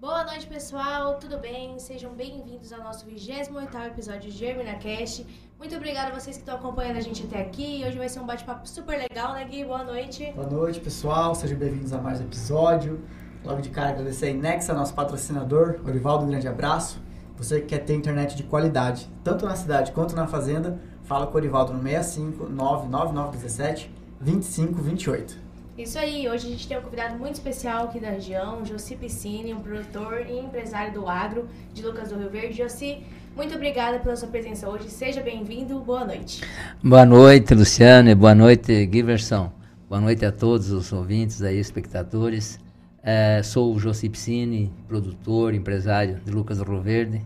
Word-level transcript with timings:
Boa 0.00 0.24
noite, 0.24 0.46
pessoal. 0.46 1.18
Tudo 1.18 1.36
bem? 1.36 1.78
Sejam 1.78 2.14
bem-vindos 2.14 2.72
ao 2.72 2.82
nosso 2.82 3.04
28º 3.04 3.88
episódio 3.88 4.30
de 4.30 4.30
GerminaCast. 4.30 5.26
Muito 5.58 5.76
obrigada 5.76 6.08
a 6.08 6.18
vocês 6.18 6.36
que 6.36 6.42
estão 6.42 6.54
acompanhando 6.56 6.96
a 6.96 7.02
gente 7.02 7.22
até 7.24 7.42
aqui. 7.42 7.84
Hoje 7.86 7.98
vai 7.98 8.08
ser 8.08 8.18
um 8.18 8.24
bate-papo 8.24 8.66
super 8.66 8.96
legal, 8.96 9.34
né, 9.34 9.44
Gui? 9.44 9.62
Boa 9.62 9.84
noite. 9.84 10.32
Boa 10.34 10.48
noite, 10.48 10.80
pessoal. 10.80 11.34
Sejam 11.34 11.58
bem-vindos 11.58 11.92
a 11.92 11.98
mais 11.98 12.18
um 12.18 12.24
episódio. 12.24 12.98
Logo 13.44 13.60
de 13.60 13.68
cara, 13.68 13.90
agradecer 13.90 14.28
a 14.28 14.30
Inexa, 14.30 14.72
nosso 14.72 14.94
patrocinador. 14.94 15.78
Orivaldo, 15.86 16.24
um 16.24 16.28
grande 16.30 16.48
abraço. 16.48 16.98
Você 17.36 17.60
que 17.60 17.66
quer 17.66 17.80
ter 17.80 17.94
internet 17.94 18.34
de 18.34 18.44
qualidade, 18.44 19.06
tanto 19.22 19.44
na 19.44 19.54
cidade 19.54 19.92
quanto 19.92 20.16
na 20.16 20.26
fazenda, 20.26 20.80
fala 21.02 21.26
com 21.26 21.34
o 21.34 21.36
Orivaldo 21.36 21.74
no 21.74 21.82
65 21.82 22.48
99917 22.48 23.94
2528. 24.18 25.49
Isso 25.80 25.98
aí, 25.98 26.28
hoje 26.28 26.46
a 26.46 26.50
gente 26.50 26.68
tem 26.68 26.76
um 26.76 26.82
convidado 26.82 27.18
muito 27.18 27.36
especial 27.36 27.84
aqui 27.84 27.98
da 27.98 28.10
região, 28.10 28.62
Josi 28.66 28.96
Piscine, 28.96 29.54
um 29.54 29.60
produtor 29.60 30.26
e 30.28 30.38
empresário 30.38 30.92
do 30.92 31.08
agro 31.08 31.48
de 31.72 31.82
Lucas 31.82 32.10
do 32.10 32.18
Rio 32.18 32.28
Verde. 32.28 32.58
Josi, 32.58 32.98
muito 33.34 33.54
obrigada 33.54 33.98
pela 33.98 34.14
sua 34.14 34.28
presença 34.28 34.68
hoje, 34.68 34.90
seja 34.90 35.22
bem-vindo, 35.22 35.80
boa 35.80 36.04
noite. 36.04 36.44
Boa 36.84 37.06
noite, 37.06 37.54
Luciane, 37.54 38.14
boa 38.14 38.34
noite, 38.34 38.90
Giverson. 38.92 39.50
Boa 39.88 40.02
noite 40.02 40.22
a 40.22 40.30
todos 40.30 40.70
os 40.70 40.92
ouvintes 40.92 41.40
aí, 41.40 41.58
espectadores. 41.58 42.60
É, 43.02 43.42
sou 43.42 43.74
o 43.74 43.78
Josi 43.78 44.10
Piscine, 44.10 44.70
produtor, 44.86 45.54
empresário 45.54 46.20
de 46.22 46.30
Lucas 46.30 46.58
do 46.58 46.64
Rio 46.64 46.82
Verde. 46.82 47.22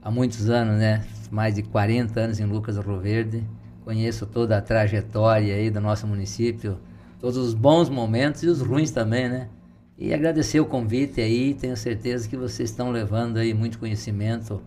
Há 0.00 0.10
muitos 0.10 0.48
anos, 0.48 0.78
né? 0.78 1.04
Mais 1.30 1.56
de 1.56 1.62
40 1.62 2.18
anos 2.18 2.40
em 2.40 2.46
Lucas 2.46 2.76
do 2.76 2.80
Rio 2.80 3.00
Verde. 3.00 3.44
Conheço 3.84 4.24
toda 4.24 4.56
a 4.56 4.62
trajetória 4.62 5.54
aí 5.54 5.68
do 5.68 5.78
nosso 5.78 6.06
município, 6.06 6.78
todos 7.18 7.36
os 7.36 7.54
bons 7.54 7.88
momentos 7.88 8.42
e 8.42 8.46
os 8.46 8.60
ruins 8.60 8.90
também, 8.90 9.28
né? 9.28 9.48
E 9.96 10.14
agradecer 10.14 10.60
o 10.60 10.66
convite 10.66 11.20
aí, 11.20 11.54
tenho 11.54 11.76
certeza 11.76 12.28
que 12.28 12.36
vocês 12.36 12.70
estão 12.70 12.90
levando 12.90 13.38
aí 13.38 13.52
muito 13.52 13.78
conhecimento 13.78 14.62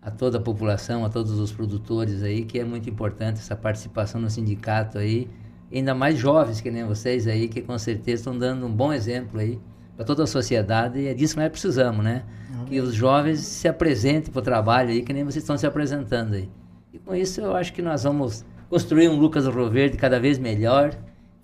a 0.00 0.10
toda 0.12 0.38
a 0.38 0.40
população, 0.40 1.04
a 1.04 1.08
todos 1.08 1.40
os 1.40 1.50
produtores 1.50 2.22
aí, 2.22 2.44
que 2.44 2.60
é 2.60 2.64
muito 2.64 2.88
importante 2.88 3.40
essa 3.40 3.56
participação 3.56 4.20
no 4.20 4.30
sindicato 4.30 4.98
aí, 4.98 5.28
ainda 5.72 5.92
mais 5.92 6.16
jovens 6.16 6.60
que 6.60 6.70
nem 6.70 6.84
vocês 6.84 7.26
aí, 7.26 7.48
que 7.48 7.60
com 7.60 7.76
certeza 7.76 8.20
estão 8.20 8.38
dando 8.38 8.64
um 8.64 8.72
bom 8.72 8.92
exemplo 8.92 9.40
aí 9.40 9.58
para 9.96 10.04
toda 10.04 10.22
a 10.22 10.26
sociedade 10.26 11.00
e 11.00 11.08
é 11.08 11.14
disso 11.14 11.34
que 11.34 11.40
nós 11.40 11.50
precisamos, 11.50 12.04
né? 12.04 12.22
Amém. 12.54 12.66
Que 12.66 12.80
os 12.80 12.94
jovens 12.94 13.40
se 13.40 13.66
apresentem 13.66 14.32
para 14.32 14.38
o 14.38 14.42
trabalho 14.42 14.90
aí, 14.90 15.02
que 15.02 15.12
nem 15.12 15.24
vocês 15.24 15.42
estão 15.42 15.58
se 15.58 15.66
apresentando 15.66 16.34
aí. 16.34 16.48
E 16.92 16.98
com 17.00 17.12
isso 17.12 17.40
eu 17.40 17.56
acho 17.56 17.72
que 17.72 17.82
nós 17.82 18.04
vamos 18.04 18.44
construir 18.70 19.08
um 19.08 19.16
Lucas 19.16 19.46
Roverde 19.46 19.96
cada 19.96 20.20
vez 20.20 20.38
melhor, 20.38 20.96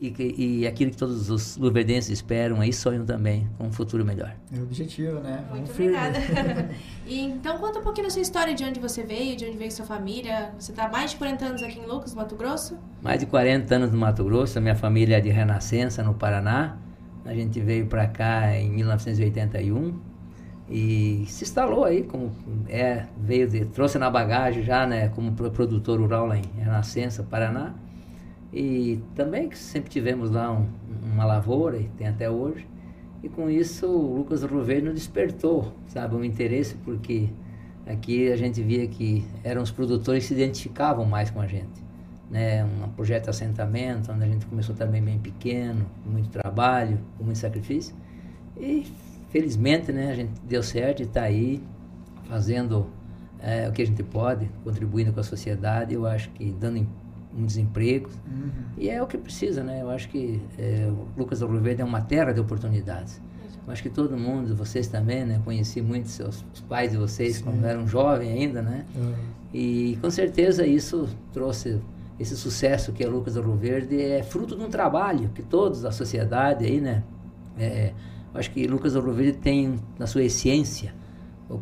e, 0.03 0.61
e 0.63 0.67
aquilo 0.67 0.91
que 0.91 0.97
todos 0.97 1.31
os 1.31 1.57
luverdenses 1.57 2.11
esperam 2.11 2.61
aí 2.61 2.73
sonham 2.73 3.07
também 3.07 3.49
com 3.57 3.69
um 3.69 3.73
futuro 3.73 4.05
melhor. 4.05 4.35
É 4.53 4.59
o 4.59 4.65
objetivo, 4.65 5.21
né? 5.21 5.45
Muito 5.49 5.71
obrigada. 5.71 6.19
e, 7.07 7.21
então 7.21 7.57
conta 7.59 7.79
um 7.79 7.83
pouquinho 7.83 8.09
da 8.09 8.11
sua 8.11 8.23
história, 8.23 8.53
de 8.53 8.65
onde 8.65 8.81
você 8.81 9.05
veio, 9.05 9.37
de 9.37 9.47
onde 9.47 9.57
veio 9.57 9.71
sua 9.71 9.87
família. 9.87 10.53
Você 10.59 10.73
está 10.73 10.89
mais 10.89 11.13
de 11.13 11.19
40 11.19 11.45
anos 11.45 11.63
aqui 11.63 11.79
em 11.79 11.87
Lucas, 11.87 12.15
Mato 12.15 12.35
Grosso? 12.35 12.77
Mais 13.01 13.21
de 13.21 13.27
40 13.27 13.73
anos 13.77 13.93
no 13.93 13.99
Mato 13.99 14.25
Grosso. 14.25 14.61
Minha 14.61 14.75
família 14.75 15.19
é 15.19 15.21
de 15.21 15.29
Renascença, 15.29 16.03
no 16.03 16.15
Paraná. 16.15 16.77
A 17.25 17.33
gente 17.33 17.61
veio 17.61 17.87
para 17.87 18.09
cá 18.09 18.57
em 18.59 18.71
1981 18.71 20.01
e 20.69 21.25
se 21.29 21.45
instalou 21.45 21.85
aí 21.85 22.03
como 22.03 22.33
é 22.69 23.07
veio 23.17 23.49
de, 23.49 23.65
trouxe 23.67 23.99
na 23.99 24.09
bagagem 24.09 24.63
já 24.63 24.87
né 24.87 25.09
como 25.09 25.33
produtor 25.33 26.01
rural 26.01 26.27
lá 26.27 26.39
em 26.39 26.45
Renascença 26.57 27.23
Paraná 27.23 27.75
e 28.53 29.01
também 29.15 29.49
que 29.49 29.57
sempre 29.57 29.91
tivemos 29.91 30.31
lá 30.31 30.53
um, 30.53 30.69
uma 31.03 31.25
lavoura, 31.25 31.79
e 31.79 31.89
tem 31.97 32.07
até 32.07 32.31
hoje. 32.31 32.67
E 33.23 33.29
com 33.29 33.49
isso 33.49 33.87
o 33.87 34.17
Lucas 34.17 34.43
Roveno 34.43 34.93
despertou, 34.93 35.73
sabe, 35.87 36.15
um 36.15 36.25
interesse, 36.25 36.75
porque 36.85 37.31
aqui 37.87 38.31
a 38.31 38.37
gente 38.37 38.63
via 38.63 38.87
que 38.87 39.25
eram 39.43 39.63
os 39.63 39.71
produtores 39.71 40.25
que 40.25 40.29
se 40.29 40.35
identificavam 40.35 41.05
mais 41.05 41.31
com 41.31 41.41
a 41.41 41.47
gente. 41.47 41.83
Né? 42.31 42.65
Um 42.65 42.89
projeto 42.91 43.25
de 43.25 43.31
assentamento, 43.31 44.11
onde 44.11 44.25
a 44.25 44.27
gente 44.27 44.45
começou 44.47 44.75
também 44.75 45.03
bem 45.03 45.19
pequeno, 45.19 45.87
com 46.03 46.11
muito 46.11 46.29
trabalho, 46.29 46.99
com 47.17 47.25
muito 47.25 47.39
sacrifício. 47.39 47.95
E 48.59 48.87
felizmente 49.31 49.93
né, 49.93 50.11
a 50.11 50.15
gente 50.15 50.33
deu 50.45 50.63
certo 50.63 51.01
e 51.01 51.05
está 51.05 51.23
aí 51.23 51.63
fazendo 52.25 52.91
é, 53.39 53.69
o 53.69 53.73
que 53.73 53.83
a 53.83 53.87
gente 53.87 54.03
pode, 54.03 54.51
contribuindo 54.65 55.13
com 55.13 55.21
a 55.21 55.25
sociedade. 55.25 55.95
Eu 55.95 56.07
acho 56.07 56.31
que 56.31 56.51
dando 56.53 56.79
um 57.37 57.45
desemprego. 57.45 58.11
Uhum. 58.27 58.51
E 58.77 58.89
é 58.89 59.03
o 59.03 59.07
que 59.07 59.17
precisa, 59.17 59.63
né? 59.63 59.83
Eu 59.83 59.91
acho 59.91 60.09
que 60.09 60.41
é, 60.59 60.91
Lucas 61.17 61.41
Verde 61.41 61.83
é 61.83 61.85
uma 61.85 62.01
terra 62.01 62.33
de 62.33 62.41
oportunidades. 62.41 63.21
Eu 63.67 63.73
acho 63.73 63.83
que 63.83 63.91
todo 63.91 64.17
mundo, 64.17 64.57
vocês 64.57 64.89
também, 64.89 65.25
né? 65.25 65.41
Conheci 65.45 65.81
muito 65.81 66.09
seus 66.09 66.45
os 66.53 66.61
pais 66.61 66.91
de 66.91 66.97
vocês 66.97 67.37
Sim. 67.37 67.45
quando 67.45 67.65
eram 67.65 67.87
jovens 67.87 68.31
ainda, 68.31 68.61
né? 68.61 68.85
Uhum. 68.95 69.15
E 69.55 69.99
com 70.01 70.11
certeza 70.11 70.67
isso 70.67 71.09
trouxe 71.33 71.81
esse 72.19 72.37
sucesso 72.37 72.93
que 72.93 73.03
é 73.03 73.09
Lucas 73.09 73.37
Rio 73.37 73.55
Verde 73.57 74.01
é 74.01 74.23
fruto 74.23 74.57
de 74.57 74.63
um 74.63 74.69
trabalho 74.69 75.31
que 75.35 75.43
todos 75.43 75.83
da 75.83 75.93
sociedade 75.93 76.65
aí, 76.65 76.81
né? 76.81 77.03
É, 77.59 77.93
eu 78.33 78.41
acho 78.41 78.51
que 78.51 78.67
Lucas 78.67 78.95
Rio 78.95 79.13
Verde 79.13 79.39
tem 79.39 79.77
na 79.99 80.07
sua 80.07 80.25
essência 80.25 80.95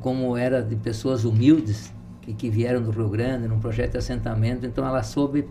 como 0.00 0.36
era 0.36 0.62
de 0.62 0.76
pessoas 0.76 1.25
humildes 1.25 1.92
que, 2.20 2.32
que 2.32 2.50
vieram 2.50 2.82
do 2.82 2.91
Rio 2.91 3.09
Grande 3.09 3.48
num 3.48 3.59
projeto 3.59 3.92
de 3.92 3.98
assentamento, 3.98 4.64
então 4.66 4.86
ela 4.86 5.03
soube 5.03 5.48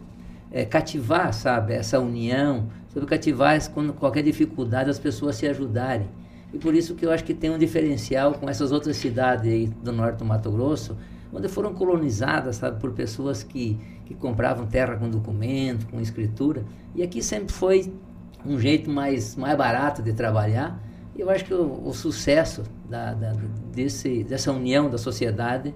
é, 0.52 0.66
cativar, 0.66 1.34
sabe, 1.34 1.74
essa 1.74 2.00
união, 2.00 2.68
soube 2.92 3.08
cativar 3.08 3.58
quando 3.72 3.94
qualquer 3.94 4.24
dificuldade 4.24 4.90
as 4.90 5.00
pessoas 5.00 5.36
se 5.36 5.48
ajudarem. 5.48 6.08
E 6.54 6.58
por 6.58 6.74
isso 6.74 6.96
que 6.96 7.06
eu 7.06 7.12
acho 7.12 7.24
que 7.24 7.34
tem 7.34 7.50
um 7.50 7.58
diferencial 7.58 8.34
com 8.34 8.50
essas 8.50 8.72
outras 8.72 8.98
cidades 8.98 9.46
aí 9.46 9.68
do 9.68 9.92
norte 9.92 10.18
do 10.18 10.26
Mato 10.26 10.50
Grosso, 10.52 10.98
onde 11.32 11.48
foram 11.48 11.74
colonizadas, 11.74 12.56
sabe, 12.56 12.80
por 12.80 12.92
pessoas 12.92 13.44
que, 13.44 13.80
que 14.06 14.16
compravam 14.16 14.66
terra 14.66 14.96
com 14.96 15.08
documento, 15.09 15.88
com 15.88 16.00
escritura. 16.02 16.64
E 16.96 17.04
aqui 17.04 17.22
sempre 17.22 17.54
foi 17.54 17.94
um 18.44 18.59
jeito 18.59 18.90
mais, 18.90 19.36
mais 19.36 19.56
barato 19.58 20.02
de 20.02 20.12
trabalhar. 20.14 20.82
E 21.16 21.22
eu 21.22 21.30
acho 21.30 21.46
que 21.46 21.54
o, 21.54 21.88
o 21.88 21.94
sucesso 21.94 22.64
da, 22.90 23.14
da, 23.14 23.34
desse, 23.72 24.24
dessa 24.24 24.52
união 24.52 24.90
da 24.90 24.98
sociedade 24.98 25.74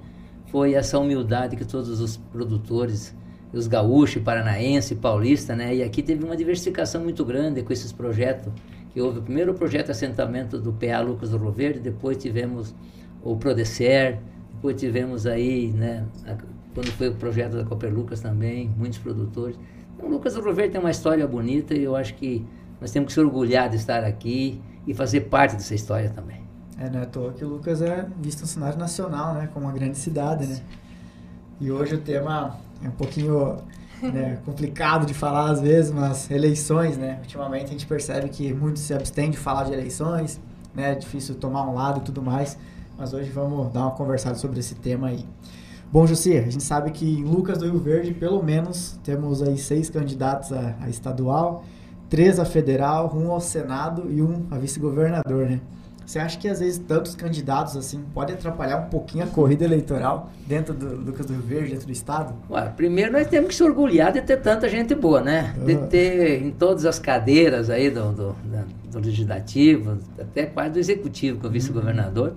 foi 0.47 0.73
essa 0.73 0.97
humildade 0.97 1.55
que 1.55 1.65
todos 1.65 1.99
os 1.99 2.17
produtores, 2.17 3.15
os 3.53 3.67
gaúchos, 3.67 4.21
paranaense, 4.21 4.95
paulista, 4.95 5.55
né? 5.55 5.75
E 5.75 5.83
aqui 5.83 6.01
teve 6.01 6.23
uma 6.23 6.35
diversificação 6.35 7.03
muito 7.03 7.23
grande 7.23 7.61
com 7.61 7.71
esses 7.71 7.91
projetos, 7.91 8.51
que 8.91 9.01
houve 9.01 9.19
o 9.19 9.21
primeiro 9.21 9.53
projeto 9.53 9.85
de 9.85 9.91
assentamento 9.91 10.59
do 10.59 10.73
PA 10.73 10.99
Lucas 11.01 11.29
do 11.29 11.37
Rio 11.37 11.51
Verde, 11.51 11.79
depois 11.79 12.17
tivemos 12.17 12.73
o 13.23 13.35
Prodecer, 13.35 14.19
depois 14.55 14.79
tivemos 14.79 15.25
aí, 15.25 15.71
né, 15.71 16.05
a, 16.27 16.35
quando 16.73 16.91
foi 16.91 17.09
o 17.09 17.15
projeto 17.15 17.57
da 17.57 17.63
Cooper 17.63 17.93
Lucas 17.93 18.21
também, 18.21 18.69
muitos 18.77 18.99
produtores. 18.99 19.57
Então, 19.95 20.09
o 20.09 20.11
Lucas 20.11 20.33
do 20.33 20.41
Rio 20.41 20.53
Verde 20.53 20.73
tem 20.73 20.81
uma 20.81 20.91
história 20.91 21.27
bonita 21.27 21.73
e 21.73 21.83
eu 21.83 21.95
acho 21.95 22.15
que 22.15 22.45
nós 22.81 22.91
temos 22.91 23.07
que 23.07 23.13
se 23.13 23.19
orgulhar 23.19 23.69
de 23.69 23.77
estar 23.77 24.03
aqui 24.03 24.61
e 24.85 24.93
fazer 24.93 25.21
parte 25.21 25.55
dessa 25.55 25.73
história 25.73 26.09
também. 26.09 26.43
É, 26.77 26.89
né? 26.89 27.03
À 27.03 27.05
toa 27.05 27.31
que 27.33 27.45
o 27.45 27.47
Lucas 27.47 27.81
é 27.81 28.05
visto 28.19 28.41
no 28.41 28.47
cenário 28.47 28.77
nacional, 28.77 29.35
né? 29.35 29.49
Como 29.53 29.65
uma 29.65 29.73
grande 29.73 29.97
cidade, 29.97 30.45
né? 30.45 30.59
E 31.61 31.71
hoje 31.71 31.95
o 31.95 31.99
tema 31.99 32.57
é 32.83 32.87
um 32.87 32.91
pouquinho 32.91 33.57
né, 34.01 34.39
complicado 34.45 35.05
de 35.05 35.13
falar 35.13 35.51
às 35.51 35.61
vezes, 35.61 35.91
mas 35.91 36.29
eleições, 36.29 36.97
né? 36.97 37.17
Ultimamente 37.21 37.65
a 37.65 37.69
gente 37.69 37.85
percebe 37.85 38.29
que 38.29 38.53
muitos 38.53 38.81
se 38.81 38.93
abstêm 38.93 39.31
de 39.31 39.37
falar 39.37 39.63
de 39.63 39.73
eleições, 39.73 40.39
né? 40.73 40.91
É 40.91 40.95
difícil 40.95 41.35
tomar 41.35 41.67
um 41.67 41.73
lado 41.73 41.99
e 41.99 42.03
tudo 42.03 42.21
mais. 42.21 42.57
Mas 42.97 43.13
hoje 43.13 43.29
vamos 43.29 43.71
dar 43.71 43.81
uma 43.81 43.91
conversada 43.91 44.35
sobre 44.35 44.59
esse 44.59 44.75
tema 44.75 45.07
aí. 45.07 45.25
Bom, 45.91 46.07
José, 46.07 46.39
a 46.39 46.49
gente 46.49 46.63
sabe 46.63 46.91
que 46.91 47.19
em 47.19 47.23
Lucas 47.23 47.59
do 47.59 47.65
Rio 47.65 47.79
Verde, 47.79 48.13
pelo 48.13 48.41
menos, 48.41 48.99
temos 49.03 49.41
aí 49.41 49.57
seis 49.57 49.89
candidatos 49.89 50.51
a, 50.51 50.75
a 50.81 50.89
estadual, 50.89 51.63
três 52.09 52.39
a 52.39 52.45
federal, 52.45 53.15
um 53.15 53.31
ao 53.31 53.39
Senado 53.39 54.11
e 54.11 54.21
um 54.21 54.45
a 54.49 54.57
vice-governador, 54.57 55.45
né? 55.45 55.61
Você 56.05 56.19
acha 56.19 56.37
que 56.37 56.47
às 56.47 56.59
vezes 56.59 56.79
tantos 56.79 57.15
candidatos 57.15 57.77
assim 57.77 58.03
pode 58.13 58.33
atrapalhar 58.33 58.77
um 58.77 58.89
pouquinho 58.89 59.23
a 59.23 59.27
corrida 59.27 59.63
eleitoral 59.63 60.29
dentro 60.45 60.73
do 60.73 60.95
Lucas 60.95 61.25
do 61.25 61.33
Rio 61.33 61.41
Verde, 61.41 61.71
dentro 61.71 61.87
do 61.87 61.93
estado? 61.93 62.35
Ué, 62.49 62.69
primeiro 62.75 63.11
nós 63.11 63.27
temos 63.27 63.49
que 63.49 63.55
se 63.55 63.63
orgulhar 63.63 64.11
de 64.11 64.21
ter 64.21 64.37
tanta 64.37 64.67
gente 64.67 64.93
boa, 64.93 65.21
né? 65.21 65.55
De 65.65 65.75
ter 65.87 66.43
em 66.43 66.51
todas 66.51 66.85
as 66.85 66.99
cadeiras 66.99 67.69
aí 67.69 67.89
do, 67.89 68.11
do, 68.11 68.35
do 68.91 68.99
legislativo, 68.99 69.97
até 70.19 70.45
quase 70.45 70.71
do 70.71 70.79
executivo, 70.79 71.39
com 71.39 71.47
o 71.47 71.49
vice-governador. 71.49 72.35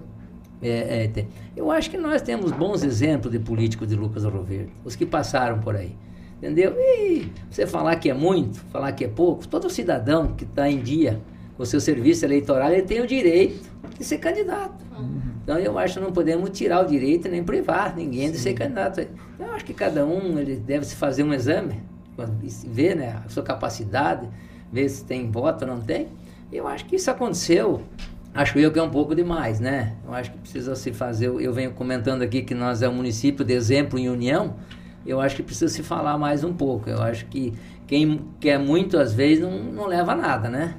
É, 0.63 1.11
é, 1.15 1.27
eu 1.57 1.71
acho 1.71 1.91
que 1.91 1.99
nós 1.99 2.23
temos 2.23 2.51
bons 2.53 2.83
exemplos 2.83 3.31
de 3.31 3.39
políticos 3.39 3.89
de 3.89 3.95
Lucas 3.95 4.23
do 4.23 4.31
Rio 4.31 4.43
Verde, 4.43 4.73
os 4.85 4.97
que 4.97 5.05
passaram 5.05 5.59
por 5.59 5.77
aí. 5.77 5.95
Entendeu? 6.39 6.75
E 6.77 7.33
você 7.51 7.67
falar 7.67 7.97
que 7.97 8.11
é 8.11 8.15
muito, 8.15 8.61
falar 8.71 8.93
que 8.93 9.05
é 9.05 9.09
pouco, 9.09 9.49
todo 9.49 9.71
cidadão 9.71 10.35
que 10.35 10.45
está 10.45 10.71
em 10.71 10.81
dia 10.81 11.21
o 11.59 11.65
seu 11.67 11.81
serviço 11.81 12.25
eleitoral, 12.25 12.71
ele 12.71 12.83
tem 12.83 13.01
o 13.01 13.07
direito 13.07 13.69
de 13.99 14.05
ser 14.05 14.19
candidato. 14.19 14.85
Uhum. 14.99 15.21
Então 15.43 15.59
eu 15.59 15.79
acho 15.79 15.95
que 15.95 16.01
não 16.01 16.13
podemos 16.13 16.51
tirar 16.51 16.85
o 16.85 16.87
direito 16.87 17.29
nem 17.29 17.43
privar 17.43 17.95
ninguém 17.97 18.27
Sim. 18.27 18.33
de 18.33 18.39
ser 18.39 18.55
candidato. 18.55 19.07
Eu 19.39 19.53
acho 19.53 19.65
que 19.65 19.75
cada 19.75 20.05
um 20.05 20.39
ele 20.39 20.57
deve 20.57 20.85
se 20.85 20.97
fazer 20.97 21.23
um 21.23 21.33
exame, 21.33 21.81
ver 22.67 22.97
né, 22.97 23.21
a 23.25 23.29
sua 23.29 23.43
capacidade, 23.43 24.29
ver 24.73 24.89
se 24.89 25.05
tem 25.05 25.31
voto 25.31 25.65
ou 25.65 25.71
não 25.71 25.81
tem. 25.81 26.09
Eu 26.53 26.67
acho 26.67 26.85
que 26.85 26.97
isso 26.97 27.11
aconteceu 27.11 27.83
acho 28.37 28.59
eu 28.59 28.71
que 28.71 28.79
é 28.79 28.83
um 28.83 28.91
pouco 28.91 29.15
demais, 29.15 29.59
né? 29.59 29.95
Eu 30.07 30.13
acho 30.13 30.31
que 30.31 30.39
precisa 30.39 30.77
se 30.77 30.93
fazer. 30.93 31.29
Eu 31.29 31.53
venho 31.53 31.73
comentando 31.73 32.23
aqui 32.23 32.43
que 32.43 32.55
nós 32.55 32.83
é 32.83 32.89
um 32.89 32.93
município 32.93 33.45
de 33.45 33.55
exemplo 33.55 33.99
em 33.99 34.09
união. 34.09 34.57
Eu 35.07 35.21
acho 35.21 35.37
que 35.37 35.43
precisa 35.43 35.73
se 35.73 35.83
falar 35.83 36.19
mais 36.19 36.45
um 36.45 36.53
pouco. 36.53 36.91
Eu 36.91 37.03
acho 37.03 37.27
que 37.27 37.55
quem 37.87 38.21
quer 38.39 38.59
muito, 38.59 38.99
às 38.99 39.15
vezes, 39.15 39.43
não, 39.43 39.51
não 39.51 39.87
leva 39.87 40.15
nada, 40.15 40.51
né? 40.51 40.75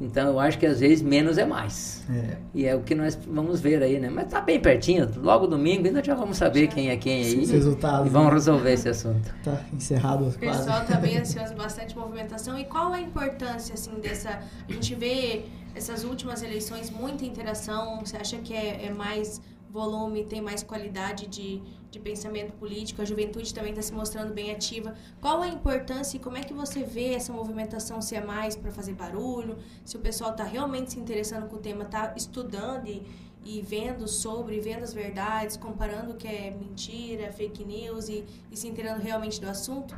Então 0.00 0.28
eu 0.28 0.38
acho 0.38 0.58
que 0.58 0.66
às 0.66 0.80
vezes 0.80 1.02
menos 1.02 1.38
é 1.38 1.44
mais. 1.44 2.04
É. 2.08 2.36
E 2.54 2.64
é 2.66 2.74
o 2.74 2.82
que 2.82 2.94
nós 2.94 3.16
vamos 3.16 3.60
ver 3.60 3.82
aí, 3.82 3.98
né? 3.98 4.08
Mas 4.08 4.30
tá 4.30 4.40
bem 4.40 4.60
pertinho, 4.60 5.10
logo 5.16 5.46
domingo 5.46 5.86
ainda 5.86 6.02
já 6.02 6.14
vamos 6.14 6.36
saber 6.36 6.68
quem 6.68 6.90
é 6.90 6.96
quem 6.96 7.24
aí. 7.24 7.38
Os 7.40 7.50
resultados. 7.50 8.06
E 8.06 8.10
vamos 8.10 8.28
né? 8.28 8.34
resolver 8.34 8.72
esse 8.72 8.88
assunto. 8.88 9.34
Tá 9.42 9.60
encerrado. 9.72 10.28
O 10.28 10.32
pessoal 10.32 10.84
tá 10.84 10.96
bem 10.96 11.18
ansioso, 11.18 11.54
bastante 11.54 11.96
movimentação. 11.96 12.58
E 12.58 12.64
qual 12.64 12.92
a 12.92 13.00
importância, 13.00 13.74
assim, 13.74 13.98
dessa. 14.00 14.40
A 14.68 14.72
gente 14.72 14.94
vê 14.94 15.44
essas 15.74 16.04
últimas 16.04 16.42
eleições, 16.42 16.90
muita 16.90 17.24
interação. 17.24 18.00
Você 18.00 18.16
acha 18.16 18.38
que 18.38 18.54
é, 18.54 18.86
é 18.86 18.92
mais 18.92 19.40
volume, 19.70 20.24
tem 20.24 20.40
mais 20.40 20.62
qualidade 20.62 21.26
de, 21.26 21.60
de 21.90 21.98
pensamento 21.98 22.52
político, 22.52 23.00
a 23.00 23.04
juventude 23.04 23.52
também 23.54 23.70
está 23.70 23.82
se 23.82 23.92
mostrando 23.92 24.34
bem 24.34 24.50
ativa. 24.50 24.94
Qual 25.20 25.40
a 25.40 25.48
importância 25.48 26.16
e 26.16 26.20
como 26.20 26.36
é 26.36 26.42
que 26.42 26.52
você 26.52 26.82
vê 26.82 27.14
essa 27.14 27.32
movimentação 27.32 28.02
se 28.02 28.14
é 28.14 28.24
mais 28.24 28.54
para 28.54 28.70
fazer 28.70 28.92
barulho, 28.92 29.56
se 29.84 29.96
o 29.96 30.00
pessoal 30.00 30.32
está 30.32 30.44
realmente 30.44 30.92
se 30.92 31.00
interessando 31.00 31.48
com 31.48 31.56
o 31.56 31.58
tema, 31.58 31.84
está 31.84 32.12
estudando 32.16 32.86
e, 32.86 33.02
e 33.44 33.62
vendo 33.62 34.06
sobre, 34.06 34.60
vendo 34.60 34.82
as 34.82 34.92
verdades, 34.92 35.56
comparando 35.56 36.12
o 36.12 36.14
que 36.14 36.28
é 36.28 36.50
mentira, 36.50 37.32
fake 37.32 37.64
news 37.64 38.08
e, 38.08 38.24
e 38.50 38.56
se 38.56 38.68
inteirando 38.68 39.02
realmente 39.02 39.40
do 39.40 39.48
assunto? 39.48 39.96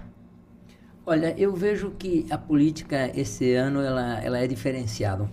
Olha, 1.04 1.34
eu 1.36 1.52
vejo 1.54 1.90
que 1.92 2.26
a 2.30 2.38
política 2.38 3.10
esse 3.18 3.52
ano 3.54 3.80
ela, 3.80 4.22
ela 4.22 4.38
é 4.38 4.46
diferenciada. 4.46 5.28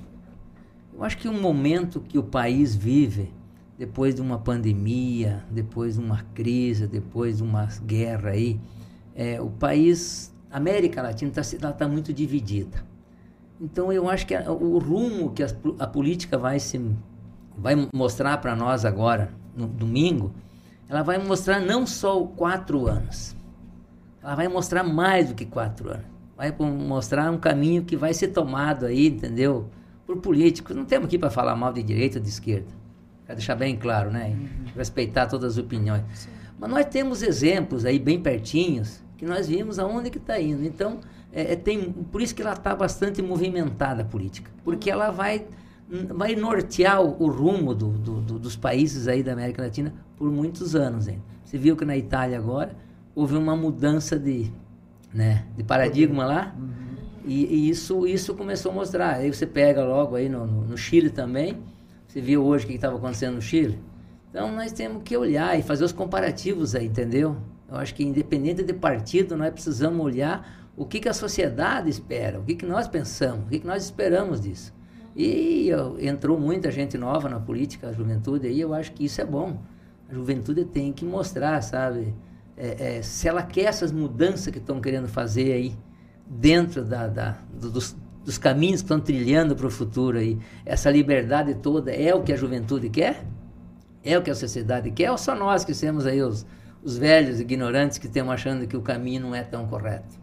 Eu 0.92 1.04
acho 1.04 1.18
que 1.20 1.28
o 1.28 1.34
momento 1.34 2.02
que 2.02 2.18
o 2.18 2.24
país 2.24 2.76
vive 2.76 3.32
depois 3.78 4.16
de 4.16 4.22
uma 4.22 4.40
pandemia, 4.40 5.44
depois 5.52 5.96
de 5.96 6.00
uma 6.00 6.24
crise, 6.34 6.88
depois 6.88 7.38
de 7.38 7.44
uma 7.44 7.68
guerra 7.86 8.32
aí, 8.32 8.60
é, 9.16 9.40
o 9.40 9.50
país, 9.50 10.34
a 10.50 10.58
América 10.58 11.02
Latina 11.02 11.32
está 11.40 11.72
tá 11.72 11.88
muito 11.88 12.12
dividida. 12.12 12.84
Então 13.62 13.92
eu 13.92 14.10
acho 14.10 14.26
que 14.26 14.34
a, 14.34 14.52
o 14.52 14.80
rumo 14.80 15.32
que 15.32 15.44
a, 15.44 15.48
a, 15.80 15.88
política 15.88 16.38
vai 16.38 16.60
se 16.60 16.80
vai 17.56 17.76
mostrar 17.94 18.38
para 18.38 18.56
nós 18.56 18.86
agora 18.86 19.32
no 19.56 19.68
domingo, 19.68 20.32
ela 20.88 21.04
vai 21.04 21.18
mostrar 21.18 21.60
não 21.60 21.86
só 21.86 22.24
quatro 22.24 22.88
anos, 22.88 23.36
ela 24.22 24.36
vai 24.36 24.48
mostrar 24.48 24.84
mais 24.84 25.30
do 25.30 25.36
que 25.36 25.46
quatro 25.46 25.90
anos. 25.90 26.06
Vai 26.36 26.56
mostrar 26.60 27.32
um 27.32 27.38
caminho 27.40 27.84
que 27.84 27.98
vai 27.98 28.14
ser 28.14 28.28
tomado 28.28 28.86
aí, 28.86 29.08
entendeu? 29.08 29.72
Por 30.06 30.18
políticos. 30.18 30.76
Não 30.76 30.86
temos 30.86 31.08
aqui 31.08 31.18
para 31.18 31.32
falar 31.32 31.56
mal 31.56 31.74
de 31.74 31.82
direita 31.82 32.20
ou 32.20 32.24
de 32.24 32.30
esquerda 32.30 32.77
Quero 33.28 33.38
deixar 33.38 33.56
bem 33.56 33.76
claro, 33.76 34.10
né? 34.10 34.30
Uhum. 34.30 34.48
Respeitar 34.74 35.28
todas 35.28 35.54
as 35.54 35.58
opiniões. 35.58 36.02
Sim. 36.14 36.30
Mas 36.58 36.70
nós 36.70 36.86
temos 36.86 37.22
exemplos 37.22 37.84
aí 37.84 38.00
bem 38.00 38.22
pertinhos 38.22 39.04
que 39.18 39.26
nós 39.26 39.50
vimos 39.50 39.78
aonde 39.78 40.10
que 40.10 40.18
está 40.18 40.40
indo. 40.40 40.64
Então, 40.64 41.02
é, 41.34 41.52
é, 41.54 41.56
tem, 41.58 41.92
por 41.92 42.22
isso 42.22 42.34
que 42.34 42.42
ela 42.42 42.54
está 42.54 42.74
bastante 42.74 43.22
movimentada 43.22 44.04
a 44.04 44.06
política. 44.06 44.50
Porque 44.64 44.90
ela 44.90 45.12
vai, 45.12 45.46
vai 46.10 46.36
nortear 46.36 47.02
o, 47.02 47.22
o 47.22 47.30
rumo 47.30 47.76
do, 47.76 47.90
do, 47.90 48.22
do, 48.22 48.40
dos 48.40 48.56
países 48.56 49.10
aí 49.10 49.22
da 49.22 49.34
América 49.34 49.62
Latina 49.62 49.94
por 50.16 50.32
muitos 50.32 50.74
anos 50.74 51.10
ainda. 51.10 51.22
Você 51.44 51.58
viu 51.58 51.76
que 51.76 51.84
na 51.84 51.98
Itália 51.98 52.38
agora 52.38 52.76
houve 53.14 53.36
uma 53.36 53.58
mudança 53.58 54.18
de, 54.18 54.50
né, 55.14 55.46
de 55.58 55.66
paradigma 55.66 56.26
lá. 56.26 56.56
Uhum. 56.58 56.78
E, 57.26 57.46
e, 57.46 57.70
isso, 57.70 58.08
isso 58.08 58.34
começou 58.36 58.72
a 58.72 58.76
mostrar. 58.76 59.16
Aí 59.16 59.34
você 59.34 59.46
pega 59.46 59.84
logo 59.84 60.16
aí 60.16 60.30
no, 60.30 60.48
no, 60.48 60.62
no 60.62 60.78
Chile 60.78 61.10
também 61.10 61.58
você 62.18 62.22
viu 62.22 62.44
hoje 62.44 62.66
o 62.66 62.68
que 62.68 62.74
estava 62.74 62.98
acontecendo 62.98 63.36
no 63.36 63.42
Chile? 63.42 63.80
Então 64.32 64.52
nós 64.52 64.72
temos 64.72 65.04
que 65.04 65.16
olhar 65.16 65.58
e 65.58 65.62
fazer 65.62 65.84
os 65.84 65.92
comparativos 65.92 66.74
aí, 66.74 66.88
entendeu? 66.88 67.38
Eu 67.70 67.78
acho 67.78 67.94
que 67.94 68.04
independente 68.04 68.64
de 68.64 68.74
partido, 68.74 69.38
nós 69.38 69.52
precisamos 69.52 70.04
olhar 70.04 70.68
o 70.76 70.84
que, 70.84 71.00
que 71.00 71.08
a 71.08 71.14
sociedade 71.14 71.92
espera, 71.92 72.40
o 72.40 72.44
que, 72.44 72.56
que 72.56 72.66
nós 72.66 72.88
pensamos, 72.88 73.46
o 73.46 73.50
que, 73.50 73.60
que 73.60 73.68
nós 73.68 73.84
esperamos 73.84 74.42
disso. 74.42 74.74
E 75.16 75.70
entrou 76.00 76.40
muita 76.40 76.72
gente 76.72 76.98
nova 76.98 77.30
na 77.30 77.40
política, 77.40 77.90
a 77.90 77.94
juventude, 77.94 78.48
aí 78.48 78.60
eu 78.60 78.74
acho 78.74 78.94
que 78.94 79.06
isso 79.06 79.22
é 79.22 79.26
bom. 79.26 79.62
A 80.10 80.14
juventude 80.16 80.66
tem 80.66 80.92
que 80.92 81.06
mostrar, 81.06 81.62
sabe? 81.62 82.16
É, 82.56 82.98
é, 82.98 83.02
se 83.04 83.28
ela 83.28 83.44
quer 83.44 83.66
essas 83.66 83.92
mudanças 83.92 84.48
que 84.48 84.58
estão 84.58 84.82
querendo 84.82 85.08
fazer 85.08 85.54
aí 85.54 85.78
dentro 86.26 86.84
da, 86.84 87.08
da 87.08 87.38
dos, 87.54 87.96
dos 88.28 88.38
caminhos 88.38 88.82
que 88.82 88.86
estão 88.88 89.00
trilhando 89.00 89.56
para 89.56 89.68
o 89.68 89.70
futuro 89.70 90.18
aí, 90.18 90.38
essa 90.66 90.92
liberdade 90.92 91.56
toda 91.56 91.94
é 91.94 92.14
o 92.14 92.22
que 92.22 92.34
a 92.34 92.36
juventude 92.36 92.90
quer? 92.90 93.24
É 94.04 94.18
o 94.18 94.22
que 94.22 94.30
a 94.30 94.36
sociedade 94.36 94.92
quer? 94.92 95.10
Ou 95.10 95.18
só 95.18 95.34
nós 95.34 95.64
que 95.64 95.74
temos 95.74 96.06
aí 96.06 96.22
os, 96.22 96.46
os 96.84 96.98
velhos 96.98 97.40
ignorantes 97.40 97.98
que 97.98 98.06
estamos 98.06 98.34
achando 98.34 98.68
que 98.68 98.76
o 98.76 98.82
caminho 98.82 99.22
não 99.22 99.34
é 99.34 99.44
tão 99.44 99.66
correto? 99.66 100.20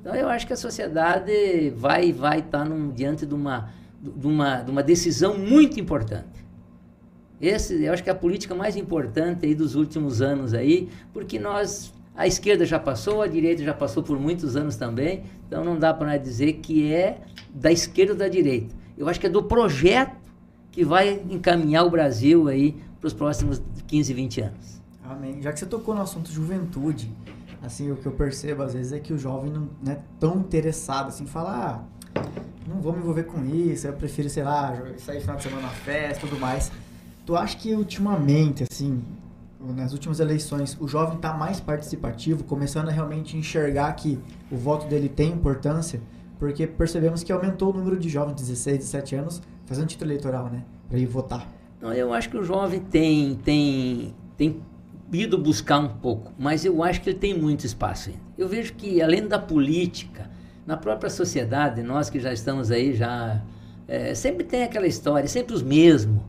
Então 0.00 0.14
eu 0.14 0.30
acho 0.30 0.46
que 0.46 0.54
a 0.54 0.56
sociedade 0.56 1.68
vai 1.76 2.10
vai 2.10 2.38
estar 2.38 2.66
tá 2.66 2.74
diante 2.94 3.26
de 3.26 3.34
uma, 3.34 3.68
de, 4.00 4.26
uma, 4.26 4.62
de 4.62 4.70
uma 4.70 4.82
decisão 4.82 5.36
muito 5.36 5.78
importante. 5.78 6.42
Esse, 7.38 7.84
eu 7.84 7.92
acho 7.92 8.02
que 8.02 8.08
é 8.08 8.12
a 8.14 8.16
política 8.16 8.54
mais 8.54 8.76
importante 8.76 9.44
aí 9.44 9.54
dos 9.54 9.74
últimos 9.74 10.22
anos 10.22 10.54
aí, 10.54 10.88
porque 11.12 11.38
nós 11.38 11.92
a 12.14 12.26
esquerda 12.26 12.64
já 12.64 12.78
passou, 12.78 13.20
a 13.20 13.26
direita 13.26 13.62
já 13.62 13.74
passou 13.74 14.02
por 14.02 14.18
muitos 14.18 14.56
anos 14.56 14.76
também, 14.76 15.24
então 15.46 15.62
não 15.62 15.78
dá 15.78 15.92
para 15.92 16.16
dizer 16.16 16.54
que 16.54 16.92
é 16.92 17.20
da 17.52 17.70
esquerda 17.70 18.12
ou 18.12 18.18
da 18.18 18.28
direita. 18.28 18.74
Eu 18.96 19.08
acho 19.08 19.20
que 19.20 19.26
é 19.26 19.30
do 19.30 19.42
projeto 19.42 20.16
que 20.70 20.84
vai 20.84 21.22
encaminhar 21.30 21.84
o 21.84 21.90
Brasil 21.90 22.48
aí 22.48 22.76
para 22.98 23.06
os 23.06 23.12
próximos 23.12 23.62
15, 23.86 24.14
20 24.14 24.40
anos. 24.40 24.82
Amém. 25.04 25.42
Já 25.42 25.52
que 25.52 25.58
você 25.58 25.66
tocou 25.66 25.94
no 25.94 26.00
assunto 26.00 26.30
juventude, 26.30 27.12
assim, 27.62 27.90
o 27.90 27.96
que 27.96 28.06
eu 28.06 28.12
percebo 28.12 28.62
às 28.62 28.72
vezes 28.72 28.92
é 28.92 28.98
que 28.98 29.12
o 29.12 29.18
jovem 29.18 29.52
não 29.52 29.92
é 29.92 29.98
tão 30.18 30.38
interessado 30.38 31.08
assim, 31.08 31.26
falar, 31.26 31.86
ah, 32.14 32.22
não 32.66 32.80
vou 32.80 32.92
me 32.92 33.00
envolver 33.00 33.24
com 33.24 33.44
isso, 33.44 33.86
eu 33.86 33.92
prefiro, 33.92 34.30
sei 34.30 34.42
lá, 34.42 34.82
sair 34.98 35.20
final 35.20 35.36
de 35.36 35.42
semana 35.42 35.62
na 35.62 35.68
festa, 35.68 36.26
tudo 36.26 36.40
mais. 36.40 36.72
Tu 37.26 37.36
acha 37.36 37.56
que 37.56 37.74
ultimamente, 37.74 38.64
assim, 38.70 39.02
nas 39.60 39.92
últimas 39.92 40.18
eleições, 40.18 40.76
o 40.80 40.88
jovem 40.88 41.16
está 41.16 41.32
mais 41.32 41.60
participativo, 41.60 42.44
começando 42.44 42.88
a 42.88 42.92
realmente 42.92 43.36
enxergar 43.36 43.92
que 43.92 44.18
o 44.50 44.56
voto 44.56 44.86
dele 44.86 45.08
tem 45.08 45.32
importância, 45.32 46.00
porque 46.42 46.66
percebemos 46.66 47.22
que 47.22 47.30
aumentou 47.30 47.72
o 47.72 47.72
número 47.72 47.96
de 47.96 48.08
jovens 48.08 48.34
de 48.34 48.42
16, 48.42 48.78
17 48.78 49.14
anos 49.14 49.42
fazendo 49.64 49.86
título 49.86 50.10
eleitoral, 50.10 50.50
né, 50.50 50.64
para 50.88 50.98
ir 50.98 51.06
votar. 51.06 51.46
Não, 51.80 51.92
eu 51.92 52.12
acho 52.12 52.28
que 52.28 52.36
o 52.36 52.42
jovem 52.42 52.80
tem, 52.80 53.36
tem, 53.44 54.12
tem 54.36 54.60
ido 55.12 55.38
buscar 55.38 55.78
um 55.78 55.86
pouco, 55.86 56.32
mas 56.36 56.64
eu 56.64 56.82
acho 56.82 57.00
que 57.00 57.10
ele 57.10 57.18
tem 57.20 57.32
muito 57.32 57.64
espaço 57.64 58.08
ainda. 58.08 58.20
Eu 58.36 58.48
vejo 58.48 58.74
que, 58.74 59.00
além 59.00 59.28
da 59.28 59.38
política, 59.38 60.28
na 60.66 60.76
própria 60.76 61.08
sociedade, 61.08 61.80
nós 61.80 62.10
que 62.10 62.18
já 62.18 62.32
estamos 62.32 62.72
aí, 62.72 62.92
já 62.92 63.40
é, 63.86 64.12
sempre 64.12 64.42
tem 64.42 64.64
aquela 64.64 64.88
história, 64.88 65.28
sempre 65.28 65.54
os 65.54 65.62
mesmos 65.62 66.20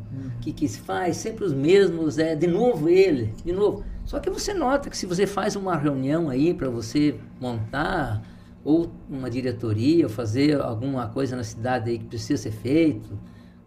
que, 0.41 0.53
que 0.53 0.67
se 0.67 0.79
faz, 0.81 1.17
sempre 1.17 1.43
os 1.43 1.53
mesmos, 1.53 2.19
é, 2.19 2.35
de 2.35 2.45
novo 2.45 2.87
ele, 2.87 3.33
de 3.43 3.51
novo. 3.51 3.83
Só 4.05 4.19
que 4.19 4.29
você 4.29 4.53
nota 4.53 4.91
que 4.91 4.97
se 4.97 5.07
você 5.07 5.25
faz 5.25 5.55
uma 5.55 5.75
reunião 5.75 6.29
aí 6.29 6.53
para 6.53 6.69
você 6.69 7.15
montar 7.41 8.21
ou 8.63 8.91
uma 9.09 9.29
diretoria, 9.29 10.05
ou 10.05 10.09
fazer 10.09 10.59
alguma 10.59 11.07
coisa 11.07 11.35
na 11.35 11.43
cidade 11.43 11.89
aí 11.89 11.99
que 11.99 12.05
precisa 12.05 12.43
ser 12.43 12.51
feito, 12.51 13.17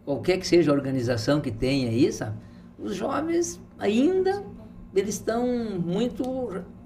qualquer 0.05 0.39
que 0.39 0.47
seja 0.47 0.71
a 0.71 0.75
organização 0.75 1.41
que 1.41 1.51
tenha 1.51 2.13
sabe? 2.13 2.37
Os 2.79 2.95
jovens 2.95 3.61
ainda, 3.79 4.43
eles 4.95 5.15
estão 5.15 5.47
muito, 5.79 6.25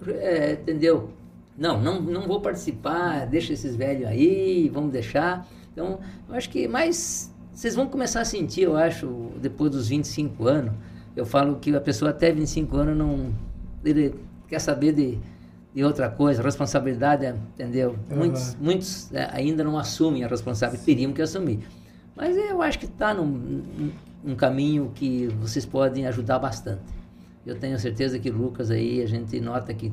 é, 0.06 0.52
entendeu? 0.52 1.10
Não, 1.56 1.80
não, 1.80 2.00
não 2.00 2.22
vou 2.22 2.40
participar, 2.40 3.26
deixa 3.26 3.52
esses 3.52 3.76
velhos 3.76 4.06
aí, 4.08 4.70
vamos 4.72 4.90
deixar. 4.90 5.46
Então, 5.72 6.00
eu 6.28 6.34
acho 6.34 6.48
que 6.48 6.66
mais 6.66 7.30
vocês 7.60 7.74
vão 7.74 7.86
começar 7.86 8.22
a 8.22 8.24
sentir, 8.24 8.62
eu 8.62 8.74
acho, 8.74 9.32
depois 9.40 9.70
dos 9.70 9.88
25 9.88 10.46
anos. 10.46 10.72
Eu 11.14 11.26
falo 11.26 11.56
que 11.56 11.74
a 11.74 11.80
pessoa 11.80 12.10
até 12.10 12.32
25 12.32 12.74
anos 12.74 12.96
não. 12.96 13.34
Ele 13.84 14.14
quer 14.48 14.60
saber 14.60 14.92
de, 14.92 15.18
de 15.74 15.84
outra 15.84 16.08
coisa, 16.08 16.42
responsabilidade, 16.42 17.26
entendeu? 17.54 17.96
Uhum. 18.10 18.16
Muitos, 18.16 18.56
muitos 18.56 19.12
é, 19.12 19.28
ainda 19.32 19.62
não 19.62 19.78
assumem 19.78 20.24
a 20.24 20.28
responsabilidade, 20.28 20.84
teriam 20.84 21.12
que 21.12 21.22
assumir. 21.22 21.60
Mas 22.16 22.36
eu 22.36 22.60
acho 22.60 22.78
que 22.78 22.86
está 22.86 23.14
num, 23.14 23.92
num 24.22 24.34
caminho 24.34 24.90
que 24.94 25.28
vocês 25.40 25.64
podem 25.64 26.06
ajudar 26.06 26.38
bastante. 26.38 26.82
Eu 27.46 27.58
tenho 27.58 27.78
certeza 27.78 28.18
que 28.18 28.30
Lucas 28.30 28.70
aí, 28.70 29.00
a 29.00 29.06
gente 29.06 29.40
nota 29.40 29.72
que 29.72 29.92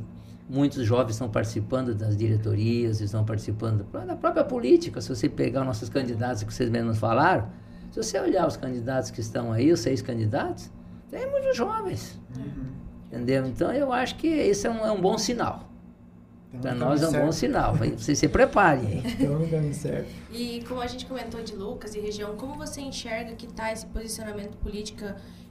muitos 0.50 0.84
jovens 0.86 1.12
estão 1.12 1.30
participando 1.30 1.94
das 1.94 2.18
diretorias, 2.18 3.00
estão 3.00 3.24
participando 3.24 3.86
da 4.06 4.16
própria 4.16 4.44
política. 4.44 5.00
Se 5.00 5.10
você 5.10 5.30
pegar 5.30 5.64
nossos 5.64 5.90
candidatos 5.90 6.44
que 6.44 6.54
vocês 6.54 6.70
mesmos 6.70 6.98
falaram, 6.98 7.50
se 7.92 8.02
você 8.02 8.20
olhar 8.20 8.48
os 8.48 8.58
candidatos 8.58 9.12
que 9.12 9.22
estão 9.22 9.52
aí, 9.52 9.72
os 9.72 9.80
seis 9.80 10.02
candidatos, 10.02 10.70
tem 11.10 11.30
muitos 11.30 11.56
jovens. 11.56 12.20
Uhum. 12.38 12.66
Entendeu? 13.08 13.46
Então 13.48 13.72
eu 13.72 13.94
acho 13.94 14.16
que 14.16 14.28
isso 14.28 14.68
é 14.68 14.70
um, 14.70 14.86
é 14.86 14.92
um 14.92 15.00
bom 15.00 15.18
sinal. 15.18 15.67
Então, 16.50 16.62
Para 16.62 16.74
no 16.76 16.86
nós 16.86 17.04
é 17.04 17.10
um 17.10 17.26
bom 17.26 17.32
sinal. 17.32 17.76
Vai- 17.76 17.92
Você 17.92 18.16
se 18.16 18.28
prepare. 18.28 18.86
hein? 18.86 19.04
Então, 19.20 19.40
no 19.40 19.48
caminho 19.50 19.74
certo. 19.74 20.10
E 20.32 20.64
como 20.68 20.82
a 20.82 20.88
gente 20.88 21.06
comentou 21.06 21.42
de 21.44 21.54
Lucas 21.56 21.94
e 21.94 22.00
região, 22.00 22.36
como 22.38 22.56
você 22.56 22.82
enxerga 22.82 23.34
que 23.36 23.46
está 23.46 23.72
esse 23.72 23.86
posicionamento 23.88 24.56
político 24.58 25.04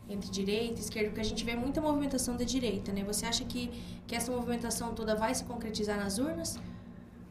entre 0.08 0.30
direita 0.30 0.80
e 0.80 0.82
esquerda? 0.82 1.08
Porque 1.10 1.20
a 1.20 1.24
gente 1.24 1.44
vê 1.44 1.54
muita 1.54 1.80
movimentação 1.80 2.36
da 2.36 2.44
direita, 2.44 2.92
né? 2.92 3.04
Você 3.04 3.26
acha 3.26 3.44
que, 3.44 3.70
que 4.06 4.14
essa 4.16 4.32
movimentação 4.32 4.94
toda 4.94 5.14
vai 5.14 5.34
se 5.34 5.44
concretizar 5.44 5.98
nas 5.98 6.18
urnas? 6.18 6.58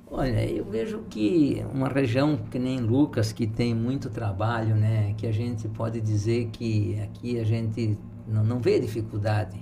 Olha, 0.08 0.46
eu 0.48 0.64
vejo 0.64 1.00
que 1.10 1.66
uma 1.74 1.90
região 1.90 2.38
que 2.38 2.60
nem 2.60 2.80
Lucas, 2.80 3.32
que 3.34 3.48
tem 3.48 3.74
muito 3.74 4.08
trabalho, 4.12 4.76
né, 4.76 5.16
que 5.18 5.26
a 5.26 5.32
gente 5.32 5.68
pode 5.68 6.00
dizer 6.00 6.50
que 6.52 7.00
aqui 7.02 7.40
a 7.40 7.44
gente 7.44 7.98
não, 8.28 8.44
não 8.44 8.60
vê 8.60 8.80
dificuldade, 8.80 9.58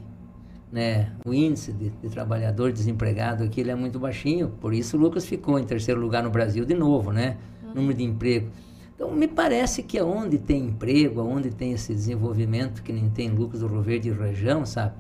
né, 0.74 1.12
o 1.24 1.32
índice 1.34 1.72
de, 1.72 1.90
de 1.92 2.10
trabalhador 2.10 2.72
desempregado 2.72 3.44
aqui 3.44 3.62
ele 3.62 3.70
é 3.70 3.76
muito 3.76 4.00
baixinho, 4.00 4.50
por 4.60 4.74
isso 4.74 4.98
Lucas 4.98 5.24
ficou 5.24 5.60
em 5.60 5.64
terceiro 5.64 6.02
lugar 6.02 6.24
no 6.24 6.32
Brasil 6.32 6.66
de 6.66 6.74
novo, 6.74 7.12
né, 7.12 7.38
número 7.76 7.94
de 7.96 8.04
emprego. 8.04 8.50
Então 8.96 9.12
me 9.12 9.28
parece 9.28 9.84
que 9.84 10.00
aonde 10.00 10.40
tem 10.40 10.66
emprego, 10.66 11.22
aonde 11.22 11.52
tem 11.52 11.74
esse 11.74 11.94
desenvolvimento 11.94 12.82
que 12.82 12.92
nem 12.92 13.08
tem 13.08 13.30
Lucas 13.30 13.60
do 13.60 13.68
Rio 13.68 13.82
Verde 13.84 14.10
e 14.10 14.12
região, 14.14 14.66
sabe, 14.66 14.94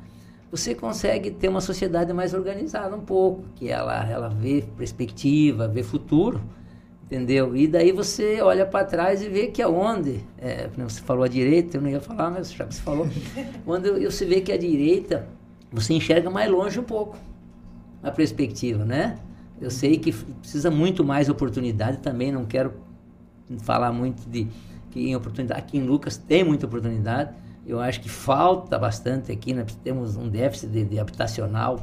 você 0.51 0.75
consegue 0.75 1.31
ter 1.31 1.47
uma 1.47 1.61
sociedade 1.61 2.13
mais 2.13 2.35
organizada 2.35 2.95
um 2.95 3.01
pouco, 3.01 3.43
que 3.55 3.69
ela, 3.69 4.07
ela 4.07 4.29
vê 4.29 4.63
perspectiva, 4.77 5.67
vê 5.67 5.81
futuro, 5.81 6.39
entendeu? 7.05 7.55
E 7.55 7.67
daí 7.67 7.91
você 7.91 8.39
olha 8.41 8.63
para 8.65 8.85
trás 8.85 9.23
e 9.23 9.29
vê 9.29 9.47
que 9.47 9.61
aonde, 9.63 10.23
é, 10.37 10.67
como 10.73 10.87
você 10.89 11.01
falou 11.01 11.23
a 11.23 11.27
direita, 11.27 11.77
eu 11.77 11.81
não 11.81 11.89
ia 11.89 11.99
falar, 11.99 12.29
mas 12.29 12.51
já 12.53 12.65
que 12.65 12.75
você 12.75 12.81
falou, 12.81 13.07
quando 13.65 13.87
eu- 13.87 14.11
você 14.11 14.25
vê 14.25 14.41
que 14.41 14.51
a 14.51 14.57
direita, 14.57 15.27
você 15.73 15.93
enxerga 15.93 16.29
mais 16.29 16.49
longe 16.51 16.79
um 16.79 16.83
pouco 16.83 17.17
a 18.01 18.11
perspectiva, 18.11 18.85
né? 18.85 19.17
Eu 19.61 19.71
sei 19.71 19.97
que 19.97 20.11
precisa 20.11 20.69
muito 20.69 21.03
mais 21.03 21.29
oportunidade 21.29 21.97
também, 21.99 22.31
não 22.31 22.45
quero 22.45 22.73
falar 23.59 23.91
muito 23.91 24.27
de 24.29 24.47
que 24.91 25.09
em 25.09 25.15
oportunidade, 25.15 25.59
aqui 25.59 25.77
em 25.77 25.83
Lucas 25.85 26.17
tem 26.17 26.43
muita 26.43 26.65
oportunidade, 26.65 27.31
eu 27.65 27.79
acho 27.79 28.01
que 28.01 28.09
falta 28.09 28.77
bastante 28.77 29.31
aqui, 29.31 29.53
nós 29.53 29.73
temos 29.83 30.15
um 30.17 30.27
déficit 30.29 30.67
de, 30.69 30.83
de 30.85 30.99
habitacional 30.99 31.79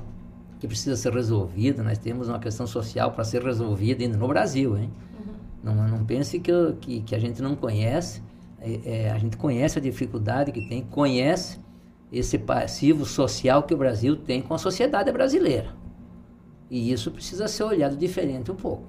que 0.58 0.66
precisa 0.68 0.94
ser 0.94 1.12
resolvido, 1.12 1.82
nós 1.82 1.96
temos 1.98 2.28
uma 2.28 2.38
questão 2.38 2.66
social 2.66 3.12
para 3.12 3.24
ser 3.24 3.42
resolvida 3.42 4.02
ainda 4.04 4.18
no 4.18 4.28
Brasil, 4.28 4.76
hein? 4.76 4.90
Não, 5.64 5.74
não 5.88 6.04
pense 6.04 6.38
que, 6.38 6.50
eu- 6.50 6.74
que, 6.76 7.00
que 7.00 7.14
a 7.14 7.18
gente 7.18 7.40
não 7.42 7.54
conhece, 7.56 8.22
é, 8.60 8.80
é, 8.84 9.10
a 9.10 9.18
gente 9.18 9.36
conhece 9.38 9.78
a 9.78 9.82
dificuldade 9.82 10.52
que 10.52 10.68
tem, 10.68 10.82
conhece 10.82 11.58
esse 12.12 12.38
passivo 12.38 13.04
social 13.04 13.62
que 13.62 13.74
o 13.74 13.76
Brasil 13.76 14.16
tem 14.16 14.42
com 14.42 14.54
a 14.54 14.58
sociedade 14.58 15.10
brasileira. 15.12 15.74
E 16.70 16.92
isso 16.92 17.10
precisa 17.10 17.48
ser 17.48 17.64
olhado 17.64 17.96
diferente 17.96 18.50
um 18.50 18.56
pouco. 18.56 18.84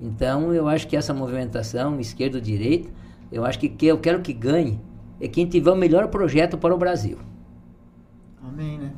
Então, 0.00 0.52
eu 0.52 0.68
acho 0.68 0.86
que 0.86 0.96
essa 0.96 1.14
movimentação 1.14 1.98
esquerda-direita, 2.00 2.90
eu 3.30 3.44
acho 3.44 3.58
que, 3.58 3.68
que 3.68 3.86
eu 3.86 3.98
quero 3.98 4.20
que 4.20 4.32
ganhe 4.32 4.80
é 5.20 5.28
quem 5.28 5.46
tiver 5.46 5.70
o 5.70 5.76
melhor 5.76 6.08
projeto 6.08 6.58
para 6.58 6.74
o 6.74 6.78
Brasil. 6.78 7.18
Amém, 8.42 8.78
né? 8.78 8.92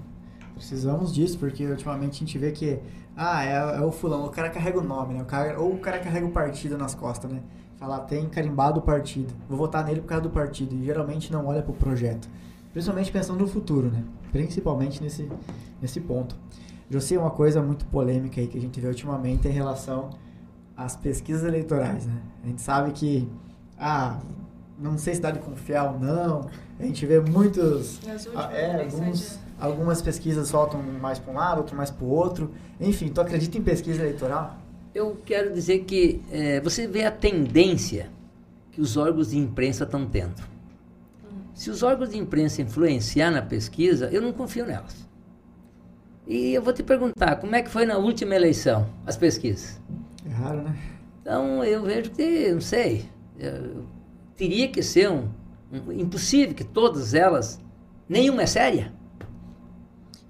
Precisamos 0.55 1.15
disso, 1.15 1.39
porque 1.39 1.67
ultimamente 1.67 2.17
a 2.17 2.27
gente 2.27 2.39
vê 2.39 2.51
que, 2.51 2.79
ah, 3.15 3.45
é, 3.45 3.77
é 3.77 3.81
o 3.83 3.93
fulano, 3.93 4.27
o 4.27 4.31
cara 4.31 4.49
carrega 4.49 4.79
o 4.79 4.83
nome, 4.83 5.15
né? 5.15 5.23
O 5.23 5.27
cara, 5.27 5.61
ou 5.61 5.75
o 5.75 5.79
cara 5.79 5.99
carrega 5.99 6.27
o 6.27 6.31
partido 6.31 6.79
nas 6.79 6.95
costas, 6.95 7.31
né? 7.31 7.43
Falar, 7.77 8.01
tem 8.01 8.27
carimbado 8.27 8.81
o 8.81 8.83
partido, 8.83 9.35
vou 9.47 9.59
votar 9.59 9.85
nele 9.85 10.01
por 10.01 10.07
causa 10.07 10.23
do 10.23 10.31
partido, 10.31 10.75
e 10.75 10.85
geralmente 10.85 11.31
não 11.31 11.47
olha 11.47 11.63
pro 11.63 11.75
projeto. 11.75 12.27
Principalmente 12.77 13.11
pensando 13.11 13.39
no 13.39 13.49
futuro, 13.49 13.91
né? 13.91 14.05
Principalmente 14.31 15.03
nesse, 15.03 15.27
nesse 15.81 15.99
ponto. 15.99 16.37
Eu 16.91 17.01
sei 17.01 17.17
uma 17.17 17.31
coisa 17.31 17.63
muito 17.63 17.87
polêmica 17.87 18.39
aí 18.39 18.47
que 18.47 18.59
a 18.59 18.61
gente 18.61 18.79
vê 18.79 18.87
ultimamente 18.87 19.49
em 19.49 19.51
relação 19.51 20.11
às 20.77 20.95
pesquisas 20.95 21.43
eleitorais, 21.43 22.05
né? 22.05 22.21
A 22.45 22.47
gente 22.49 22.61
sabe 22.61 22.93
que, 22.93 23.27
ah, 23.79 24.21
não 24.79 24.99
sei 24.99 25.15
se 25.15 25.23
dá 25.23 25.31
de 25.31 25.39
confiar 25.39 25.91
ou 25.91 25.99
não, 25.99 26.51
a 26.79 26.83
gente 26.83 27.07
vê 27.07 27.19
muitos... 27.19 27.99
Ah, 28.35 28.53
é, 28.53 28.85
alguns, 28.85 29.33
né? 29.33 29.39
algumas 29.59 30.03
pesquisas 30.03 30.47
soltam 30.47 30.83
mais 30.83 31.19
para 31.19 31.33
um 31.33 31.37
lado, 31.37 31.57
outro 31.57 31.75
mais 31.75 31.91
para 31.91 32.05
o 32.05 32.11
outro. 32.11 32.51
Enfim, 32.79 33.09
tu 33.09 33.23
acredita 33.23 33.57
em 33.57 33.63
pesquisa 33.63 34.03
eleitoral? 34.03 34.55
Eu 34.95 35.17
quero 35.25 35.51
dizer 35.55 35.85
que 35.85 36.21
eh, 36.31 36.61
você 36.61 36.87
vê 36.87 37.07
a 37.07 37.11
tendência 37.11 38.11
que 38.71 38.83
os 38.83 38.99
órgãos 38.99 39.31
de 39.31 39.39
imprensa 39.39 39.85
estão 39.85 40.05
tendo. 40.05 40.56
Se 41.57 41.71
os 41.71 41.83
órgãos 41.83 42.11
de 42.11 42.19
imprensa 42.19 42.61
influenciar 42.61 43.31
na 43.31 43.41
pesquisa, 43.41 44.11
eu 44.13 44.21
não 44.21 44.31
confio 44.31 44.67
nelas. 44.67 45.07
E 46.27 46.53
eu 46.53 46.61
vou 46.61 46.71
te 46.75 46.83
perguntar, 46.83 47.37
como 47.37 47.57
é 47.57 47.63
que 47.63 47.71
foi 47.71 47.87
na 47.87 47.97
última 47.97 48.35
eleição, 48.35 48.87
as 49.07 49.17
pesquisas? 49.17 49.81
É 50.27 50.29
raro, 50.29 50.61
né? 50.63 50.77
Então 51.23 51.65
eu 51.65 51.83
vejo 51.83 52.11
que, 52.11 52.53
não 52.53 52.61
sei, 52.61 53.09
eu- 53.39 53.87
teria 54.37 54.69
que 54.69 54.83
ser 54.83 55.11
um, 55.11 55.29
um- 55.73 55.93
impossível 55.93 56.55
que 56.55 56.63
todas 56.63 57.15
elas, 57.15 57.59
nenhuma 58.07 58.43
é 58.43 58.47
séria. 58.47 58.93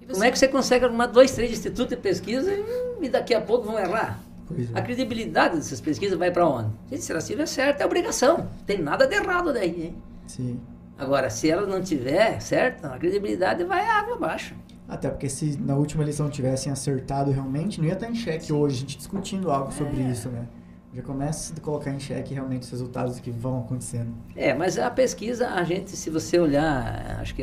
Como 0.09 0.23
é 0.23 0.31
que 0.31 0.39
você 0.39 0.47
consegue 0.47 0.85
arrumar 0.85 1.07
dois, 1.09 1.33
três 1.33 1.51
institutos 1.51 1.89
de 1.89 1.97
pesquisa 1.97 2.53
e, 2.55 3.05
e 3.07 3.09
daqui 3.09 3.35
a 3.35 3.41
pouco 3.41 3.67
vão 3.67 3.77
errar? 3.77 4.21
Pois 4.47 4.73
A 4.77 4.79
é. 4.79 4.83
credibilidade 4.83 5.57
dessas 5.57 5.81
pesquisas 5.81 6.17
vai 6.17 6.31
para 6.31 6.47
onde? 6.49 6.71
Gente, 6.89 7.03
se 7.03 7.11
ela 7.11 7.19
estiver 7.19 7.47
certa, 7.49 7.83
é 7.83 7.87
obrigação. 7.87 8.39
Não 8.39 8.65
tem 8.65 8.79
nada 8.81 9.09
de 9.09 9.17
errado 9.17 9.53
daí. 9.53 9.87
Hein? 9.87 9.97
Sim. 10.29 10.61
Agora, 10.99 11.29
se 11.31 11.51
ela 11.51 11.67
não 11.67 11.83
tiver 11.83 12.41
certa, 12.41 12.89
a 12.89 12.99
credibilidade 12.99 13.63
vai 13.65 13.87
água 13.87 14.15
abaixo. 14.15 14.55
Até 14.89 15.11
porque 15.11 15.29
se 15.29 15.59
na 15.61 15.75
última 15.75 16.03
eleição 16.03 16.31
tivessem 16.31 16.71
acertado 16.73 17.31
realmente, 17.31 17.81
não 17.81 17.87
ia 17.87 17.95
estar 17.95 18.09
em 18.09 18.15
xeque 18.15 18.53
hoje 18.53 18.77
a 18.77 18.81
gente 18.81 18.97
discutindo 18.97 19.51
algo 19.51 19.73
sobre 19.73 20.01
É. 20.01 20.11
isso, 20.11 20.29
né? 20.29 20.47
Já 20.95 21.03
começa 21.03 21.53
a 21.55 21.61
colocar 21.61 21.91
em 21.91 22.01
xeque 22.01 22.33
realmente 22.33 22.63
os 22.63 22.71
resultados 22.71 23.21
que 23.21 23.31
vão 23.31 23.59
acontecendo. 23.61 24.15
É, 24.35 24.55
mas 24.55 24.79
a 24.79 24.91
pesquisa, 24.91 25.49
a 25.51 25.63
gente, 25.65 25.91
se 25.95 26.09
você 26.09 26.39
olhar, 26.39 27.19
acho 27.21 27.35
que 27.35 27.43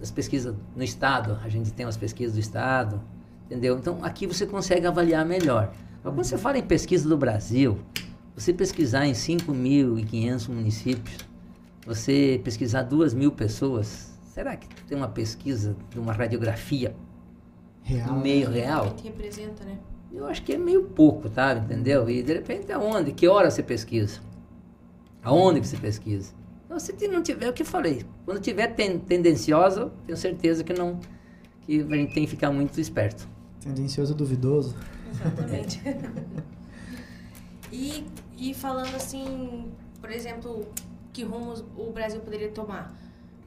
as 0.00 0.10
pesquisas 0.10 0.54
no 0.74 0.82
Estado, 0.82 1.38
a 1.44 1.48
gente 1.48 1.72
tem 1.72 1.84
umas 1.84 1.96
pesquisas 1.96 2.34
do 2.34 2.40
Estado, 2.40 3.02
entendeu? 3.44 3.76
Então, 3.76 3.98
aqui 4.02 4.26
você 4.26 4.46
consegue 4.46 4.86
avaliar 4.86 5.26
melhor. 5.26 5.72
Mas 6.02 6.14
quando 6.14 6.24
você 6.24 6.38
fala 6.38 6.56
em 6.56 6.62
pesquisa 6.62 7.06
do 7.06 7.16
Brasil, 7.18 7.78
você 8.34 8.52
pesquisar 8.54 9.04
em 9.06 9.12
5.500 9.12 10.48
municípios, 10.48 11.18
você 11.86 12.40
pesquisar 12.42 12.82
2 12.82 13.14
mil 13.14 13.30
pessoas, 13.30 14.12
será 14.34 14.56
que 14.56 14.68
tem 14.84 14.98
uma 14.98 15.08
pesquisa 15.08 15.76
de 15.88 15.98
uma 15.98 16.12
radiografia 16.12 16.94
Real. 17.82 18.08
no 18.08 18.20
meio 18.20 18.50
né? 18.50 18.60
real? 18.60 18.90
Que 18.96 19.04
representa, 19.08 19.64
né? 19.64 19.78
Eu 20.12 20.26
acho 20.26 20.42
que 20.42 20.52
é 20.52 20.58
meio 20.58 20.84
pouco, 20.84 21.28
tá? 21.28 21.54
Entendeu? 21.54 22.08
E 22.10 22.22
de 22.22 22.32
repente 22.34 22.72
aonde? 22.72 23.12
Que 23.12 23.28
hora 23.28 23.50
você 23.50 23.62
pesquisa? 23.62 24.20
Aonde 25.22 25.60
que 25.60 25.66
você 25.66 25.76
pesquisa? 25.76 26.32
Então, 26.64 26.78
se 26.80 27.08
não 27.08 27.22
tiver, 27.22 27.46
é 27.46 27.50
o 27.50 27.52
que 27.52 27.62
eu 27.62 27.66
falei, 27.66 28.04
quando 28.24 28.40
tiver 28.40 28.68
ten- 28.74 28.98
tendenciosa, 28.98 29.92
tenho 30.04 30.16
certeza 30.16 30.64
que 30.64 30.72
não, 30.72 30.98
que 31.62 31.80
a 31.80 31.96
gente 31.96 32.12
tem 32.12 32.24
que 32.24 32.30
ficar 32.30 32.50
muito 32.50 32.80
esperto. 32.80 33.28
Tendencioso 33.60 34.14
duvidoso. 34.14 34.74
Exatamente. 35.10 35.80
e, 37.72 38.04
e 38.36 38.54
falando 38.54 38.94
assim, 38.94 39.70
por 40.00 40.10
exemplo, 40.10 40.66
que 41.16 41.24
rumos 41.24 41.64
o 41.74 41.90
Brasil 41.92 42.20
poderia 42.20 42.50
tomar? 42.50 42.94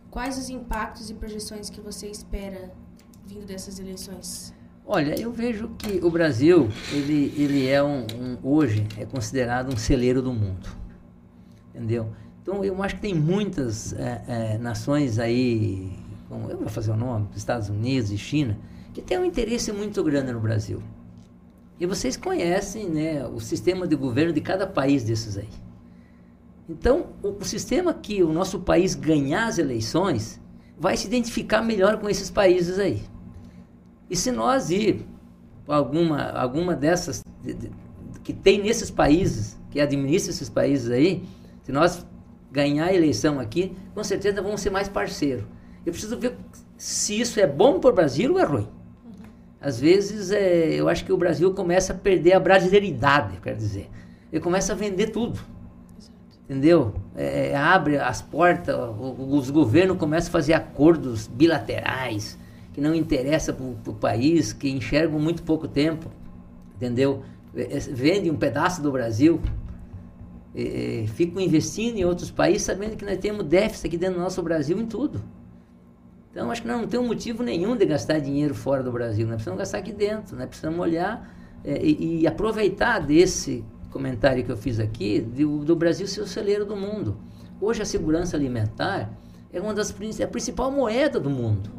Quais 0.09 0.39
os 0.39 0.49
impactos 0.49 1.11
e 1.11 1.13
projeções 1.13 1.69
que 1.69 1.79
você 1.79 2.07
espera 2.07 2.71
vindo 3.23 3.45
dessas 3.45 3.77
eleições? 3.77 4.51
Olha, 4.83 5.13
eu 5.21 5.31
vejo 5.31 5.69
que 5.77 6.03
o 6.03 6.09
Brasil, 6.09 6.67
ele, 6.91 7.31
ele 7.37 7.67
é 7.67 7.83
um, 7.83 8.07
um- 8.19 8.37
hoje, 8.41 8.87
é 8.97 9.05
considerado 9.05 9.71
um 9.71 9.77
celeiro 9.77 10.19
do 10.19 10.33
mundo. 10.33 10.67
Entendeu? 11.69 12.09
Então, 12.41 12.65
eu 12.65 12.81
acho 12.81 12.95
que 12.95 13.01
tem 13.01 13.13
muitas 13.13 13.93
eh, 13.93 14.21
eh, 14.27 14.57
nações 14.57 15.19
aí, 15.19 15.91
como 16.27 16.49
eu 16.49 16.57
vou 16.57 16.69
fazer 16.69 16.89
o 16.89 16.97
nome, 16.97 17.27
Estados 17.35 17.69
Unidos 17.69 18.09
e 18.09 18.17
China, 18.17 18.57
que 18.95 18.99
têm 19.03 19.19
um 19.19 19.25
interesse 19.25 19.71
muito 19.71 20.03
grande 20.03 20.31
no 20.31 20.39
Brasil. 20.39 20.81
E 21.79 21.85
vocês 21.85 22.17
conhecem 22.17 22.89
né, 22.89 23.27
o 23.27 23.39
sistema 23.39 23.87
de 23.87 23.95
governo 23.95 24.33
de 24.33 24.41
cada 24.41 24.65
país 24.65 25.03
desses 25.03 25.37
aí. 25.37 25.47
Então, 26.69 27.07
o, 27.23 27.29
o 27.29 27.43
sistema 27.43 27.93
que 27.93 28.21
o 28.21 28.31
nosso 28.31 28.59
país 28.59 28.93
ganhar 28.93 29.47
as 29.47 29.57
eleições 29.57 30.39
vai 30.77 30.95
se 30.95 31.07
identificar 31.07 31.61
melhor 31.63 31.97
com 31.97 32.07
esses 32.07 32.29
países 32.29 32.77
aí. 32.77 33.01
E 34.09 34.15
se 34.15 34.31
nós 34.31 34.69
ir 34.69 35.05
alguma, 35.67 36.29
alguma 36.31 36.75
dessas 36.75 37.23
de- 37.43 37.53
de- 37.53 37.71
que 38.23 38.31
tem 38.33 38.61
nesses 38.61 38.91
países, 38.91 39.57
que 39.71 39.79
administra 39.81 40.31
esses 40.31 40.47
países 40.49 40.89
aí, 40.91 41.23
se 41.63 41.71
nós 41.71 42.05
ganhar 42.51 42.85
a 42.85 42.93
eleição 42.93 43.39
aqui, 43.39 43.75
com 43.95 44.03
certeza 44.03 44.41
vamos 44.41 44.61
ser 44.61 44.69
mais 44.69 44.87
parceiros. 44.87 45.45
Eu 45.85 45.91
preciso 45.91 46.17
ver 46.19 46.37
se 46.77 47.19
isso 47.19 47.39
é 47.39 47.47
bom 47.47 47.79
para 47.79 47.89
o 47.89 47.93
Brasil 47.93 48.33
ou 48.33 48.39
é 48.39 48.43
ruim. 48.43 48.67
Às 49.61 49.79
vezes, 49.79 50.31
é, 50.31 50.69
eu 50.73 50.87
acho 50.87 51.03
que 51.03 51.11
o 51.11 51.17
Brasil 51.17 51.51
começa 51.53 51.93
a 51.93 51.95
perder 51.95 52.33
a 52.33 52.39
brasileiridade, 52.39 53.39
quer 53.41 53.55
dizer. 53.55 53.89
Ele 54.31 54.41
começa 54.41 54.71
a 54.73 54.75
vender 54.75 55.07
tudo 55.07 55.39
entendeu? 56.49 56.95
É, 57.15 57.55
abre 57.55 57.97
as 57.97 58.23
portas, 58.23 58.75
os 59.19 59.51
governos 59.51 59.97
começam 59.97 60.29
a 60.29 60.31
fazer 60.31 60.53
acordos 60.53 61.27
bilaterais 61.27 62.39
que 62.73 62.81
não 62.81 62.95
interessam 62.95 63.55
para 63.83 63.91
o 63.91 63.95
país, 63.95 64.51
que 64.51 64.67
enxergam 64.67 65.19
muito 65.19 65.43
pouco 65.43 65.67
tempo, 65.67 66.09
entendeu? 66.75 67.21
É, 67.55 67.77
é, 67.77 67.79
vende 67.79 68.31
um 68.31 68.35
pedaço 68.35 68.81
do 68.81 68.91
Brasil, 68.91 69.39
é, 70.55 71.05
ficam 71.07 71.39
investindo 71.39 71.97
em 71.97 72.05
outros 72.05 72.31
países 72.31 72.63
sabendo 72.63 72.95
que 72.95 73.05
nós 73.05 73.17
temos 73.19 73.45
déficit 73.45 73.85
aqui 73.85 73.97
dentro 73.97 74.15
do 74.15 74.21
nosso 74.21 74.41
Brasil 74.41 74.79
em 74.79 74.87
tudo. 74.87 75.21
Então, 76.31 76.49
acho 76.49 76.61
que 76.61 76.67
nós 76.67 76.81
não 76.81 76.87
temos 76.87 77.07
motivo 77.07 77.43
nenhum 77.43 77.75
de 77.75 77.85
gastar 77.85 78.19
dinheiro 78.19 78.55
fora 78.55 78.81
do 78.81 78.91
Brasil. 78.91 79.25
Nós 79.25 79.35
precisamos 79.35 79.59
gastar 79.59 79.79
aqui 79.79 79.91
dentro. 79.91 80.35
Nós 80.35 80.47
precisamos 80.47 80.79
olhar 80.79 81.35
é, 81.63 81.83
e, 81.83 82.21
e, 82.21 82.27
aproveitar 82.27 82.99
desse 82.99 83.63
comentário 83.89 84.43
que 84.43 84.51
eu 84.51 84.57
fiz 84.57 84.79
aqui, 84.79 85.19
do, 85.19 85.59
do, 85.65 85.75
Brasil 85.75 86.07
ser 86.07 86.21
o 86.21 86.27
celeiro 86.27 86.65
do 86.65 86.75
mundo. 86.75 87.17
Hoje, 87.59 87.81
a 87.81 87.85
segurança 87.85 88.37
alimentar 88.37 89.11
é 89.51 89.59
uma 89.59 89.73
das 89.73 89.93
é 90.19 90.23
a 90.23 90.27
principal 90.27 90.71
moeda 90.71 91.19
do 91.19 91.29
mundo. 91.29 91.69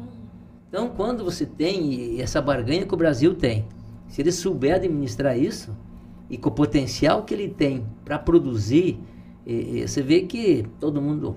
Então, 0.67 0.89
quando 0.89 1.23
você 1.23 1.45
tem 1.45 2.21
essa 2.21 2.41
barganha 2.41 2.85
que 2.85 2.93
o 2.93 2.97
Brasil 2.97 3.33
tem, 3.33 3.65
se 4.07 4.21
ele 4.21 4.31
souber 4.31 4.75
administrar 4.75 5.37
isso, 5.37 5.75
e 6.29 6.37
com 6.37 6.49
o 6.49 6.51
potencial 6.51 7.23
que 7.23 7.33
ele 7.33 7.49
tem 7.49 7.85
para 8.05 8.17
produzir, 8.17 8.99
e, 9.45 9.79
e 9.79 9.87
você 9.87 10.01
vê 10.01 10.21
que 10.21 10.65
todo 10.79 11.01
mundo 11.01 11.35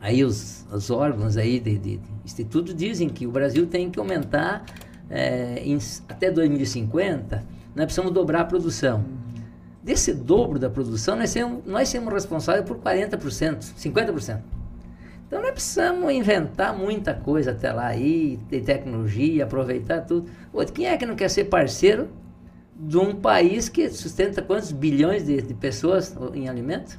Aí 0.00 0.24
os, 0.24 0.66
os 0.72 0.90
órgãos 0.90 1.36
aí 1.36 1.60
de, 1.60 1.76
de, 1.76 1.96
de, 1.98 2.10
instituto 2.24 2.72
dizem 2.72 3.08
que 3.08 3.26
o 3.26 3.30
Brasil 3.30 3.66
tem 3.66 3.90
que 3.90 3.98
aumentar 3.98 4.64
é, 5.10 5.60
em, 5.62 5.78
até 6.08 6.30
2050, 6.30 7.44
nós 7.74 7.84
precisamos 7.84 8.12
dobrar 8.12 8.40
a 8.40 8.44
produção. 8.46 9.04
Desse 9.82 10.12
dobro 10.12 10.58
da 10.58 10.68
produção, 10.68 11.16
nós 11.16 11.30
somos, 11.30 11.64
nós 11.64 11.88
somos 11.88 12.12
responsáveis 12.12 12.66
por 12.66 12.76
40%, 12.78 13.74
50%. 13.78 14.40
Então 15.26 15.40
nós 15.40 15.52
precisamos 15.52 16.12
inventar 16.12 16.76
muita 16.76 17.14
coisa 17.14 17.52
até 17.52 17.72
lá 17.72 17.86
aí, 17.86 18.38
ter 18.48 18.62
tecnologia, 18.62 19.44
aproveitar 19.44 20.00
tudo. 20.00 20.28
Outro, 20.52 20.74
quem 20.74 20.86
é 20.86 20.96
que 20.96 21.06
não 21.06 21.14
quer 21.14 21.30
ser 21.30 21.44
parceiro 21.44 22.08
de 22.76 22.98
um 22.98 23.14
país 23.14 23.68
que 23.68 23.88
sustenta 23.90 24.42
quantos 24.42 24.72
bilhões 24.72 25.24
de, 25.24 25.40
de 25.40 25.54
pessoas 25.54 26.14
em 26.34 26.48
alimento? 26.48 26.98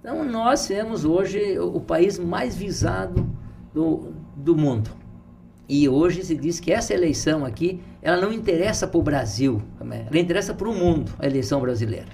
Então, 0.00 0.22
nós 0.22 0.66
temos 0.66 1.04
hoje 1.04 1.58
o 1.58 1.80
país 1.80 2.18
mais 2.18 2.54
visado 2.54 3.26
do, 3.72 4.12
do 4.36 4.54
mundo. 4.54 4.90
E 5.68 5.88
hoje 5.88 6.22
se 6.22 6.34
diz 6.34 6.60
que 6.60 6.72
essa 6.72 6.92
eleição 6.92 7.44
aqui, 7.44 7.80
ela 8.02 8.20
não 8.20 8.32
interessa 8.32 8.86
para 8.86 8.98
o 8.98 9.02
Brasil, 9.02 9.62
ela 9.80 10.18
interessa 10.18 10.52
para 10.52 10.68
o 10.68 10.74
mundo, 10.74 11.12
a 11.18 11.26
eleição 11.26 11.60
brasileira. 11.60 12.08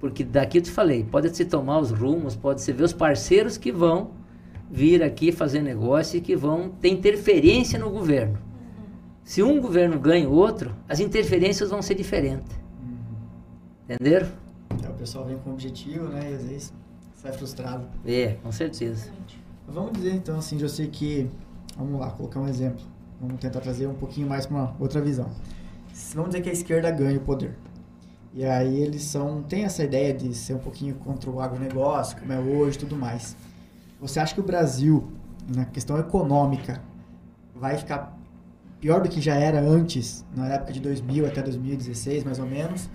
Porque 0.00 0.24
daqui 0.24 0.58
eu 0.58 0.62
te 0.62 0.70
falei, 0.70 1.04
pode 1.04 1.34
se 1.34 1.44
tomar 1.44 1.78
os 1.78 1.90
rumos, 1.90 2.34
pode 2.34 2.60
se 2.60 2.72
ver 2.72 2.82
os 2.82 2.92
parceiros 2.92 3.56
que 3.56 3.70
vão 3.70 4.10
vir 4.70 5.02
aqui 5.02 5.30
fazer 5.30 5.62
negócio 5.62 6.18
e 6.18 6.20
que 6.20 6.34
vão 6.34 6.68
ter 6.68 6.88
interferência 6.88 7.78
no 7.78 7.90
governo. 7.90 8.38
Se 9.22 9.42
um 9.42 9.60
governo 9.60 9.98
ganha 9.98 10.28
o 10.28 10.32
outro, 10.32 10.74
as 10.88 11.00
interferências 11.00 11.70
vão 11.70 11.80
ser 11.80 11.94
diferentes. 11.94 12.54
Entenderam? 13.84 14.28
É, 14.82 14.88
o 14.88 14.94
pessoal 14.94 15.24
vem 15.24 15.38
com 15.38 15.50
objetivo, 15.52 16.08
né? 16.08 16.30
E 16.30 16.34
às 16.34 16.42
vezes 16.42 16.72
sai 17.14 17.32
frustrado. 17.32 17.86
É, 18.04 18.36
com 18.42 18.52
certeza. 18.52 19.10
Vamos 19.66 19.92
dizer 19.92 20.12
então 20.12 20.38
assim, 20.38 20.60
eu 20.60 20.68
sei 20.68 20.88
que. 20.88 21.30
Vamos 21.76 22.00
lá, 22.00 22.10
colocar 22.10 22.40
um 22.40 22.48
exemplo. 22.48 22.84
Vamos 23.20 23.40
tentar 23.40 23.60
trazer 23.60 23.86
um 23.86 23.94
pouquinho 23.94 24.28
mais 24.28 24.46
para 24.46 24.56
uma 24.56 24.76
outra 24.78 25.00
visão. 25.00 25.30
Vamos 26.14 26.30
dizer 26.30 26.42
que 26.42 26.50
a 26.50 26.52
esquerda 26.52 26.90
ganha 26.90 27.18
o 27.18 27.20
poder. 27.20 27.56
E 28.32 28.44
aí 28.44 28.80
eles 28.80 29.02
são. 29.02 29.42
tem 29.42 29.64
essa 29.64 29.84
ideia 29.84 30.12
de 30.12 30.34
ser 30.34 30.54
um 30.54 30.58
pouquinho 30.58 30.94
contra 30.96 31.30
o 31.30 31.40
agronegócio, 31.40 32.18
como 32.18 32.32
é 32.32 32.38
hoje 32.38 32.78
tudo 32.78 32.96
mais. 32.96 33.36
Você 34.00 34.18
acha 34.18 34.34
que 34.34 34.40
o 34.40 34.44
Brasil, 34.44 35.08
na 35.54 35.64
questão 35.64 35.98
econômica, 35.98 36.82
vai 37.54 37.78
ficar 37.78 38.18
pior 38.80 39.00
do 39.00 39.08
que 39.08 39.20
já 39.20 39.34
era 39.34 39.60
antes, 39.60 40.24
na 40.36 40.48
época 40.48 40.72
de 40.72 40.80
2000 40.80 41.26
até 41.26 41.40
2016, 41.42 42.24
mais 42.24 42.38
ou 42.38 42.46
menos? 42.46 42.90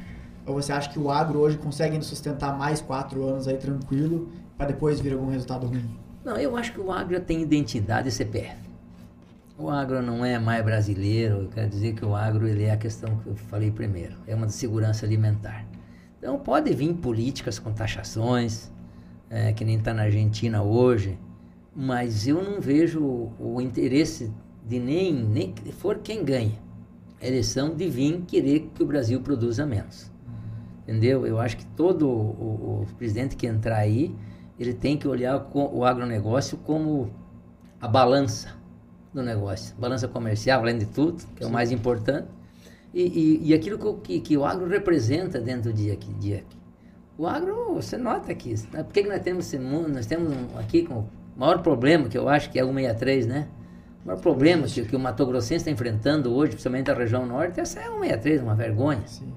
Ou 0.45 0.53
você 0.53 0.74
acha 0.74 0.89
que 0.89 1.00
o 1.00 1.09
agro 1.09 1.39
hoje 1.39 1.57
consegue 1.57 2.01
sustentar 2.03 2.57
mais 2.57 2.81
quatro 2.81 3.24
anos 3.24 3.48
aí 3.48 3.57
tranquilo 3.57 4.29
para 4.57 4.67
depois 4.67 5.00
vir 5.00 5.13
algum 5.13 5.31
resultado 5.31 5.67
ruim? 5.67 5.89
Não, 6.24 6.36
eu 6.38 6.55
acho 6.57 6.74
que 6.74 6.81
o 6.81 6.91
agro 6.91 7.19
tem 7.21 7.41
identidade 7.41 8.09
e 8.09 8.12
CPF. 8.12 8.69
O 9.62 9.70
agro 9.70 10.01
não 10.01 10.24
é 10.24 10.39
mais 10.39 10.63
brasileiro, 10.63 11.42
eu 11.42 11.50
quero 11.50 11.68
dizer 11.68 11.94
que 11.94 12.05
o 12.05 12.16
agro 12.16 12.48
ele 12.48 12.64
é 12.64 12.72
a 12.72 12.77
questão 12.77 13.18
que 13.18 13.27
eu 13.27 13.36
falei 13.36 13.70
primeiro, 13.70 14.16
é 14.25 14.33
uma 14.33 14.48
de 14.48 14.53
segurança 14.53 15.05
alimentar. 15.05 15.66
Então 16.18 16.40
pode 16.40 16.74
vir 16.74 16.94
políticas 16.94 17.60
com 17.60 17.74
taxações, 17.74 18.72
é, 19.29 19.51
que 19.51 19.66
nem 19.66 19.75
está 19.75 19.94
na 19.94 20.03
Argentina 20.03 20.64
hoje, 20.64 21.20
mas 21.75 22.25
eu 22.25 22.42
não 22.42 22.62
vejo 22.62 23.01
o, 23.01 23.33
o 23.38 23.60
interesse 23.60 24.31
de 24.66 24.79
nem, 24.79 25.14
nem 25.14 25.53
for 25.74 25.98
quem 25.98 26.24
ganha 26.24 26.57
a 27.22 27.27
eleição 27.27 27.75
de 27.75 27.90
vir 27.90 28.22
querer 28.22 28.72
que 28.74 28.81
o 28.81 28.86
Brasil 28.86 29.20
produza 29.20 29.66
menos. 29.66 30.10
Entendeu? 30.83 31.27
Eu 31.27 31.38
acho 31.38 31.57
que 31.57 31.66
todo 31.66 32.07
o, 32.07 32.83
o 32.83 32.88
presidente 32.98 33.36
que 33.36 33.46
entrar 33.46 33.79
aí, 33.79 34.16
ele 34.57 34.74
tem 34.74 34.96
que 34.96 35.05
olhar 35.05 35.50
o 35.53 35.83
agronegócio 35.83 36.57
como 36.60 37.12
a 37.81 37.90
balança 37.90 38.57
do 39.13 39.24
negócio. 39.24 39.75
Balança 39.77 40.07
comercial, 40.07 40.61
além 40.61 40.77
de 40.77 40.85
tudo, 40.85 41.24
que 41.35 41.43
é 41.43 41.48
o 41.48 41.50
mais 41.50 41.72
importante. 41.72 42.27
E, 42.93 43.01
e, 43.01 43.50
e 43.50 43.53
aquilo 43.53 43.98
que, 43.98 44.19
que, 44.19 44.37
o 44.37 44.45
agro 44.45 44.67
representa 44.67 45.39
dentro 45.39 45.72
do 45.72 45.74
dia 45.74 45.93
aqui. 45.93 46.11
Dia 46.15 46.37
aqui. 46.37 46.57
O 47.17 47.27
agro, 47.27 47.74
você 47.75 47.98
nota 47.98 48.31
aqui. 48.31 48.55
Né? 48.72 48.83
Por 48.83 48.93
que, 48.93 49.03
que 49.03 49.09
nós 49.09 49.22
temos 49.22 49.45
esse 49.45 49.59
mundo? 49.59 49.89
Nós 49.89 50.05
temos 50.05 50.31
um, 50.31 50.57
aqui 50.57 50.83
com 50.83 51.00
o 51.00 51.09
maior 51.35 51.61
problema, 51.61 52.07
que 52.07 52.17
eu 52.17 52.27
acho 52.29 52.50
que 52.50 52.57
é 52.57 52.63
o 52.63 52.67
163, 52.67 53.27
né? 53.27 53.48
O 54.03 54.07
maior 54.07 54.19
problema 54.22 54.65
que, 54.65 54.81
que 54.83 54.95
o 54.95 55.00
Mato 55.00 55.25
Grossense 55.25 55.55
está 55.55 55.72
enfrentando 55.72 56.33
hoje, 56.33 56.51
principalmente 56.51 56.89
a 56.89 56.93
região 56.93 57.25
norte, 57.25 57.59
essa 57.59 57.79
é 57.79 57.89
o 57.89 58.00
163, 58.00 58.41
uma 58.41 58.55
vergonha. 58.55 59.03
Sim. 59.05 59.31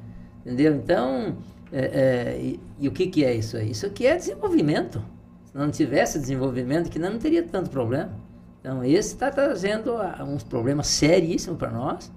Entendeu? 0.46 0.74
Então, 0.76 1.36
é, 1.72 1.80
é, 1.80 2.40
e, 2.40 2.60
e, 2.78 2.88
o 2.88 2.92
que, 2.92 3.06
que 3.06 3.24
é 3.24 3.34
isso 3.34 3.56
aí? 3.56 3.70
Isso 3.70 3.86
aqui 3.86 4.06
é 4.06 4.16
desenvolvimento. 4.16 5.02
Se 5.46 5.56
não 5.56 5.70
tivesse 5.70 6.18
desenvolvimento, 6.18 6.90
que 6.90 6.98
não, 6.98 7.12
não 7.12 7.18
teria 7.18 7.42
tanto 7.42 7.70
problema. 7.70 8.12
Então, 8.62 8.84
esse 8.84 9.14
está 9.14 9.28
trazendo 9.28 9.92
uns 10.24 10.44
problemas 10.44 10.86
seríssimos 10.86 11.58
para 11.58 11.68
nós. 11.68 12.12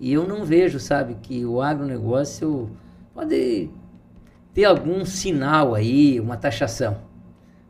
E 0.00 0.12
eu 0.12 0.26
não 0.26 0.44
vejo, 0.44 0.80
sabe, 0.80 1.14
que 1.22 1.46
o 1.46 1.62
agronegócio 1.62 2.68
pode 3.14 3.70
ter 4.52 4.64
algum 4.64 5.04
sinal 5.04 5.72
aí, 5.72 6.18
uma 6.18 6.36
taxação. 6.36 6.98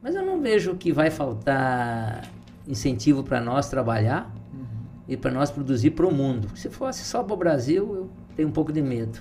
Mas 0.03 0.15
eu 0.15 0.25
não 0.25 0.41
vejo 0.41 0.75
que 0.77 0.91
vai 0.91 1.11
faltar 1.11 2.23
incentivo 2.67 3.23
para 3.23 3.43
nós 3.43 3.69
trabalhar 3.69 4.35
uhum. 4.55 4.65
e 5.07 5.15
para 5.15 5.31
nós 5.31 5.51
produzir 5.51 5.91
para 5.91 6.07
o 6.07 6.15
mundo. 6.15 6.49
Se 6.57 6.71
fosse 6.71 7.05
só 7.05 7.23
para 7.23 7.35
o 7.35 7.37
Brasil, 7.37 7.95
eu 7.95 8.11
tenho 8.35 8.49
um 8.49 8.53
pouco 8.53 8.73
de 8.73 8.81
medo. 8.81 9.21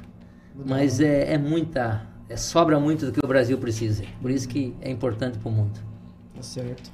Mas 0.66 1.02
é, 1.02 1.34
é 1.34 1.38
muita. 1.38 2.08
É, 2.30 2.38
sobra 2.38 2.80
muito 2.80 3.08
do 3.08 3.12
que 3.12 3.20
o 3.24 3.28
Brasil 3.28 3.58
precisa. 3.58 4.06
Por 4.22 4.32
isso 4.32 4.48
que 4.48 4.74
é 4.80 4.90
importante 4.90 5.38
para 5.38 5.50
o 5.50 5.52
mundo. 5.52 5.78
Tá 6.34 6.42
certo. 6.42 6.90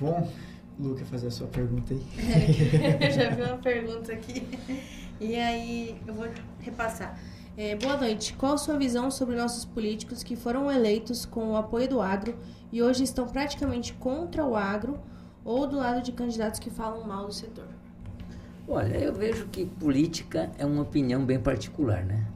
Bom, 0.00 0.28
Luca, 0.78 1.04
fazer 1.04 1.28
a 1.28 1.30
sua 1.30 1.46
pergunta 1.46 1.94
aí. 1.94 2.02
É, 3.00 3.10
já 3.12 3.30
vi 3.30 3.42
uma 3.42 3.58
pergunta 3.62 4.12
aqui. 4.12 4.46
E 5.20 5.36
aí, 5.36 5.96
eu 6.06 6.14
vou 6.14 6.26
repassar. 6.60 7.18
É, 7.56 7.76
boa 7.76 7.96
noite. 7.96 8.34
Qual 8.34 8.54
a 8.54 8.58
sua 8.58 8.76
visão 8.76 9.10
sobre 9.10 9.36
nossos 9.36 9.64
políticos 9.64 10.24
que 10.24 10.34
foram 10.34 10.70
eleitos 10.70 11.24
com 11.24 11.52
o 11.52 11.56
apoio 11.56 11.88
do 11.88 12.00
agro 12.00 12.36
e 12.72 12.82
hoje 12.82 13.04
estão 13.04 13.28
praticamente 13.28 13.92
contra 13.94 14.44
o 14.44 14.56
agro 14.56 14.98
ou 15.44 15.66
do 15.66 15.76
lado 15.76 16.02
de 16.02 16.10
candidatos 16.10 16.58
que 16.58 16.70
falam 16.70 17.06
mal 17.06 17.26
do 17.26 17.32
setor? 17.32 17.68
Olha, 18.66 18.96
eu 18.96 19.12
vejo 19.12 19.46
que 19.46 19.66
política 19.66 20.50
é 20.58 20.66
uma 20.66 20.82
opinião 20.82 21.24
bem 21.24 21.38
particular, 21.38 22.04
né? 22.04 22.26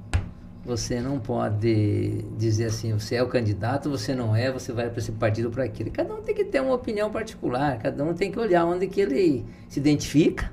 Você 0.68 1.00
não 1.00 1.18
pode 1.18 2.26
dizer 2.36 2.66
assim, 2.66 2.92
você 2.92 3.14
é 3.14 3.22
o 3.22 3.26
candidato, 3.26 3.88
você 3.88 4.14
não 4.14 4.36
é, 4.36 4.52
você 4.52 4.70
vai 4.70 4.90
para 4.90 4.98
esse 4.98 5.10
partido 5.12 5.50
para 5.50 5.64
aquilo. 5.64 5.90
Cada 5.90 6.12
um 6.12 6.20
tem 6.20 6.34
que 6.34 6.44
ter 6.44 6.60
uma 6.60 6.74
opinião 6.74 7.10
particular, 7.10 7.78
cada 7.78 8.04
um 8.04 8.12
tem 8.12 8.30
que 8.30 8.38
olhar 8.38 8.66
onde 8.66 8.86
que 8.86 9.00
ele 9.00 9.46
se 9.66 9.80
identifica 9.80 10.52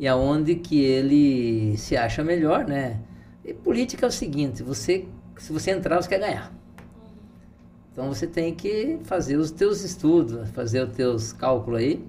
e 0.00 0.08
aonde 0.08 0.54
que 0.54 0.82
ele 0.82 1.76
se 1.76 1.94
acha 1.94 2.24
melhor, 2.24 2.66
né? 2.66 2.98
E 3.44 3.52
política 3.52 4.06
é 4.06 4.08
o 4.08 4.10
seguinte, 4.10 4.62
você 4.62 5.04
se 5.36 5.52
você 5.52 5.72
entrar, 5.72 6.00
você 6.00 6.08
quer 6.08 6.20
ganhar. 6.20 6.50
Então 7.92 8.08
você 8.08 8.26
tem 8.26 8.54
que 8.54 8.98
fazer 9.04 9.36
os 9.36 9.50
teus 9.50 9.84
estudos, 9.84 10.48
fazer 10.52 10.88
os 10.88 10.96
teus 10.96 11.34
cálculos 11.34 11.80
aí. 11.80 12.02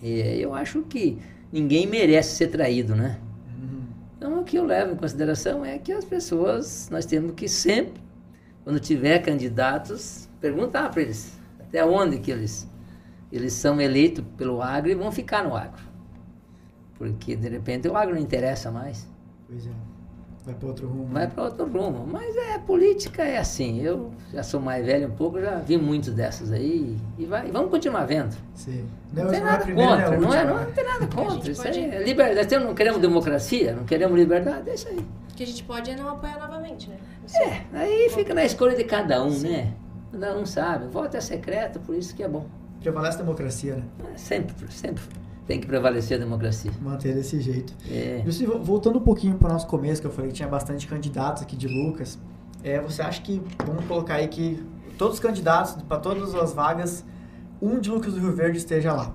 E 0.00 0.20
eu 0.40 0.54
acho 0.54 0.82
que 0.82 1.18
ninguém 1.50 1.88
merece 1.88 2.36
ser 2.36 2.46
traído, 2.46 2.94
né? 2.94 3.18
Que 4.48 4.56
eu 4.56 4.64
levo 4.64 4.94
em 4.94 4.96
consideração 4.96 5.62
é 5.62 5.76
que 5.76 5.92
as 5.92 6.06
pessoas, 6.06 6.88
nós 6.90 7.04
temos 7.04 7.34
que 7.34 7.46
sempre, 7.46 8.00
quando 8.64 8.80
tiver 8.80 9.18
candidatos, 9.18 10.26
perguntar 10.40 10.90
para 10.90 11.02
eles 11.02 11.38
até 11.60 11.84
onde 11.84 12.18
que 12.18 12.30
eles, 12.30 12.66
eles 13.30 13.52
são 13.52 13.78
eleitos 13.78 14.24
pelo 14.38 14.62
agro 14.62 14.90
e 14.90 14.94
vão 14.94 15.12
ficar 15.12 15.44
no 15.44 15.54
agro. 15.54 15.82
Porque, 16.94 17.36
de 17.36 17.46
repente, 17.46 17.88
o 17.88 17.94
agro 17.94 18.14
não 18.14 18.22
interessa 18.22 18.70
mais. 18.70 19.06
Pois 19.46 19.66
é. 19.66 19.87
Vai 20.48 20.54
para 20.54 20.68
outro 20.68 20.88
rumo. 20.88 21.06
Vai 21.12 21.26
para 21.26 21.44
outro 21.44 21.66
rumo. 21.66 22.08
Mas 22.10 22.34
é, 22.34 22.56
política 22.56 23.22
é 23.22 23.36
assim. 23.36 23.82
Eu 23.82 24.10
já 24.32 24.42
sou 24.42 24.58
mais 24.58 24.86
velho 24.86 25.08
um 25.08 25.10
pouco, 25.10 25.38
já 25.38 25.56
vi 25.56 25.76
muitas 25.76 26.14
dessas 26.14 26.50
aí. 26.50 26.96
E, 27.18 27.26
vai, 27.26 27.48
e 27.48 27.50
vamos 27.50 27.70
continuar 27.70 28.06
vendo. 28.06 28.34
Sim. 28.54 28.88
Não, 29.12 29.24
não 29.24 29.30
tem 29.30 29.40
nada 29.42 29.62
primeira, 29.62 29.90
contra, 29.90 30.16
não, 30.18 30.34
é, 30.34 30.44
não, 30.46 30.56
não, 30.56 30.72
tem 30.72 30.84
nada 30.84 31.06
contra. 31.14 31.50
Isso 31.50 31.62
pode... 31.62 31.78
é 31.78 32.02
liberdade. 32.02 32.56
Não 32.56 32.74
queremos 32.74 32.98
democracia, 32.98 33.74
não 33.74 33.84
queremos 33.84 34.18
liberdade, 34.18 34.70
é 34.70 34.74
isso 34.74 34.88
aí. 34.88 34.96
O 34.96 35.34
que 35.36 35.42
a 35.42 35.46
gente 35.46 35.62
pode 35.64 35.90
é 35.90 35.96
não 35.96 36.08
apoiar 36.08 36.38
novamente, 36.38 36.88
né? 36.88 36.96
é, 37.34 37.76
aí 37.76 38.08
fica 38.08 38.32
na 38.32 38.42
escolha 38.42 38.74
de 38.74 38.84
cada 38.84 39.22
um, 39.22 39.30
Sim. 39.30 39.50
né? 39.50 39.74
Cada 40.10 40.34
um 40.34 40.46
sabe. 40.46 40.86
O 40.86 40.90
voto 40.90 41.14
é 41.14 41.20
secreto, 41.20 41.78
por 41.80 41.94
isso 41.94 42.16
que 42.16 42.22
é 42.22 42.28
bom. 42.28 42.46
Prevalece 42.80 43.18
a 43.18 43.20
democracia, 43.20 43.76
né? 43.76 43.84
Sempre, 44.16 44.54
sempre 44.72 45.04
tem 45.48 45.58
que 45.58 45.66
prevalecer 45.66 46.18
a 46.18 46.20
democracia. 46.20 46.70
Manter 46.80 47.14
desse 47.14 47.40
jeito. 47.40 47.72
É. 47.90 48.22
Voltando 48.62 48.98
um 48.98 49.02
pouquinho 49.02 49.36
para 49.38 49.48
o 49.48 49.52
nosso 49.54 49.66
começo, 49.66 49.98
que 50.02 50.06
eu 50.06 50.12
falei 50.12 50.30
que 50.30 50.36
tinha 50.36 50.48
bastante 50.48 50.86
candidatos 50.86 51.42
aqui 51.42 51.56
de 51.56 51.66
Lucas, 51.66 52.18
é, 52.62 52.78
você 52.78 53.00
acha 53.00 53.22
que, 53.22 53.40
vamos 53.66 53.86
colocar 53.86 54.16
aí 54.16 54.28
que 54.28 54.62
todos 54.98 55.14
os 55.14 55.20
candidatos, 55.20 55.82
para 55.82 55.96
todas 55.96 56.34
as 56.34 56.52
vagas, 56.52 57.02
um 57.62 57.80
de 57.80 57.88
Lucas 57.90 58.12
do 58.12 58.20
Rio 58.20 58.34
Verde 58.36 58.58
esteja 58.58 58.92
lá. 58.92 59.14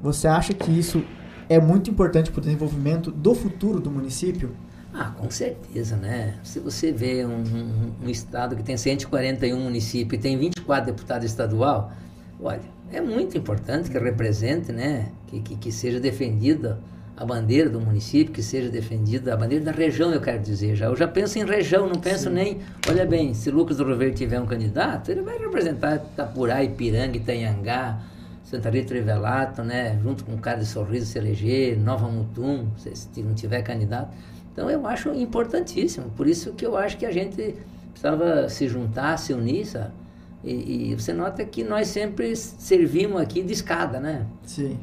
Você 0.00 0.26
acha 0.26 0.54
que 0.54 0.70
isso 0.70 1.04
é 1.50 1.60
muito 1.60 1.90
importante 1.90 2.30
para 2.30 2.38
o 2.38 2.42
desenvolvimento 2.42 3.10
do 3.10 3.34
futuro 3.34 3.78
do 3.78 3.90
município? 3.90 4.56
Ah, 4.90 5.12
com 5.18 5.30
certeza, 5.30 5.96
né? 5.96 6.38
Se 6.42 6.60
você 6.60 6.92
vê 6.92 7.26
um, 7.26 7.42
um, 7.42 7.92
um 8.04 8.08
estado 8.08 8.56
que 8.56 8.62
tem 8.62 8.76
141 8.76 9.60
municípios 9.60 10.18
e 10.18 10.22
tem 10.22 10.38
24 10.38 10.86
deputados 10.86 11.26
estadual, 11.26 11.92
olha, 12.40 12.73
é 12.92 13.00
muito 13.00 13.36
importante 13.36 13.90
que 13.90 13.98
represente, 13.98 14.72
né? 14.72 15.08
Que, 15.26 15.40
que, 15.40 15.56
que, 15.56 15.72
seja 15.72 15.98
defendida 15.98 16.78
a 17.16 17.24
bandeira 17.24 17.68
do 17.70 17.80
município, 17.80 18.32
que 18.32 18.42
seja 18.42 18.68
defendida 18.68 19.34
a 19.34 19.36
bandeira 19.36 19.64
da 19.64 19.72
região, 19.72 20.12
eu 20.12 20.20
quero 20.20 20.42
dizer. 20.42 20.74
Já. 20.74 20.86
Eu 20.86 20.96
já 20.96 21.08
penso 21.08 21.38
em 21.38 21.44
região, 21.44 21.88
não 21.88 22.00
penso 22.00 22.24
Sim. 22.24 22.34
nem. 22.34 22.58
Olha 22.88 23.06
bem, 23.06 23.34
se 23.34 23.50
Lucas 23.50 23.76
do 23.76 23.96
Rio 23.96 24.12
tiver 24.12 24.40
um 24.40 24.46
candidato, 24.46 25.10
ele 25.10 25.22
vai 25.22 25.38
representar 25.38 25.96
Itapurá, 25.96 26.62
Ipiranga, 26.62 27.16
Itanhangá, 27.16 28.00
Santa 28.44 28.70
Rita 28.70 28.94
Revelato, 28.94 29.62
né? 29.62 29.98
Junto 30.02 30.24
com 30.24 30.34
o 30.34 30.38
cara 30.38 30.58
de 30.58 30.66
Sorriso 30.66 31.06
se 31.06 31.18
eleger, 31.18 31.78
Nova 31.78 32.08
Mutum, 32.08 32.68
se 32.76 33.22
não 33.22 33.34
tiver 33.34 33.62
candidato. 33.62 34.14
Então 34.52 34.70
eu 34.70 34.86
acho 34.86 35.12
importantíssimo. 35.14 36.10
Por 36.10 36.28
isso 36.28 36.52
que 36.52 36.64
eu 36.64 36.76
acho 36.76 36.96
que 36.96 37.06
a 37.06 37.10
gente 37.10 37.56
precisava 37.90 38.48
se 38.48 38.68
juntar, 38.68 39.16
se 39.16 39.32
unir, 39.32 39.66
sabe? 39.66 39.90
E, 40.44 40.90
e, 40.90 40.94
você 40.94 41.12
nota 41.12 41.42
que 41.44 41.64
nós 41.64 41.88
sempre 41.88 42.36
servimos 42.36 43.20
aqui 43.20 43.42
de 43.42 43.52
escada, 43.52 43.98
né? 43.98 44.26
Sim. 44.42 44.78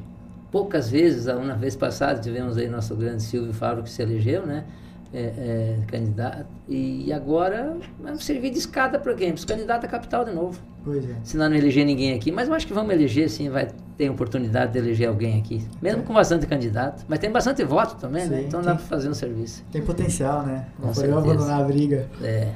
Poucas 0.52 0.90
vezes, 0.90 1.28
uma 1.28 1.56
vez 1.56 1.76
passada, 1.76 2.20
tivemos 2.20 2.58
aí 2.58 2.68
nosso 2.68 2.96
grande 2.96 3.22
Silvio 3.22 3.54
Fábio 3.54 3.84
que 3.84 3.90
se 3.90 4.02
elegeu, 4.02 4.46
né? 4.46 4.66
É, 5.14 5.20
é, 5.20 5.80
candidato. 5.88 6.48
E 6.68 7.12
agora 7.12 7.78
vamos 8.02 8.24
servir 8.24 8.50
de 8.50 8.58
escada 8.58 8.98
para 8.98 9.14
quem? 9.14 9.30
Para 9.30 9.40
os 9.40 9.46
candidatos 9.46 9.86
à 9.86 9.88
capital 9.88 10.26
de 10.26 10.32
novo. 10.32 10.60
Pois 10.84 11.08
é. 11.08 11.16
Se 11.24 11.38
não 11.38 11.54
eleger 11.54 11.86
ninguém 11.86 12.14
aqui, 12.14 12.32
mas 12.32 12.48
eu 12.48 12.54
acho 12.54 12.66
que 12.66 12.74
vamos 12.74 12.94
eleger 12.94 13.30
sim, 13.30 13.50
vai 13.50 13.68
ter 13.98 14.10
oportunidade 14.10 14.72
de 14.72 14.80
eleger 14.80 15.10
alguém 15.10 15.40
aqui. 15.40 15.62
Mesmo 15.82 16.02
é. 16.02 16.06
com 16.06 16.14
bastante 16.14 16.48
candidato. 16.48 17.06
Mas 17.08 17.20
tem 17.20 17.30
bastante 17.30 17.64
voto 17.64 17.98
também, 17.98 18.24
né? 18.24 18.30
sim, 18.30 18.42
né? 18.42 18.48
Então 18.48 18.62
tem, 18.62 18.70
dá 18.70 18.76
para 18.76 18.86
fazer 18.86 19.10
um 19.10 19.14
serviço. 19.14 19.64
Tem 19.72 19.82
potencial, 19.82 20.44
né? 20.44 20.66
Não 20.80 20.92
podemos 20.92 21.18
abandonar 21.18 21.62
a 21.62 21.64
briga. 21.64 22.10
É. 22.22 22.54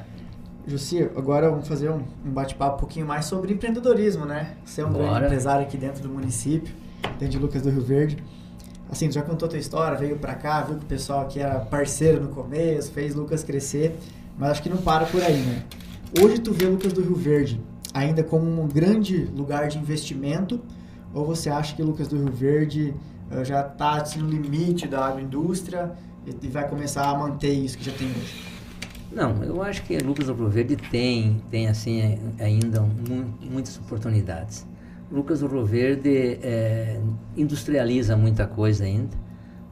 Jussi, 0.68 1.04
agora 1.16 1.50
vamos 1.50 1.68
fazer 1.68 1.90
um, 1.92 2.02
um 2.26 2.32
bate-papo 2.32 2.78
um 2.78 2.80
pouquinho 2.80 3.06
mais 3.06 3.26
sobre 3.26 3.54
empreendedorismo, 3.54 4.26
né? 4.26 4.56
Você 4.66 4.82
é 4.82 4.86
um 4.86 4.92
Bora. 4.92 5.06
grande 5.06 5.26
empresário 5.26 5.66
aqui 5.66 5.78
dentro 5.78 6.02
do 6.02 6.10
município, 6.10 6.74
dentro 7.20 7.30
de 7.30 7.38
Lucas 7.40 7.62
do 7.62 7.70
Rio 7.70 7.82
Verde. 7.82 8.24
Assim, 8.90 9.12
já 9.12 9.22
contou 9.22 9.46
a 9.46 9.50
tua 9.50 9.60
história, 9.60 9.98
veio 9.98 10.18
para 10.18 10.34
cá, 10.34 10.62
viu 10.62 10.78
que 10.78 10.86
o 10.86 10.88
pessoal 10.88 11.22
aqui 11.22 11.40
era 11.40 11.60
parceiro 11.60 12.22
no 12.22 12.30
começo, 12.30 12.92
fez 12.92 13.14
Lucas 13.14 13.44
crescer, 13.44 13.96
mas 14.38 14.52
acho 14.52 14.64
que 14.64 14.70
não 14.70 14.78
para 14.78 15.06
por 15.06 15.22
aí, 15.22 15.38
né? 15.38 15.64
Hoje 16.20 16.40
tu 16.40 16.52
vê 16.52 16.66
Lucas 16.66 16.94
do 16.94 17.02
Rio 17.02 17.16
Verde 17.16 17.62
ainda 17.94 18.24
como 18.24 18.62
um 18.62 18.68
grande 18.68 19.26
lugar 19.36 19.68
de 19.68 19.78
investimento 19.78 20.60
ou 21.14 21.26
você 21.26 21.50
acha 21.50 21.76
que 21.76 21.82
Lucas 21.82 22.08
do 22.08 22.18
Rio 22.18 22.32
Verde 22.32 22.94
uh, 23.32 23.46
já 23.46 23.62
está 23.62 24.02
assim, 24.02 24.20
no 24.20 24.30
limite 24.30 24.88
da 24.88 25.06
agroindústria 25.06 25.94
e 26.26 26.48
vai 26.48 26.68
começar 26.68 27.08
a 27.08 27.18
manter 27.18 27.54
isso 27.54 27.78
que 27.78 27.86
já 27.86 27.92
tem 27.92 28.08
hoje? 28.08 28.55
Não, 29.12 29.44
eu 29.44 29.62
acho 29.62 29.84
que 29.84 29.98
Lucas 30.00 30.28
do 30.28 30.34
Rio 30.34 30.50
Verde 30.50 30.76
tem, 30.76 31.42
tem 31.50 31.68
assim, 31.68 32.18
ainda 32.40 32.82
muitas 32.82 33.78
oportunidades. 33.78 34.66
Lucas 35.12 35.40
do 35.40 35.48
Rio 35.48 35.66
Verde 35.66 36.40
é, 36.42 37.00
industrializa 37.38 38.18
muita 38.18 38.48
coisa 38.48 38.84
ainda 38.84 39.16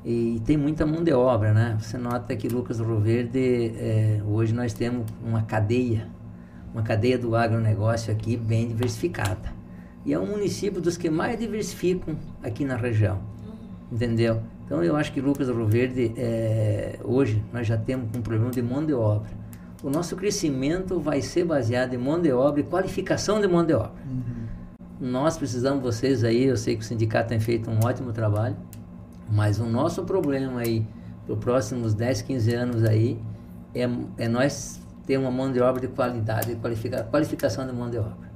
e 0.05 0.41
tem 0.45 0.57
muita 0.57 0.85
mão 0.85 1.03
de 1.03 1.13
obra, 1.13 1.53
né? 1.53 1.77
Você 1.79 1.97
nota 1.97 2.35
que 2.35 2.47
Lucas 2.47 2.77
do 2.77 2.83
Rio 2.83 2.99
Verde, 2.99 3.73
é, 3.77 4.21
hoje 4.25 4.53
nós 4.53 4.73
temos 4.73 5.05
uma 5.23 5.41
cadeia, 5.43 6.07
uma 6.73 6.83
cadeia 6.83 7.17
do 7.17 7.35
agronegócio 7.35 8.13
aqui 8.13 8.37
bem 8.37 8.67
diversificada. 8.67 9.53
E 10.05 10.13
é 10.13 10.19
um 10.19 10.27
município 10.27 10.81
dos 10.81 10.97
que 10.97 11.09
mais 11.09 11.39
diversificam 11.39 12.17
aqui 12.43 12.65
na 12.65 12.75
região, 12.75 13.19
entendeu? 13.91 14.41
Então 14.65 14.83
eu 14.83 14.95
acho 14.95 15.11
que 15.11 15.21
Lucas 15.21 15.47
do 15.47 15.53
Rio 15.53 15.67
Verde, 15.67 16.13
é, 16.17 16.99
hoje 17.03 17.43
nós 17.51 17.67
já 17.67 17.77
temos 17.77 18.09
um 18.15 18.21
problema 18.21 18.51
de 18.51 18.61
mão 18.61 18.85
de 18.85 18.93
obra. 18.93 19.29
O 19.83 19.89
nosso 19.89 20.15
crescimento 20.15 20.99
vai 20.99 21.21
ser 21.21 21.43
baseado 21.43 21.93
em 21.93 21.97
mão 21.97 22.21
de 22.21 22.31
obra 22.31 22.61
e 22.61 22.63
qualificação 22.63 23.41
de 23.41 23.47
mão 23.47 23.65
de 23.65 23.73
obra. 23.73 23.91
Uhum. 24.05 24.43
Nós 25.01 25.37
precisamos 25.37 25.83
vocês 25.83 26.23
aí, 26.23 26.45
eu 26.45 26.55
sei 26.55 26.77
que 26.77 26.81
o 26.81 26.85
sindicato 26.85 27.29
tem 27.29 27.39
feito 27.39 27.69
um 27.69 27.79
ótimo 27.83 28.13
trabalho, 28.13 28.55
mas 29.29 29.59
o 29.59 29.65
nosso 29.65 30.03
problema 30.03 30.61
aí, 30.61 30.87
para 31.25 31.33
os 31.33 31.39
próximos 31.39 31.93
10, 31.93 32.21
15 32.21 32.53
anos 32.53 32.83
aí, 32.85 33.19
é, 33.75 33.89
é 34.17 34.27
nós 34.29 34.79
ter 35.05 35.17
uma 35.17 35.29
mão 35.31 35.51
de 35.51 35.59
obra 35.59 35.81
de 35.81 35.87
qualidade, 35.89 36.55
qualifica, 36.55 37.03
qualificação 37.03 37.67
de 37.67 37.73
mão 37.73 37.89
de 37.89 37.97
obra. 37.97 38.31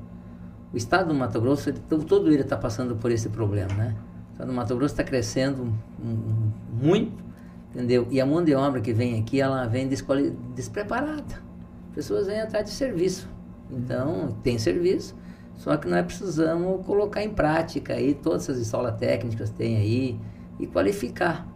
O 0.74 0.78
estado 0.78 1.08
do 1.08 1.14
Mato 1.14 1.40
Grosso, 1.40 1.70
ele, 1.70 1.80
todo 1.80 2.28
ele 2.28 2.42
está 2.42 2.58
passando 2.58 2.96
por 2.98 3.10
esse 3.10 3.30
problema, 3.30 3.74
né? 3.74 3.96
Estado 4.38 4.50
do 4.50 4.54
Mato 4.54 4.76
Grosso 4.76 4.94
está 4.94 5.04
crescendo 5.04 5.74
muito, 6.72 7.24
entendeu? 7.72 8.08
E 8.12 8.22
a 8.22 8.26
mão 8.26 8.44
de 8.44 8.54
obra 8.54 8.80
que 8.80 8.94
vem 8.94 9.20
aqui, 9.20 9.42
ela 9.42 9.66
vem 9.66 9.90
despreparada. 10.54 11.42
Pessoas 11.92 12.28
vêm 12.28 12.40
atrás 12.40 12.66
de 12.66 12.70
serviço. 12.70 13.28
Então, 13.72 14.38
tem 14.44 14.60
serviço, 14.60 15.16
só 15.56 15.76
que 15.76 15.88
nós 15.88 16.06
precisamos 16.06 16.86
colocar 16.86 17.24
em 17.24 17.32
prática 17.32 17.94
aí 17.94 18.14
todas 18.14 18.48
as 18.48 18.60
escolas 18.60 18.96
técnicas 18.98 19.50
que 19.50 19.56
tem 19.56 19.76
aí 19.76 20.20
e 20.60 20.68
qualificar. 20.68 21.48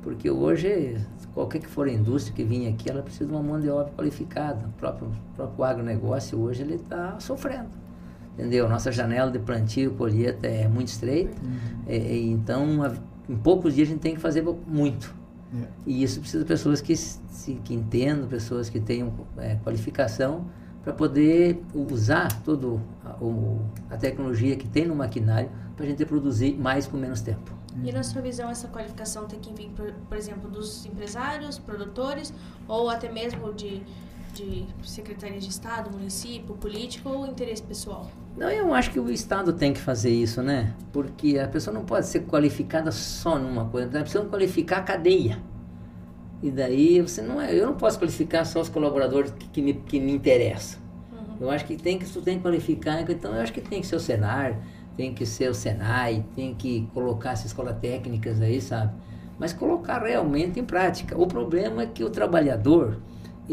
Porque 0.00 0.30
hoje, 0.30 0.96
qualquer 1.34 1.58
que 1.58 1.68
for 1.68 1.86
a 1.86 1.92
indústria 1.92 2.34
que 2.34 2.44
vinha 2.44 2.70
aqui, 2.70 2.90
ela 2.90 3.02
precisa 3.02 3.26
de 3.26 3.30
uma 3.30 3.42
mão 3.42 3.60
de 3.60 3.68
obra 3.68 3.92
qualificada. 3.92 4.66
O 4.68 4.72
próprio, 4.72 5.12
próprio 5.36 5.64
agronegócio 5.64 6.40
hoje 6.40 6.62
ele 6.62 6.76
está 6.76 7.20
sofrendo 7.20 7.81
entendeu? 8.32 8.68
Nossa 8.68 8.90
janela 8.90 9.30
de 9.30 9.38
plantio 9.38 9.92
e 9.92 9.94
colheita 9.94 10.46
é 10.46 10.68
muito 10.68 10.88
estreita, 10.88 11.36
uhum. 11.42 11.82
é, 11.86 12.16
então 12.16 12.82
a, 12.82 12.92
em 13.28 13.36
poucos 13.36 13.74
dias 13.74 13.88
a 13.88 13.92
gente 13.92 14.00
tem 14.00 14.14
que 14.14 14.20
fazer 14.20 14.42
muito. 14.66 15.14
É. 15.54 15.66
E 15.86 16.02
isso 16.02 16.20
precisa 16.20 16.42
de 16.42 16.48
pessoas 16.48 16.80
que, 16.80 16.96
se, 16.96 17.54
que 17.64 17.74
entendam, 17.74 18.26
pessoas 18.26 18.70
que 18.70 18.80
tenham 18.80 19.12
é, 19.36 19.56
qualificação 19.56 20.46
para 20.82 20.92
poder 20.92 21.62
usar 21.74 22.42
toda 22.42 22.80
a, 23.04 23.16
a 23.94 23.96
tecnologia 23.96 24.56
que 24.56 24.66
tem 24.66 24.86
no 24.86 24.96
maquinário 24.96 25.50
para 25.76 25.84
a 25.84 25.88
gente 25.88 26.04
produzir 26.04 26.56
mais 26.56 26.86
com 26.86 26.96
menos 26.96 27.20
tempo. 27.20 27.52
E 27.82 27.90
na 27.90 28.02
sua 28.02 28.20
visão, 28.20 28.50
essa 28.50 28.68
qualificação 28.68 29.26
tem 29.26 29.40
que 29.40 29.52
vir, 29.54 29.70
por, 29.70 29.92
por 30.08 30.16
exemplo, 30.16 30.50
dos 30.50 30.84
empresários, 30.84 31.58
produtores, 31.58 32.32
ou 32.68 32.90
até 32.90 33.10
mesmo 33.10 33.52
de 33.54 33.82
de 34.34 34.66
Secretaria 34.82 35.38
de 35.38 35.48
Estado, 35.48 35.90
município, 35.90 36.54
político 36.54 37.08
ou 37.08 37.26
interesse 37.26 37.62
pessoal? 37.62 38.10
Não, 38.36 38.50
eu 38.50 38.72
acho 38.72 38.90
que 38.90 38.98
o 38.98 39.10
Estado 39.10 39.52
tem 39.52 39.72
que 39.72 39.80
fazer 39.80 40.10
isso, 40.10 40.42
né? 40.42 40.74
Porque 40.92 41.38
a 41.38 41.46
pessoa 41.46 41.72
não 41.72 41.84
pode 41.84 42.06
ser 42.06 42.20
qualificada 42.20 42.90
só 42.90 43.38
numa 43.38 43.66
coisa, 43.66 43.88
ela 43.90 44.00
precisa 44.00 44.24
qualificar 44.24 44.78
a 44.78 44.82
cadeia. 44.82 45.38
E 46.42 46.50
daí 46.50 47.00
você 47.00 47.22
não 47.22 47.40
é, 47.40 47.54
eu 47.54 47.66
não 47.66 47.74
posso 47.74 47.98
qualificar 47.98 48.44
só 48.44 48.60
os 48.60 48.68
colaboradores 48.68 49.30
que, 49.32 49.48
que 49.48 49.62
me, 49.62 49.74
que 49.74 50.00
me 50.00 50.12
interessam. 50.12 50.80
Uhum. 51.12 51.36
Eu 51.42 51.50
acho 51.50 51.64
que 51.64 51.76
tem 51.76 51.98
que, 51.98 52.06
tem 52.06 52.36
que 52.36 52.42
qualificar, 52.42 53.08
então 53.08 53.34
eu 53.34 53.40
acho 53.40 53.52
que 53.52 53.60
tem 53.60 53.80
que 53.80 53.86
ser 53.86 53.96
o 53.96 54.00
Senar, 54.00 54.58
tem 54.96 55.14
que 55.14 55.24
ser 55.24 55.50
o 55.50 55.54
Senai, 55.54 56.24
tem 56.34 56.54
que 56.54 56.88
colocar 56.92 57.32
essas 57.32 57.46
escolas 57.46 57.76
técnicas 57.80 58.40
aí, 58.40 58.60
sabe? 58.60 58.92
Mas 59.38 59.52
colocar 59.52 60.02
realmente 60.02 60.60
em 60.60 60.64
prática. 60.64 61.18
O 61.18 61.26
problema 61.26 61.82
é 61.82 61.86
que 61.86 62.04
o 62.04 62.10
trabalhador, 62.10 62.98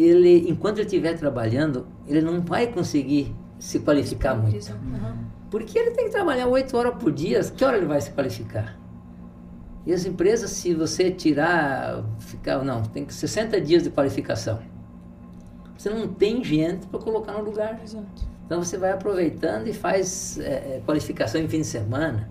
ele, 0.03 0.49
enquanto 0.49 0.77
ele 0.77 0.85
estiver 0.85 1.17
trabalhando, 1.17 1.87
ele 2.07 2.21
não 2.21 2.41
vai 2.41 2.67
conseguir 2.67 3.35
se 3.57 3.79
qualificar 3.79 4.35
muito. 4.35 4.71
Uhum. 4.71 5.25
Porque 5.49 5.77
ele 5.77 5.91
tem 5.91 6.05
que 6.05 6.11
trabalhar 6.11 6.47
oito 6.47 6.77
horas 6.77 6.95
por 6.95 7.11
dia, 7.11 7.41
que 7.43 7.65
hora 7.65 7.77
ele 7.77 7.85
vai 7.85 7.99
se 7.99 8.11
qualificar? 8.11 8.77
E 9.85 9.93
as 9.93 10.05
empresas, 10.05 10.51
se 10.51 10.73
você 10.73 11.09
tirar, 11.09 12.03
ficar, 12.19 12.63
não, 12.63 12.83
tem 12.83 13.05
que 13.05 13.13
60 13.13 13.59
dias 13.59 13.83
de 13.83 13.89
qualificação. 13.89 14.59
Você 15.77 15.89
não 15.89 16.07
tem 16.07 16.43
gente 16.43 16.85
para 16.87 16.99
colocar 16.99 17.33
no 17.33 17.43
lugar. 17.43 17.79
Exato. 17.83 18.29
Então 18.45 18.61
você 18.61 18.77
vai 18.77 18.91
aproveitando 18.91 19.67
e 19.67 19.73
faz 19.73 20.37
é, 20.39 20.77
é 20.77 20.81
qualificação 20.85 21.41
em 21.41 21.47
fim 21.47 21.61
de 21.61 21.67
semana. 21.67 22.29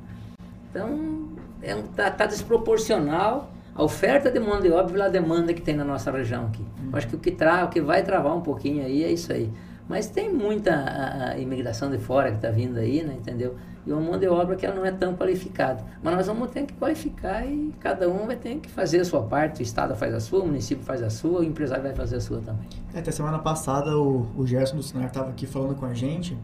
Então 0.70 1.28
está 1.62 2.06
é, 2.06 2.10
tá 2.10 2.26
desproporcional 2.26 3.50
a 3.78 3.82
oferta 3.84 4.28
de 4.28 4.40
mão 4.40 4.60
de 4.60 4.72
obra 4.72 4.92
pela 4.92 5.08
demanda 5.08 5.54
que 5.54 5.62
tem 5.62 5.76
na 5.76 5.84
nossa 5.84 6.10
região 6.10 6.46
aqui. 6.46 6.66
Eu 6.90 6.98
acho 6.98 7.06
que 7.06 7.14
o 7.14 7.18
que, 7.18 7.30
tra 7.30 7.64
o 7.64 7.68
que 7.68 7.80
vai 7.80 8.02
travar 8.02 8.36
um 8.36 8.40
pouquinho 8.40 8.84
aí 8.84 9.04
é 9.04 9.12
isso 9.12 9.32
aí. 9.32 9.48
Mas 9.88 10.08
tem 10.08 10.34
muita 10.34 10.74
a, 10.74 11.30
a 11.30 11.38
imigração 11.38 11.88
de 11.88 11.96
fora 11.96 12.30
que 12.30 12.38
está 12.38 12.50
vindo 12.50 12.76
aí, 12.76 13.04
né, 13.04 13.14
entendeu? 13.16 13.54
E 13.86 13.92
uma 13.92 14.00
mão 14.00 14.18
de 14.18 14.26
obra 14.26 14.56
que 14.56 14.66
ela 14.66 14.74
não 14.74 14.84
é 14.84 14.90
tão 14.90 15.14
qualificada. 15.14 15.84
Mas 16.02 16.12
nós 16.12 16.26
vamos 16.26 16.50
ter 16.50 16.64
que 16.64 16.74
qualificar 16.74 17.46
e 17.46 17.72
cada 17.78 18.10
um 18.10 18.26
vai 18.26 18.34
ter 18.34 18.56
que 18.56 18.68
fazer 18.68 18.98
a 18.98 19.04
sua 19.04 19.22
parte. 19.22 19.60
O 19.60 19.62
Estado 19.62 19.94
faz 19.94 20.12
a 20.12 20.18
sua, 20.18 20.40
o 20.40 20.46
município 20.46 20.84
faz 20.84 21.00
a 21.00 21.08
sua, 21.08 21.40
o 21.40 21.44
empresário 21.44 21.84
vai 21.84 21.94
fazer 21.94 22.16
a 22.16 22.20
sua 22.20 22.40
também. 22.40 22.66
É, 22.92 22.98
até 22.98 23.12
semana 23.12 23.38
passada 23.38 23.96
o, 23.96 24.26
o 24.36 24.44
Gerson 24.44 24.76
do 24.76 24.82
Senar 24.82 25.06
estava 25.06 25.30
aqui 25.30 25.46
falando 25.46 25.76
com 25.76 25.86
a 25.86 25.94
gente 25.94 26.36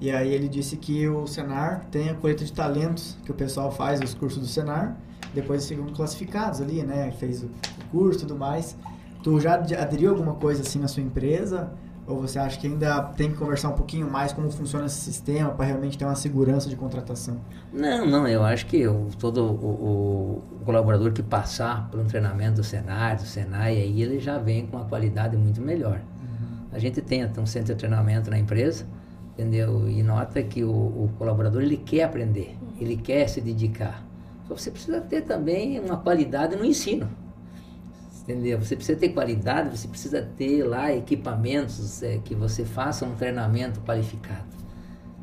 e 0.00 0.10
aí 0.10 0.34
ele 0.34 0.48
disse 0.48 0.76
que 0.76 1.08
o 1.08 1.28
Senar 1.28 1.86
tem 1.92 2.10
a 2.10 2.14
colheita 2.14 2.44
de 2.44 2.52
talentos 2.52 3.16
que 3.24 3.30
o 3.30 3.34
pessoal 3.34 3.70
faz, 3.70 4.00
os 4.00 4.12
cursos 4.12 4.42
do 4.42 4.48
Senar, 4.48 4.96
depois 5.34 5.66
ficam 5.66 5.86
classificados 5.86 6.60
ali, 6.60 6.82
né? 6.82 7.10
Fez 7.12 7.42
o 7.42 7.50
curso 7.90 8.20
e 8.20 8.22
tudo 8.22 8.36
mais. 8.36 8.76
Tu 9.22 9.40
já 9.40 9.54
aderiu 9.54 10.10
alguma 10.10 10.34
coisa 10.34 10.62
assim 10.62 10.78
na 10.78 10.88
sua 10.88 11.02
empresa? 11.02 11.72
Ou 12.04 12.20
você 12.20 12.38
acha 12.38 12.58
que 12.58 12.66
ainda 12.66 13.00
tem 13.00 13.30
que 13.30 13.36
conversar 13.36 13.68
um 13.68 13.74
pouquinho 13.74 14.10
mais 14.10 14.32
como 14.32 14.50
funciona 14.50 14.86
esse 14.86 15.00
sistema 15.00 15.50
para 15.50 15.66
realmente 15.66 15.96
ter 15.96 16.04
uma 16.04 16.16
segurança 16.16 16.68
de 16.68 16.74
contratação? 16.74 17.36
Não, 17.72 18.04
não, 18.04 18.26
eu 18.26 18.42
acho 18.42 18.66
que 18.66 18.76
eu, 18.76 19.08
todo 19.20 19.44
o, 19.44 20.42
o, 20.60 20.64
colaborador 20.64 21.12
que 21.12 21.22
passar 21.22 21.88
por 21.90 22.00
um 22.00 22.04
treinamento 22.04 22.56
do 22.56 22.64
Senar, 22.64 23.16
do 23.16 23.22
Senai, 23.22 23.76
aí 23.76 24.02
ele 24.02 24.18
já 24.18 24.36
vem 24.36 24.66
com 24.66 24.76
uma 24.76 24.84
qualidade 24.84 25.36
muito 25.36 25.60
melhor. 25.60 26.00
Uhum. 26.20 26.66
A 26.72 26.78
gente 26.80 27.00
tem 27.00 27.24
um 27.38 27.46
centro 27.46 27.72
de 27.72 27.78
treinamento 27.78 28.28
na 28.28 28.38
empresa, 28.38 28.84
entendeu? 29.32 29.88
E 29.88 30.02
nota 30.02 30.42
que 30.42 30.64
o, 30.64 30.70
o 30.70 31.10
colaborador 31.16 31.62
ele 31.62 31.76
quer 31.76 32.02
aprender, 32.02 32.58
ele 32.80 32.96
quer 32.96 33.28
se 33.28 33.40
dedicar. 33.40 34.04
Você 34.56 34.70
precisa 34.70 35.00
ter 35.00 35.22
também 35.22 35.80
uma 35.80 35.96
qualidade 35.96 36.56
no 36.56 36.64
ensino 36.64 37.08
entendeu? 38.22 38.58
Você 38.58 38.76
precisa 38.76 38.98
ter 38.98 39.10
qualidade, 39.10 39.76
você 39.76 39.88
precisa 39.88 40.22
ter 40.36 40.64
lá 40.64 40.94
equipamentos 40.94 42.02
é, 42.02 42.18
que 42.18 42.34
você 42.34 42.64
faça 42.64 43.04
um 43.04 43.14
treinamento 43.14 43.80
qualificado. 43.80 44.46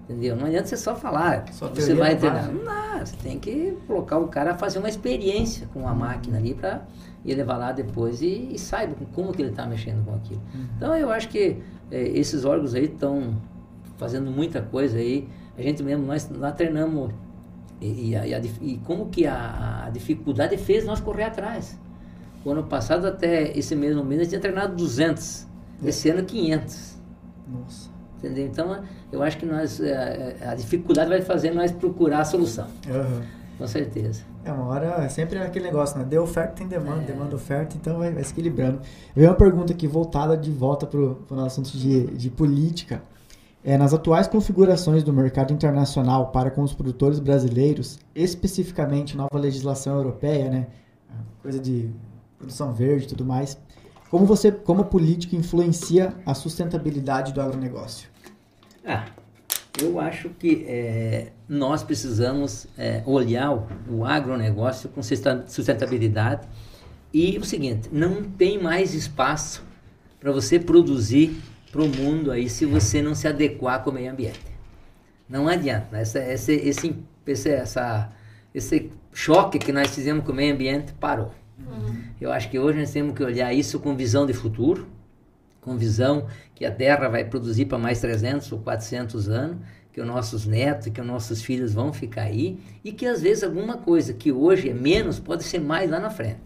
Entendeu? 0.03 0.35
Não 0.35 0.47
adianta 0.47 0.67
você 0.67 0.77
só 0.77 0.95
falar, 0.95 1.45
só 1.51 1.67
você 1.67 1.93
vai 1.93 2.15
treinar. 2.15 2.51
Não 2.51 3.05
você 3.05 3.15
tem 3.17 3.39
que 3.39 3.77
colocar 3.87 4.17
o 4.17 4.27
cara 4.27 4.51
a 4.51 4.57
fazer 4.57 4.79
uma 4.79 4.89
experiência 4.89 5.67
com 5.73 5.87
a 5.87 5.93
máquina 5.93 6.37
ali 6.37 6.53
para 6.53 6.81
ele 7.23 7.35
levar 7.35 7.57
lá 7.57 7.71
depois 7.71 8.21
e, 8.21 8.49
e 8.51 8.59
saiba 8.59 8.95
como 9.13 9.31
que 9.31 9.41
ele 9.41 9.51
está 9.51 9.65
mexendo 9.65 10.03
com 10.03 10.15
aquilo. 10.15 10.41
Uhum. 10.53 10.65
Então 10.75 10.95
eu 10.97 11.11
acho 11.11 11.29
que 11.29 11.61
é, 11.91 12.01
esses 12.09 12.43
órgãos 12.43 12.73
aí 12.73 12.85
estão 12.85 13.39
fazendo 13.97 14.31
muita 14.31 14.61
coisa 14.61 14.97
aí. 14.97 15.29
A 15.57 15.61
gente 15.61 15.83
mesmo, 15.83 16.05
nós 16.05 16.29
lá 16.29 16.51
treinamos 16.51 17.11
e, 17.81 18.11
e, 18.11 18.15
a, 18.15 18.39
e 18.39 18.77
como 18.85 19.07
que 19.07 19.25
a, 19.25 19.85
a 19.85 19.89
dificuldade 19.89 20.57
fez 20.57 20.85
nós 20.85 20.99
correr 20.99 21.23
atrás. 21.23 21.77
O 22.43 22.51
ano 22.51 22.63
passado, 22.63 23.05
até 23.05 23.57
esse 23.57 23.75
mesmo 23.75 24.03
mês, 24.03 24.21
eu 24.21 24.27
tinha 24.29 24.41
treinado 24.41 24.75
200. 24.75 25.47
Esse 25.83 26.09
ano, 26.09 26.23
500. 26.23 26.97
Nossa. 27.47 27.89
Entendeu? 28.17 28.45
Então, 28.45 28.83
eu 29.11 29.23
acho 29.23 29.37
que 29.37 29.45
nós, 29.45 29.79
é, 29.79 30.35
é, 30.41 30.47
a, 30.47 30.55
dificuldade 30.55 31.09
vai 31.09 31.21
fazer 31.21 31.51
nós 31.51 31.71
procurar 31.71 32.19
a 32.19 32.25
solução. 32.25 32.67
Uhum. 32.87 33.21
Com 33.57 33.67
certeza. 33.67 34.23
É 34.43 34.51
uma 34.51 34.65
hora, 34.67 35.03
é 35.03 35.09
sempre 35.09 35.37
aquele 35.39 35.65
negócio, 35.65 35.97
né? 35.97 36.05
Deu 36.05 36.23
oferta, 36.23 36.53
tem 36.53 36.67
demanda, 36.67 37.01
é. 37.01 37.05
demanda, 37.05 37.35
oferta, 37.35 37.75
então 37.75 37.97
vai, 37.97 38.11
vai 38.11 38.23
se 38.23 38.31
equilibrando. 38.31 38.79
Veio 39.13 39.29
uma 39.29 39.35
pergunta 39.35 39.73
aqui 39.73 39.85
voltada 39.85 40.37
de 40.37 40.49
volta 40.49 40.85
para 40.85 40.99
o 40.99 41.17
nosso 41.31 41.61
assunto 41.61 41.77
de, 41.77 42.07
de 42.07 42.29
política. 42.29 43.01
É, 43.63 43.77
nas 43.77 43.93
atuais 43.93 44.27
configurações 44.27 45.03
do 45.03 45.11
mercado 45.11 45.51
internacional 45.51 46.31
para 46.31 46.49
com 46.49 46.63
os 46.63 46.73
produtores 46.73 47.19
brasileiros, 47.19 47.99
especificamente 48.15 49.17
nova 49.17 49.37
legislação 49.37 49.97
europeia, 49.97 50.49
né? 50.49 50.67
Coisa 51.41 51.59
de 51.59 51.89
produção 52.37 52.71
verde 52.73 53.05
e 53.05 53.07
tudo 53.09 53.25
mais. 53.25 53.57
Como 54.09 54.25
você, 54.25 54.51
como 54.51 54.85
política, 54.85 55.35
influencia 55.35 56.13
a 56.25 56.33
sustentabilidade 56.33 57.33
do 57.33 57.41
agronegócio? 57.41 58.09
Ah, 58.85 59.05
eu 59.79 59.99
acho 59.99 60.29
que 60.29 60.65
é, 60.67 61.31
nós 61.47 61.83
precisamos 61.83 62.65
é, 62.77 63.03
olhar 63.05 63.51
o, 63.53 63.67
o 63.89 64.05
agronegócio 64.05 64.89
com 64.89 65.01
sustentabilidade 65.03 66.47
e 67.13 67.37
o 67.37 67.43
seguinte, 67.43 67.89
não 67.91 68.23
tem 68.23 68.61
mais 68.61 68.93
espaço 68.93 69.63
para 70.19 70.31
você 70.31 70.59
produzir 70.59 71.41
para 71.71 71.81
o 71.81 71.87
mundo 71.87 72.31
aí 72.31 72.49
se 72.49 72.65
você 72.65 73.01
não 73.01 73.13
se 73.13 73.27
adequar 73.27 73.83
com 73.83 73.89
o 73.89 73.93
meio 73.93 74.11
ambiente. 74.11 74.39
Não 75.27 75.47
adianta. 75.47 75.97
Essa, 75.97 76.19
esse, 76.19 76.53
esse, 76.53 76.95
esse, 77.25 77.49
essa, 77.49 78.11
esse 78.53 78.91
choque 79.13 79.59
que 79.59 79.71
nós 79.71 79.93
fizemos 79.93 80.25
com 80.25 80.31
o 80.31 80.35
meio 80.35 80.53
ambiente 80.53 80.93
parou. 80.93 81.31
Uhum. 81.59 82.03
Eu 82.19 82.31
acho 82.31 82.49
que 82.49 82.57
hoje 82.57 82.79
nós 82.79 82.91
temos 82.91 83.13
que 83.13 83.23
olhar 83.23 83.53
isso 83.53 83.79
com 83.79 83.95
visão 83.95 84.25
de 84.25 84.33
futuro, 84.33 84.87
com 85.61 85.77
visão 85.77 86.27
que 86.55 86.65
a 86.65 86.71
Terra 86.71 87.07
vai 87.07 87.23
produzir 87.23 87.65
para 87.65 87.77
mais 87.77 87.99
300 87.99 88.51
ou 88.51 88.59
400 88.59 89.29
anos, 89.29 89.57
que 89.91 90.01
os 90.01 90.07
nossos 90.07 90.45
netos, 90.45 90.87
que 90.87 91.01
os 91.01 91.05
nossos 91.05 91.41
filhos 91.41 91.73
vão 91.73 91.91
ficar 91.91 92.23
aí, 92.23 92.59
e 92.83 92.91
que 92.91 93.05
às 93.05 93.21
vezes 93.21 93.43
alguma 93.43 93.77
coisa 93.77 94.13
que 94.13 94.31
hoje 94.31 94.69
é 94.69 94.73
menos 94.73 95.19
pode 95.19 95.43
ser 95.43 95.59
mais 95.59 95.89
lá 95.89 95.99
na 95.99 96.09
frente. 96.09 96.39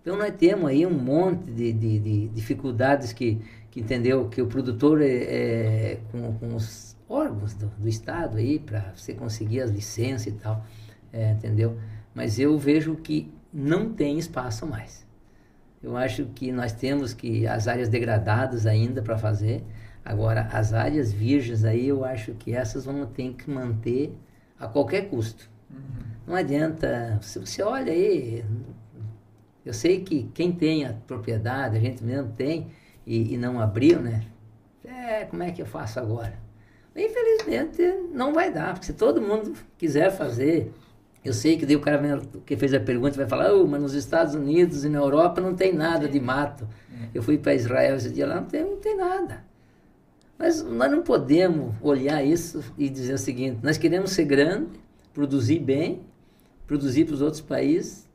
Então 0.00 0.16
nós 0.16 0.32
temos 0.36 0.70
aí 0.70 0.86
um 0.86 0.90
monte 0.90 1.50
de, 1.50 1.72
de, 1.72 1.98
de 1.98 2.28
dificuldades 2.28 3.12
que, 3.12 3.38
que 3.70 3.80
entendeu 3.80 4.28
que 4.28 4.40
o 4.40 4.46
produtor 4.46 5.02
é, 5.02 5.06
é 5.06 6.00
com, 6.10 6.32
com, 6.34 6.54
os 6.54 6.96
órgãos 7.08 7.54
do, 7.54 7.66
do 7.78 7.88
Estado 7.88 8.38
aí 8.38 8.58
para 8.58 8.92
você 8.94 9.14
conseguir 9.14 9.60
as 9.60 9.70
licenças 9.70 10.26
e 10.26 10.32
tal, 10.32 10.64
é, 11.12 11.32
entendeu? 11.32 11.78
Mas 12.14 12.38
eu 12.38 12.58
vejo 12.58 12.96
que 12.96 13.32
não 13.52 13.92
tem 13.92 14.18
espaço 14.18 14.66
mais. 14.66 15.06
Eu 15.82 15.96
acho 15.96 16.26
que 16.34 16.50
nós 16.50 16.72
temos 16.72 17.14
que 17.14 17.46
as 17.46 17.68
áreas 17.68 17.88
degradadas 17.88 18.66
ainda 18.66 19.00
para 19.00 19.16
fazer. 19.16 19.64
Agora, 20.04 20.48
as 20.52 20.72
áreas 20.72 21.12
virgens 21.12 21.64
aí, 21.64 21.88
eu 21.88 22.04
acho 22.04 22.32
que 22.34 22.52
essas 22.52 22.84
vamos 22.84 23.10
ter 23.10 23.32
que 23.34 23.48
manter 23.50 24.12
a 24.58 24.66
qualquer 24.66 25.08
custo. 25.08 25.48
Uhum. 25.70 25.78
Não 26.26 26.34
adianta, 26.34 27.18
se 27.22 27.38
você 27.38 27.62
olha 27.62 27.92
aí, 27.92 28.44
eu 29.64 29.72
sei 29.72 30.00
que 30.00 30.24
quem 30.34 30.50
tem 30.50 30.84
a 30.84 30.92
propriedade, 30.92 31.76
a 31.76 31.80
gente 31.80 32.02
mesmo 32.02 32.32
tem, 32.32 32.68
e, 33.08 33.34
e 33.34 33.36
não 33.36 33.60
abriu, 33.60 34.00
né? 34.00 34.24
É, 34.84 35.24
como 35.24 35.42
é 35.42 35.50
que 35.50 35.62
eu 35.62 35.66
faço 35.66 35.98
agora? 35.98 36.38
Infelizmente, 36.94 37.82
não 38.12 38.32
vai 38.32 38.52
dar, 38.52 38.74
porque 38.74 38.86
se 38.86 38.92
todo 38.92 39.20
mundo 39.20 39.54
quiser 39.76 40.10
fazer 40.10 40.72
eu 41.24 41.32
sei 41.32 41.56
que 41.56 41.66
daí 41.66 41.76
o 41.76 41.80
cara 41.80 42.22
que 42.46 42.56
fez 42.56 42.72
a 42.72 42.80
pergunta 42.80 43.16
vai 43.16 43.26
falar, 43.26 43.52
oh, 43.52 43.66
mas 43.66 43.82
nos 43.82 43.94
Estados 43.94 44.34
Unidos 44.34 44.84
e 44.84 44.88
na 44.88 44.98
Europa 44.98 45.40
não 45.40 45.54
tem 45.54 45.74
nada 45.74 46.08
de 46.08 46.20
mato. 46.20 46.66
É. 46.90 47.08
Eu 47.12 47.22
fui 47.22 47.36
para 47.36 47.54
Israel 47.54 47.96
esse 47.96 48.10
dia 48.10 48.26
lá, 48.26 48.36
não 48.36 48.46
tem, 48.46 48.64
não 48.64 48.76
tem 48.76 48.96
nada. 48.96 49.44
Mas 50.38 50.62
nós 50.62 50.90
não 50.90 51.02
podemos 51.02 51.74
olhar 51.82 52.24
isso 52.24 52.62
e 52.78 52.88
dizer 52.88 53.14
o 53.14 53.18
seguinte, 53.18 53.58
nós 53.62 53.76
queremos 53.76 54.12
ser 54.12 54.24
grande, 54.24 54.70
produzir 55.12 55.58
bem, 55.58 56.02
produzir 56.66 57.04
para 57.04 57.14
os 57.14 57.20
outros 57.20 57.40
países, 57.40 58.08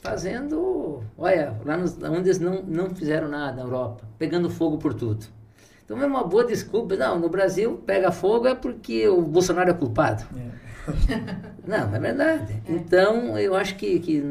fazendo, 0.00 0.77
olha, 1.16 1.54
lá 1.64 1.76
nos, 1.76 1.96
onde 2.02 2.28
eles 2.28 2.38
não, 2.38 2.62
não 2.62 2.90
fizeram 2.90 3.28
nada 3.28 3.56
na 3.56 3.62
Europa, 3.62 4.04
pegando 4.18 4.50
fogo 4.50 4.78
por 4.78 4.94
tudo. 4.94 5.26
Então 5.84 6.00
é 6.02 6.06
uma 6.06 6.24
boa 6.24 6.44
desculpa, 6.44 6.96
não, 6.96 7.18
no 7.18 7.28
Brasil 7.28 7.82
pega 7.86 8.12
fogo 8.12 8.46
é 8.46 8.54
porque 8.54 9.08
o 9.08 9.22
Bolsonaro 9.22 9.70
é 9.70 9.74
culpado. 9.74 10.24
É. 10.36 10.68
Não, 11.66 11.94
é 11.94 11.98
verdade. 11.98 12.62
É. 12.66 12.72
Então, 12.72 13.38
eu 13.38 13.54
acho 13.54 13.76
que, 13.76 13.98
que 14.00 14.22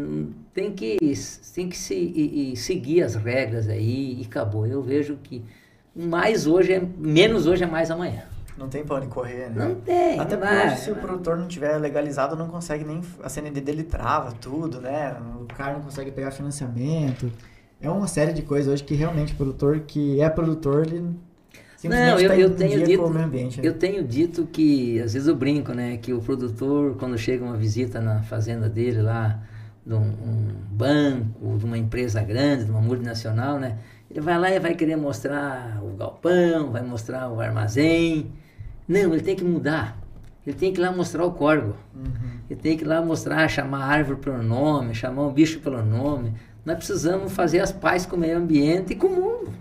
tem 0.53 0.73
que, 0.73 0.97
tem 1.53 1.69
que 1.69 1.77
se, 1.77 1.93
e, 1.93 2.53
e 2.53 2.57
seguir 2.57 3.03
as 3.03 3.15
regras 3.15 3.69
aí 3.69 4.21
e 4.21 4.25
acabou. 4.25 4.65
Eu 4.65 4.81
vejo 4.81 5.17
que 5.21 5.43
mais 5.95 6.47
hoje 6.47 6.73
é 6.73 6.81
menos 6.97 7.45
hoje 7.45 7.63
é 7.63 7.67
mais 7.67 7.91
amanhã. 7.91 8.23
Não 8.57 8.67
tem 8.67 8.83
pra 8.83 8.95
onde 8.95 9.07
correr, 9.07 9.49
né? 9.49 9.65
Não 9.67 9.75
tem. 9.75 10.19
Até 10.19 10.35
porque 10.35 10.53
hoje, 10.53 10.77
se 10.77 10.91
o 10.91 10.95
produtor 10.95 11.37
não 11.37 11.47
tiver 11.47 11.77
legalizado, 11.77 12.35
não 12.35 12.47
consegue 12.47 12.83
nem. 12.83 13.01
A 13.21 13.29
CND 13.29 13.61
dele 13.61 13.83
trava 13.83 14.31
tudo, 14.31 14.81
né? 14.81 15.15
O 15.39 15.45
cara 15.45 15.73
não 15.73 15.81
consegue 15.81 16.11
pegar 16.11 16.31
financiamento. 16.31 17.31
É 17.79 17.89
uma 17.89 18.07
série 18.07 18.33
de 18.33 18.41
coisas 18.41 18.73
hoje 18.73 18.83
que 18.83 18.95
realmente 18.95 19.33
o 19.33 19.35
produtor 19.35 19.81
que 19.81 20.19
é 20.19 20.29
produtor, 20.29 20.87
ele 20.87 21.15
não, 21.83 22.19
eu, 22.19 22.27
tá 22.29 22.35
eu 22.35 22.55
tenho 22.55 22.83
dito, 22.83 23.05
ambiente, 23.05 23.61
né? 23.61 23.67
eu 23.67 23.73
tenho 23.73 24.03
dito 24.03 24.47
que 24.47 24.99
às 24.99 25.13
vezes 25.13 25.27
eu 25.27 25.35
brinco, 25.35 25.73
né, 25.73 25.97
que 25.97 26.11
o 26.11 26.19
produtor 26.19 26.95
quando 26.97 27.15
chega 27.19 27.45
uma 27.45 27.55
visita 27.55 28.01
na 28.01 28.23
fazenda 28.23 28.67
dele 28.67 28.99
lá, 28.99 29.39
de 29.85 29.93
um, 29.93 29.99
um 29.99 30.47
banco, 30.71 31.55
de 31.55 31.65
uma 31.65 31.77
empresa 31.77 32.21
grande, 32.23 32.65
de 32.65 32.71
uma 32.71 32.81
multinacional, 32.81 33.59
né, 33.59 33.77
ele 34.09 34.21
vai 34.21 34.39
lá 34.39 34.49
e 34.49 34.59
vai 34.59 34.73
querer 34.73 34.95
mostrar 34.95 35.79
o 35.83 35.95
galpão, 35.95 36.71
vai 36.71 36.81
mostrar 36.81 37.29
o 37.29 37.39
armazém. 37.39 38.31
Não, 38.87 39.13
ele 39.13 39.21
tem 39.21 39.35
que 39.35 39.43
mudar. 39.43 39.97
Ele 40.45 40.55
tem 40.55 40.71
que 40.71 40.79
ir 40.79 40.83
lá 40.83 40.91
mostrar 40.91 41.25
o 41.25 41.31
corgo. 41.31 41.75
Uhum. 41.93 42.39
Ele 42.49 42.59
tem 42.59 42.77
que 42.77 42.83
ir 42.85 42.87
lá 42.87 43.01
mostrar, 43.01 43.47
chamar 43.49 43.83
a 43.83 43.85
árvore 43.87 44.19
pelo 44.19 44.41
nome, 44.41 44.95
chamar 44.95 45.23
o 45.23 45.31
bicho 45.31 45.59
pelo 45.59 45.83
nome. 45.83 46.33
Nós 46.65 46.77
precisamos 46.77 47.33
fazer 47.33 47.59
as 47.59 47.71
pazes 47.71 48.07
com 48.07 48.15
o 48.15 48.19
meio 48.19 48.37
ambiente 48.37 48.93
e 48.93 48.95
com 48.95 49.07
o 49.07 49.15
mundo. 49.15 49.53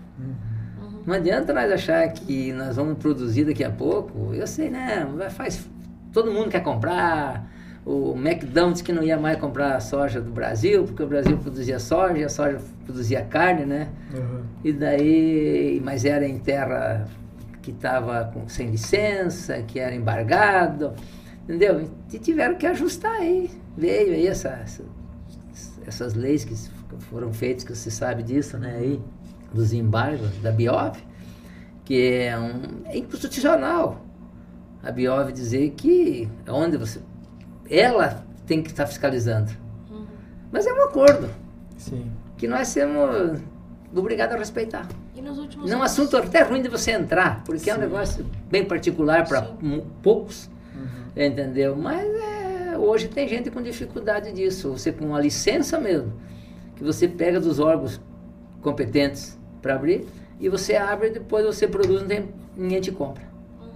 Não 1.05 1.13
adianta 1.13 1.53
nós 1.53 1.71
achar 1.71 2.05
que 2.09 2.51
nós 2.51 2.75
vamos 2.75 2.97
produzir 2.97 3.45
daqui 3.45 3.63
a 3.63 3.71
pouco. 3.71 4.33
Eu 4.33 4.45
sei, 4.45 4.69
né? 4.69 5.07
Faz, 5.29 5.65
todo 6.11 6.31
mundo 6.31 6.49
quer 6.49 6.61
comprar. 6.61 7.49
o 7.85 8.13
McDonald's 8.17 8.81
que 8.81 8.91
não 8.91 9.01
ia 9.01 9.17
mais 9.17 9.39
comprar 9.39 9.79
soja 9.79 10.19
do 10.19 10.29
Brasil, 10.29 10.83
porque 10.83 11.01
o 11.01 11.07
Brasil 11.07 11.37
produzia 11.37 11.79
soja 11.79 12.17
e 12.17 12.23
a 12.25 12.29
soja 12.29 12.59
produzia 12.83 13.21
carne, 13.21 13.65
né? 13.65 13.87
Uhum. 14.13 14.41
E 14.61 14.73
daí, 14.73 15.81
mas 15.83 16.03
era 16.03 16.27
em 16.27 16.37
terra 16.37 17.07
que 17.67 17.71
estava 17.71 18.33
sem 18.47 18.69
licença, 18.69 19.61
que 19.63 19.77
era 19.77 19.93
embargado, 19.93 20.93
entendeu? 21.43 21.89
E 22.11 22.17
tiveram 22.17 22.55
que 22.55 22.65
ajustar 22.65 23.11
aí. 23.11 23.51
Veio 23.77 24.13
aí 24.13 24.25
essa, 24.25 24.49
essa, 24.63 24.83
essas 25.85 26.13
leis 26.13 26.45
que 26.45 26.55
foram 27.09 27.33
feitas, 27.33 27.65
que 27.65 27.75
você 27.75 27.91
sabe 27.91 28.23
disso, 28.23 28.57
né? 28.57 28.77
Aí, 28.79 29.01
dos 29.53 29.73
embargos 29.73 30.31
da 30.37 30.49
Biov, 30.49 30.97
que 31.83 32.09
é, 32.09 32.39
um, 32.39 32.83
é 32.85 32.97
inconstitucional. 32.97 34.01
A 34.81 34.89
Biov 34.89 35.33
dizer 35.33 35.71
que 35.71 36.29
onde 36.47 36.77
você. 36.77 37.01
Ela 37.69 38.25
tem 38.45 38.63
que 38.63 38.69
estar 38.69 38.87
fiscalizando. 38.87 39.51
Uhum. 39.91 40.05
Mas 40.53 40.65
é 40.65 40.71
um 40.71 40.83
acordo 40.83 41.29
Sim. 41.77 42.09
que 42.37 42.47
nós 42.47 42.69
somos 42.69 43.41
obrigados 43.93 44.35
a 44.35 44.39
respeitar. 44.39 44.87
E 45.17 45.21
nos 45.21 45.39
últimos 45.39 45.65
Não 45.65 45.73
é 45.73 45.75
um 45.77 45.81
anos- 45.81 45.91
assunto 45.99 46.15
até 46.15 46.43
ruim 46.43 46.61
de 46.61 46.69
você 46.69 46.91
entrar, 46.91 47.43
porque 47.43 47.69
é 47.69 47.73
um 47.73 47.77
Sim. 47.77 47.81
negócio 47.81 48.25
bem 48.51 48.63
particular 48.63 49.27
para 49.27 49.47
Sim. 49.47 49.83
poucos, 50.03 50.47
Uhum. 50.75 51.23
entendeu? 51.25 51.75
Mas 51.75 52.07
é, 52.07 52.77
hoje 52.77 53.07
tem 53.07 53.27
gente 53.27 53.49
com 53.49 53.61
dificuldade 53.61 54.31
disso. 54.31 54.71
Você 54.71 54.91
com 54.91 55.05
uma 55.05 55.19
licença 55.19 55.79
mesmo, 55.79 56.13
que 56.75 56.83
você 56.83 57.07
pega 57.07 57.39
dos 57.39 57.59
órgãos 57.59 57.99
competentes 58.61 59.39
para 59.61 59.73
abrir 59.75 60.05
e 60.39 60.49
você 60.49 60.75
abre 60.75 61.07
e 61.07 61.11
depois 61.11 61.43
você 61.45 61.67
produz, 61.67 62.01
não 62.01 62.07
tem, 62.07 62.29
ninguém 62.55 62.79
te 62.79 62.91
compra. 62.91 63.23
Uhum. 63.59 63.67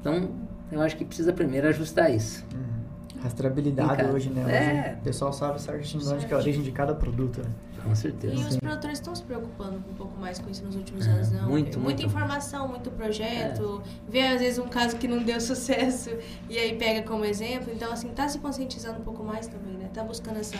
Então, 0.00 0.30
eu 0.72 0.80
acho 0.80 0.96
que 0.96 1.04
precisa 1.04 1.32
primeiro 1.32 1.68
ajustar 1.68 2.12
isso. 2.12 2.44
Uhum. 2.52 2.77
Rastreabilidade 3.22 4.04
hoje, 4.04 4.30
né? 4.30 4.44
Hoje 4.44 4.54
é. 4.54 4.96
o 5.00 5.04
pessoal 5.04 5.32
sabe 5.32 5.60
certinho 5.60 6.02
onde 6.12 6.26
é 6.26 6.34
a 6.34 6.38
origem 6.38 6.62
de 6.62 6.70
cada 6.70 6.94
produto, 6.94 7.40
né? 7.40 7.50
Com 7.82 7.94
certeza. 7.94 8.34
E 8.34 8.44
os 8.44 8.56
produtores 8.56 8.98
estão 8.98 9.14
se 9.14 9.22
preocupando 9.22 9.76
um 9.76 9.94
pouco 9.94 10.18
mais 10.20 10.38
com 10.38 10.50
isso 10.50 10.64
nos 10.64 10.76
últimos 10.76 11.06
É, 11.06 11.10
anos, 11.10 11.30
não? 11.30 11.48
muito, 11.48 11.78
Muita 11.78 11.80
muito. 11.80 12.02
informação, 12.06 12.68
muito 12.68 12.90
projeto. 12.90 13.82
Vê 14.08 14.26
às 14.26 14.40
vezes 14.40 14.58
um 14.58 14.68
caso 14.68 14.96
que 14.96 15.08
não 15.08 15.22
deu 15.22 15.40
sucesso 15.40 16.10
e 16.48 16.58
aí 16.58 16.76
pega 16.76 17.06
como 17.06 17.24
exemplo. 17.24 17.72
Então, 17.72 17.92
assim, 17.92 18.08
tá 18.08 18.28
se 18.28 18.38
conscientizando 18.38 19.00
um 19.00 19.04
pouco 19.04 19.22
mais 19.22 19.46
também, 19.46 19.74
né? 19.76 19.88
Tá 19.92 20.02
buscando 20.02 20.38
essa 20.38 20.56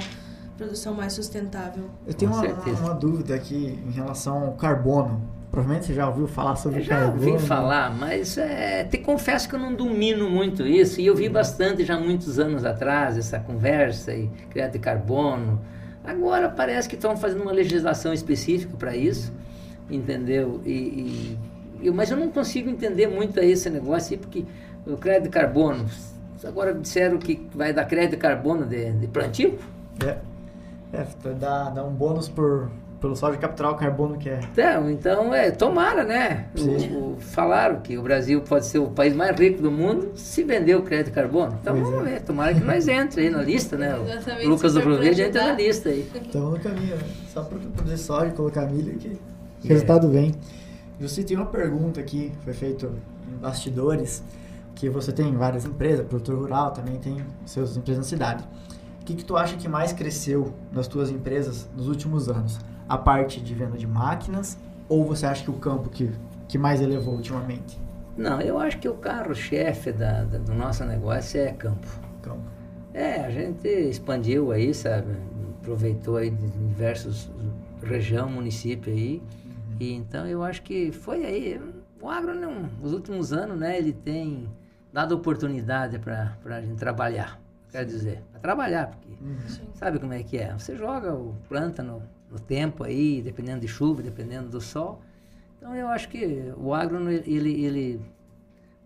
produção 0.57 0.95
mais 0.95 1.13
sustentável. 1.13 1.85
Eu 2.07 2.15
tenho 2.15 2.33
uma, 2.33 2.43
uma 2.81 2.95
dúvida 2.95 3.35
aqui 3.35 3.79
em 3.87 3.91
relação 3.91 4.45
ao 4.45 4.53
carbono. 4.53 5.21
Provavelmente 5.51 5.87
você 5.87 5.95
já 5.95 6.07
ouviu 6.09 6.27
falar 6.29 6.57
sobre 6.57 6.81
Eu 6.81 6.85
já 6.85 6.99
carbono. 6.99 7.33
ouvi 7.33 7.47
falar, 7.47 7.91
mas 7.97 8.37
é, 8.37 8.85
te 8.85 8.99
confesso 8.99 9.49
que 9.49 9.55
eu 9.55 9.59
não 9.59 9.75
domino 9.75 10.29
muito 10.31 10.67
isso. 10.67 11.01
E 11.01 11.07
eu 11.07 11.17
vi 11.17 11.29
bastante 11.29 11.85
já 11.85 11.99
muitos 11.99 12.39
anos 12.39 12.65
atrás 12.65 13.17
essa 13.17 13.39
conversa 13.41 14.13
e 14.15 14.29
crédito 14.51 14.75
de 14.75 14.79
carbono. 14.81 15.61
Agora 16.05 16.49
parece 16.51 16.89
que 16.89 16.95
estão 16.97 17.17
fazendo 17.17 17.43
uma 17.43 17.53
legislação 17.53 18.13
específica 18.13 18.77
para 18.79 18.95
isso, 18.95 19.33
entendeu? 19.91 20.61
E, 20.65 20.71
e- 20.71 21.39
eu- 21.83 21.95
mas 21.95 22.11
eu 22.11 22.17
não 22.17 22.29
consigo 22.31 22.69
entender 22.69 23.07
muito 23.07 23.39
esse 23.41 23.71
negócio 23.71 24.13
aí, 24.15 24.19
porque 24.19 24.45
o 24.87 24.97
crédito 24.97 25.25
de 25.25 25.31
carbono, 25.31 25.87
agora 26.45 26.75
disseram 26.75 27.19
que 27.19 27.47
vai 27.55 27.73
dar 27.73 27.85
crédito 27.87 28.13
de 28.13 28.17
carbono 28.19 28.67
de, 28.67 28.93
de 28.93 29.07
plantio? 29.07 29.59
É, 30.05 30.19
é 30.93 31.07
dá, 31.39 31.71
dá 31.71 31.85
um 31.85 31.93
bônus 31.93 32.29
por, 32.29 32.71
pelo 33.01 33.15
só 33.15 33.31
de 33.31 33.39
capturar 33.39 33.73
o 33.73 33.77
carbono 33.77 34.19
que 34.19 34.29
é. 34.29 34.41
Então, 34.53 34.91
então 34.91 35.35
é, 35.35 35.51
tomara, 35.51 36.03
né? 36.05 36.47
O- 36.59 37.13
o- 37.13 37.17
falaram 37.21 37.81
que 37.81 37.97
o 37.97 38.03
Brasil 38.03 38.41
pode 38.41 38.67
ser 38.67 38.79
o 38.81 38.89
país 38.89 39.15
mais 39.15 39.39
rico 39.39 39.63
do 39.63 39.71
mundo 39.71 40.11
se 40.17 40.43
vender 40.43 40.75
o 40.75 40.83
crédito 40.83 41.07
de 41.07 41.13
carbono. 41.13 41.57
Então 41.61 41.75
Pois 41.77 41.89
vamos 41.89 42.07
é. 42.09 42.11
ver, 42.15 42.23
tomara 42.23 42.53
que 42.55 42.61
nós 42.61 42.89
entre 42.89 43.23
aí 43.23 43.31
na 43.31 43.43
lista, 43.43 43.77
né? 43.77 43.95
O 44.45 44.49
Lucas 44.49 44.75
do 44.75 44.81
Proverde 44.81 45.23
entra 45.23 45.47
na 45.47 45.53
lista 45.53 45.89
aí. 45.91 46.11
Estamos 46.15 46.51
no 46.55 46.59
caminho, 46.61 46.97
né? 46.97 47.03
Só 47.33 47.43
para 47.43 47.59
produzir 47.59 47.99
soja 47.99 48.27
e 48.27 48.33
colocar 48.33 48.67
milho 48.67 48.95
que 48.99 49.09
o 49.09 49.67
É. 49.67 49.69
resultado 49.69 50.09
vem. 50.09 50.35
Você 51.01 51.23
tem 51.23 51.37
uma 51.37 51.47
pergunta 51.47 52.01
aqui, 52.01 52.33
foi 52.45 52.53
feito 52.53 52.91
em 53.33 53.37
bastidores, 53.41 54.23
que 54.75 54.89
você 54.89 55.13
tem 55.13 55.33
várias 55.37 55.65
empresas, 55.65 56.05
produtor 56.07 56.37
rural, 56.37 56.73
também 56.73 56.97
tem 56.97 57.19
seus 57.47 57.77
empresas 57.77 58.05
na 58.05 58.09
cidade. 58.09 58.45
O 59.01 59.05
que, 59.05 59.15
que 59.15 59.25
tu 59.25 59.37
acha 59.37 59.57
que 59.57 59.69
mais 59.69 59.93
cresceu 59.93 60.53
nas 60.73 60.87
tuas 60.89 61.11
empresas 61.11 61.69
nos 61.77 61.89
últimos 61.89 62.29
anos? 62.29 62.59
A 62.89 62.97
parte 62.97 63.41
de 63.41 63.55
venda 63.55 63.77
de 63.77 63.87
máquinas 63.87 64.59
ou 64.89 65.05
você 65.05 65.27
acha 65.27 65.45
que 65.45 65.51
o 65.51 65.55
campo 65.55 65.91
que, 65.91 66.11
que 66.49 66.57
mais 66.57 66.81
elevou 66.81 67.15
ultimamente? 67.15 67.79
Não, 68.17 68.41
eu 68.41 68.59
acho 68.59 68.79
que 68.79 68.89
o 68.89 68.95
carro-chefe 68.95 69.93
da, 69.93 70.25
da- 70.25 70.39
do 70.39 70.55
nosso 70.55 70.85
negócio 70.85 71.41
é 71.41 71.53
campo. 71.53 71.87
Campo. 72.23 72.43
É, 72.95 73.25
a 73.25 73.31
gente 73.31 73.69
expandiu 73.69 74.51
aí, 74.51 74.73
sabe? 74.75 75.13
Aproveitou 75.61 76.17
aí 76.17 76.31
de 76.31 76.49
diversos 76.49 77.31
região, 77.83 78.29
município 78.29 78.93
aí. 78.93 79.23
E 79.79 79.93
então 79.93 80.27
eu 80.27 80.43
acho 80.43 80.63
que 80.63 80.91
foi 80.91 81.25
aí. 81.25 81.61
O 82.01 82.09
agro, 82.09 82.35
não, 82.35 82.69
nos 82.81 82.93
últimos 82.93 83.33
anos, 83.33 83.59
né, 83.59 83.77
ele 83.79 83.93
tem 83.93 84.49
dado 84.93 85.13
oportunidade 85.15 85.99
para 85.99 86.33
a 86.47 86.61
gente 86.61 86.77
trabalhar. 86.77 87.39
Quer 87.71 87.85
dizer, 87.85 88.23
para 88.33 88.41
trabalhar, 88.41 88.87
porque 88.89 89.09
Uhum. 89.21 89.37
Sabe 89.75 89.99
como 89.99 90.13
é 90.13 90.23
que 90.23 90.39
é? 90.39 90.53
Você 90.55 90.75
joga 90.77 91.13
o 91.15 91.35
planta 91.49 91.83
no, 91.83 92.03
no 92.31 92.39
tempo 92.39 92.85
aí, 92.85 93.23
dependendo 93.23 93.61
de 93.61 93.69
chuva, 93.69 94.03
dependendo 94.03 94.49
do 94.49 94.61
sol. 94.61 95.01
Então 95.57 95.75
eu 95.75 95.89
acho 95.89 96.09
que 96.09 96.53
o 96.57 96.73
agro, 96.75 97.11
ele, 97.11 97.65
ele 97.65 98.01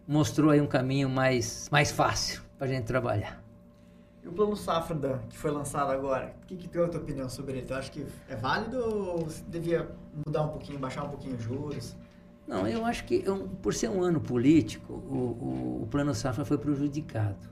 mostrou 0.07 0.51
aí 0.51 0.61
um 0.61 0.67
caminho 0.67 1.09
mais, 1.09 1.69
mais 1.71 1.91
fácil 1.93 2.43
para 2.59 2.67
a 2.67 2.71
gente 2.71 2.85
trabalhar. 2.85 3.43
E 4.25 4.29
o 4.29 4.33
plano 4.33 4.57
safra 4.57 4.95
da- 4.95 5.19
que 5.29 5.37
foi 5.37 5.51
lançado 5.51 5.91
agora, 5.91 6.35
o 6.43 6.47
que, 6.47 6.57
que 6.57 6.69
tem 6.69 6.81
a 6.83 6.89
tua 6.89 7.01
opinião 7.01 7.29
sobre 7.29 7.59
ele? 7.59 7.67
Tu 7.67 7.75
acha 7.75 7.91
que 7.91 8.07
é 8.29 8.37
válido 8.37 8.79
ou 8.79 9.27
devia 9.49 9.89
mudar 10.25 10.43
um 10.45 10.49
pouquinho, 10.49 10.79
baixar 10.79 11.05
um 11.05 11.09
pouquinho 11.09 11.35
os 11.35 11.43
juros? 11.43 11.97
Não, 12.47 12.67
eu 12.67 12.85
acho 12.85 13.05
que 13.05 13.29
um- 13.29 13.49
por 13.49 13.75
ser 13.75 13.89
um 13.89 14.03
ano 14.03 14.21
político, 14.21 14.93
o, 14.93 15.17
o, 15.17 15.83
o 15.83 15.87
Plano 15.91 16.15
Safra 16.15 16.45
foi 16.45 16.59
prejudicado. 16.59 17.51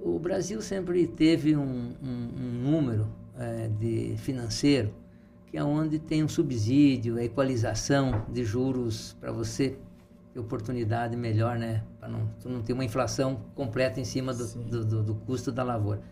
O 0.00 0.18
Brasil 0.18 0.60
sempre 0.62 1.06
teve 1.06 1.54
um, 1.56 1.92
um- 2.02 2.30
um 2.38 2.70
número 2.70 3.06
eh, 3.38 3.68
de 3.78 4.16
financeiro 4.18 4.92
que 5.46 5.56
é 5.58 5.62
onde 5.62 6.00
tem 6.00 6.24
um 6.24 6.28
subsídio, 6.28 7.16
a 7.16 7.22
equalização 7.22 8.26
de 8.28 8.42
juros 8.44 9.16
para 9.20 9.30
você 9.30 9.78
ter 10.32 10.40
oportunidade 10.40 11.16
melhor, 11.16 11.56
né? 11.56 11.84
Para 12.00 12.08
não, 12.08 12.28
não 12.44 12.60
ter 12.60 12.72
uma 12.72 12.84
inflação 12.84 13.40
completa 13.54 14.00
em 14.00 14.04
cima 14.04 14.34
do, 14.34 14.44
do, 14.46 14.84
do- 14.84 15.02
do 15.04 15.14
custo 15.14 15.52
da 15.52 15.62
lavoura. 15.62 16.02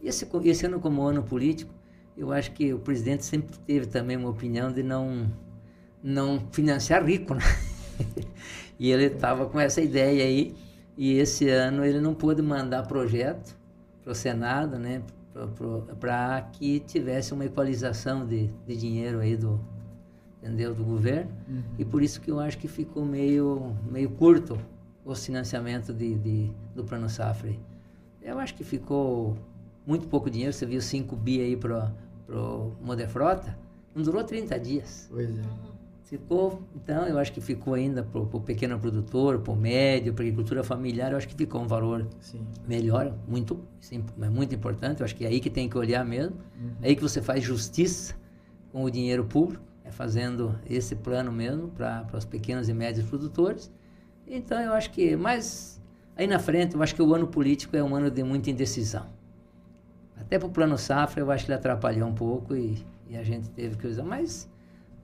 E 0.00 0.06
esse, 0.06 0.24
esse 0.44 0.66
ano 0.66 0.78
como 0.78 1.02
ano 1.02 1.20
político, 1.22 1.74
eu 2.16 2.30
acho 2.30 2.52
que 2.52 2.72
o 2.72 2.78
presidente 2.78 3.24
sempre 3.24 3.58
teve 3.66 3.86
também 3.86 4.16
uma 4.16 4.28
opinião 4.28 4.70
de 4.72 4.84
não 4.84 5.28
não 6.00 6.40
financiar 6.52 7.04
rico, 7.04 7.34
né? 7.34 7.42
e 8.78 8.90
ele 8.90 9.06
estava 9.06 9.46
com 9.46 9.58
essa 9.58 9.80
ideia 9.80 10.24
aí, 10.24 10.54
e 10.96 11.14
esse 11.14 11.48
ano 11.48 11.84
ele 11.84 12.00
não 12.00 12.14
pôde 12.14 12.40
mandar 12.42 12.86
projeto 12.86 13.56
para 14.02 14.12
o 14.12 14.14
Senado, 14.14 14.78
né? 14.78 15.02
Para 15.98 16.42
que 16.52 16.80
tivesse 16.80 17.32
uma 17.32 17.44
equalização 17.44 18.26
de, 18.26 18.48
de 18.66 18.76
dinheiro 18.76 19.20
aí 19.20 19.36
do, 19.36 19.58
entendeu? 20.42 20.74
do 20.74 20.84
governo. 20.84 21.30
E 21.78 21.84
por 21.84 22.02
isso 22.02 22.20
que 22.20 22.30
eu 22.30 22.38
acho 22.40 22.58
que 22.58 22.68
ficou 22.68 23.04
meio, 23.04 23.74
meio 23.90 24.10
curto 24.10 24.58
o 25.04 25.14
financiamento 25.14 25.92
de, 25.92 26.14
de- 26.16 26.52
do 26.74 26.84
Plano 26.84 27.08
Safra. 27.08 27.52
Eu 28.20 28.38
acho 28.38 28.54
que 28.54 28.62
ficou 28.62 29.36
muito 29.86 30.06
pouco 30.06 30.30
dinheiro. 30.30 30.52
Você 30.52 30.64
viu 30.66 30.80
5 30.80 31.16
bi 31.16 31.40
aí 31.40 31.56
para 31.56 31.92
o 32.28 32.72
Modefrota. 32.80 33.56
Não 33.94 34.02
durou 34.02 34.22
30 34.22 34.58
dias. 34.60 35.08
Pois 35.10 35.38
é. 35.38 35.42
Ficou, 36.12 36.60
então, 36.76 37.06
eu 37.06 37.18
acho 37.18 37.32
que 37.32 37.40
ficou 37.40 37.72
ainda 37.72 38.02
para 38.02 38.20
o 38.20 38.38
pequeno 38.38 38.78
produtor, 38.78 39.38
para 39.38 39.50
o 39.50 39.56
médio, 39.56 40.12
para 40.12 40.22
a 40.22 40.26
agricultura 40.26 40.62
familiar, 40.62 41.10
eu 41.10 41.16
acho 41.16 41.26
que 41.26 41.34
ficou 41.34 41.62
um 41.62 41.66
valor 41.66 42.06
Sim. 42.20 42.46
melhor, 42.68 43.14
muito, 43.26 43.58
sim, 43.80 44.04
é 44.20 44.28
muito 44.28 44.54
importante. 44.54 45.00
Eu 45.00 45.06
acho 45.06 45.16
que 45.16 45.24
é 45.24 45.28
aí 45.28 45.40
que 45.40 45.48
tem 45.48 45.70
que 45.70 45.78
olhar 45.78 46.04
mesmo. 46.04 46.36
É 46.82 46.88
aí 46.88 46.96
que 46.96 47.00
você 47.00 47.22
faz 47.22 47.42
justiça 47.42 48.14
com 48.70 48.84
o 48.84 48.90
dinheiro 48.90 49.24
público, 49.24 49.64
é 49.86 49.90
fazendo 49.90 50.54
esse 50.68 50.94
plano 50.94 51.32
mesmo 51.32 51.68
para 51.68 52.06
os 52.12 52.26
pequenos 52.26 52.68
e 52.68 52.74
médios 52.74 53.06
produtores. 53.06 53.72
Então, 54.26 54.60
eu 54.60 54.74
acho 54.74 54.90
que, 54.90 55.16
mas 55.16 55.80
aí 56.14 56.26
na 56.26 56.38
frente, 56.38 56.74
eu 56.74 56.82
acho 56.82 56.94
que 56.94 57.00
o 57.00 57.14
ano 57.14 57.26
político 57.26 57.74
é 57.74 57.82
um 57.82 57.96
ano 57.96 58.10
de 58.10 58.22
muita 58.22 58.50
indecisão. 58.50 59.06
Até 60.14 60.38
para 60.38 60.46
o 60.46 60.50
plano 60.50 60.76
safra, 60.76 61.22
eu 61.22 61.30
acho 61.30 61.46
que 61.46 61.50
ele 61.50 61.58
atrapalhou 61.58 62.06
um 62.06 62.14
pouco 62.14 62.54
e, 62.54 62.84
e 63.08 63.16
a 63.16 63.22
gente 63.22 63.48
teve 63.48 63.78
que 63.78 63.86
usar. 63.86 64.04
Mas 64.04 64.51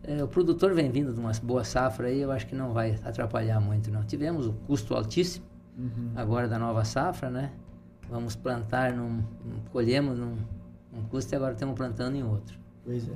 é, 0.03 0.23
o 0.23 0.29
produtor 0.29 0.75
vem 0.75 0.91
vindo 0.91 1.13
de 1.13 1.21
uma 1.21 1.33
boa 1.43 1.65
safra 1.65 2.09
aí, 2.09 2.21
eu 2.21 2.31
acho 2.31 2.47
que 2.47 2.55
não 2.55 2.73
vai 2.73 2.99
atrapalhar 3.05 3.61
muito, 3.61 3.91
não. 3.91 4.05
Tivemos 4.05 4.47
o 4.47 4.53
custo 4.53 4.95
altíssimo 4.95 5.47
Uhum. 5.79 6.11
agora 6.17 6.49
da 6.49 6.59
nova 6.59 6.85
safra, 6.85 7.31
né? 7.31 7.53
Vamos 8.11 8.35
plantar 8.35 8.93
num, 8.93 9.23
colhemos 9.71 10.19
num, 10.19 10.37
num 10.93 11.05
custo 11.09 11.33
e 11.33 11.37
agora 11.37 11.53
estamos 11.53 11.77
plantando 11.77 12.17
em 12.17 12.25
outro. 12.25 12.59
Pois 12.85 13.09
é. 13.09 13.13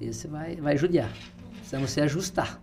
Isso 0.00 0.28
vai, 0.28 0.56
vai 0.56 0.76
judiar. 0.76 1.12
Precisamos 1.52 1.90
se 1.90 2.00
ajustar. 2.00 2.60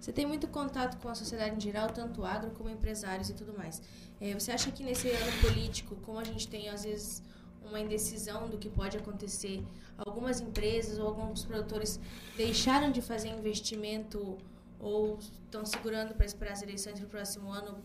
Você 0.00 0.12
tem 0.12 0.26
muito 0.26 0.48
contato 0.48 1.00
com 1.00 1.08
a 1.08 1.14
sociedade 1.14 1.54
em 1.54 1.60
geral, 1.60 1.90
tanto 1.90 2.24
agro 2.24 2.50
como 2.50 2.68
empresários 2.68 3.30
e 3.30 3.34
tudo 3.34 3.56
mais. 3.56 3.80
É, 4.20 4.34
você 4.34 4.50
acha 4.50 4.72
que 4.72 4.82
nesse 4.82 5.08
ano 5.10 5.32
político, 5.40 5.94
como 6.02 6.18
a 6.18 6.24
gente 6.24 6.48
tem 6.48 6.68
às 6.68 6.82
vezes 6.82 7.22
uma 7.64 7.80
indecisão 7.80 8.48
do 8.48 8.58
que 8.58 8.68
pode 8.68 8.96
acontecer, 8.96 9.62
algumas 9.96 10.40
empresas 10.40 10.98
ou 10.98 11.06
alguns 11.06 11.44
produtores 11.44 12.00
deixaram 12.36 12.90
de 12.90 13.00
fazer 13.00 13.28
investimento 13.28 14.38
ou 14.78 15.18
estão 15.18 15.64
segurando 15.64 16.14
para 16.14 16.26
esperar 16.26 16.52
as 16.52 16.62
eleições 16.62 16.98
para 16.98 17.06
o 17.06 17.10
próximo 17.10 17.52
ano 17.52 17.78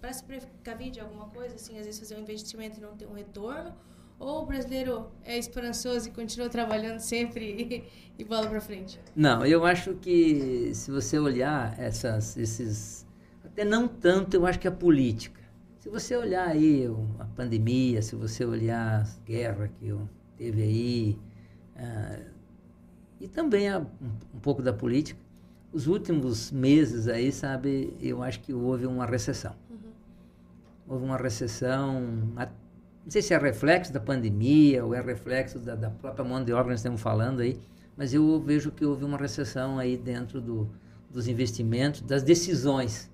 para 0.00 0.12
se 0.12 0.22
precaver 0.22 0.90
de 0.90 1.00
alguma 1.00 1.26
coisa, 1.26 1.56
assim, 1.56 1.78
às 1.78 1.84
vezes 1.84 1.98
fazer 1.98 2.16
um 2.16 2.20
investimento 2.20 2.78
e 2.78 2.82
não 2.82 2.96
ter 2.96 3.06
um 3.06 3.14
retorno? 3.14 3.74
Ou 4.18 4.42
o 4.42 4.46
brasileiro 4.46 5.10
é 5.24 5.36
esperançoso 5.36 6.08
e 6.08 6.10
continua 6.10 6.48
trabalhando 6.48 7.00
sempre 7.00 7.44
e, 8.16 8.22
e 8.22 8.24
bola 8.24 8.48
para 8.48 8.60
frente? 8.60 8.98
Não, 9.14 9.44
eu 9.44 9.66
acho 9.66 9.94
que 9.94 10.70
se 10.74 10.90
você 10.90 11.18
olhar 11.18 11.78
essas, 11.78 12.36
esses. 12.36 13.06
Até 13.44 13.64
não 13.64 13.86
tanto, 13.86 14.34
eu 14.34 14.46
acho 14.46 14.58
que 14.58 14.68
a 14.68 14.72
política. 14.72 15.40
Se 15.86 15.90
você 15.90 16.16
olhar 16.16 16.48
aí 16.48 16.84
a 17.16 17.24
pandemia, 17.24 18.02
se 18.02 18.16
você 18.16 18.44
olhar 18.44 19.02
a 19.02 19.24
guerra 19.24 19.70
que 19.78 19.94
teve 20.36 20.60
aí, 20.60 21.18
ah, 21.76 22.18
e 23.20 23.28
também 23.28 23.68
a, 23.68 23.78
um, 23.78 23.86
um 24.34 24.40
pouco 24.40 24.60
da 24.60 24.72
política, 24.72 25.20
os 25.72 25.86
últimos 25.86 26.50
meses 26.50 27.06
aí, 27.06 27.30
sabe, 27.30 27.96
eu 28.00 28.20
acho 28.20 28.40
que 28.40 28.52
houve 28.52 28.84
uma 28.84 29.06
recessão. 29.06 29.54
Uhum. 29.70 29.76
Houve 30.88 31.04
uma 31.04 31.16
recessão 31.16 32.00
não 32.34 33.10
sei 33.10 33.22
se 33.22 33.32
é 33.32 33.38
reflexo 33.38 33.92
da 33.92 34.00
pandemia 34.00 34.84
ou 34.84 34.92
é 34.92 35.00
reflexo 35.00 35.60
da, 35.60 35.76
da 35.76 35.88
própria 35.88 36.24
mão 36.24 36.42
de 36.42 36.52
obra 36.52 36.64
que 36.64 36.70
nós 36.70 36.80
estamos 36.80 37.00
falando 37.00 37.42
aí, 37.42 37.60
mas 37.96 38.12
eu 38.12 38.40
vejo 38.40 38.72
que 38.72 38.84
houve 38.84 39.04
uma 39.04 39.16
recessão 39.16 39.78
aí 39.78 39.96
dentro 39.96 40.40
do, 40.40 40.68
dos 41.08 41.28
investimentos, 41.28 42.00
das 42.00 42.24
decisões 42.24 43.08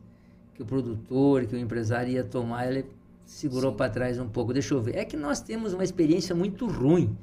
que 0.63 0.65
o 0.65 0.67
produtor, 0.67 1.47
que 1.47 1.55
o 1.55 1.59
empresário 1.59 2.13
ia 2.13 2.25
tomar, 2.25 2.69
ele 2.69 2.87
segurou 3.25 3.75
para 3.75 3.91
trás 3.91 4.19
um 4.19 4.29
pouco. 4.29 4.53
Deixa 4.53 4.75
eu 4.75 4.81
ver. 4.81 4.97
É 4.97 5.05
que 5.05 5.17
nós 5.17 5.41
temos 5.41 5.73
uma 5.73 5.85
experiência 5.85 6.35
muito 6.35 6.67
ruim 6.67 7.17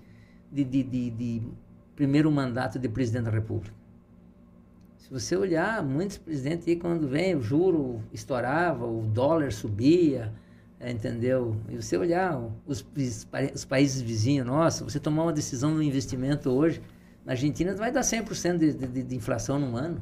de, 0.51 0.63
de, 0.63 0.83
de, 0.83 1.09
de 1.11 1.41
primeiro 1.95 2.31
mandato 2.31 2.77
de 2.77 2.89
presidente 2.89 3.25
da 3.25 3.31
República. 3.31 3.73
Se 4.97 5.09
você 5.09 5.35
olhar, 5.35 5.83
muitos 5.83 6.17
presidentes 6.17 6.67
aí, 6.67 6.75
quando 6.75 7.07
vem, 7.07 7.35
o 7.35 7.41
juro 7.41 8.03
estourava, 8.13 8.85
o 8.85 9.03
dólar 9.03 9.51
subia, 9.51 10.31
é, 10.79 10.91
entendeu? 10.91 11.55
E 11.67 11.75
você 11.75 11.97
olhar 11.97 12.39
os, 12.67 12.85
os, 13.55 13.65
países 13.65 14.01
vizinhos, 14.01 14.45
nossa, 14.45 14.83
você 14.83 14.99
tomar 14.99 15.23
uma 15.23 15.33
decisão 15.33 15.71
no 15.73 15.81
investimento 15.81 16.49
hoje, 16.49 16.81
na 17.25 17.33
Argentina 17.33 17.73
vai 17.75 17.91
dar 17.91 18.01
100% 18.01 18.57
de, 18.57 18.73
de, 18.73 19.03
de 19.03 19.15
inflação 19.15 19.59
num 19.59 19.75
ano. 19.75 20.01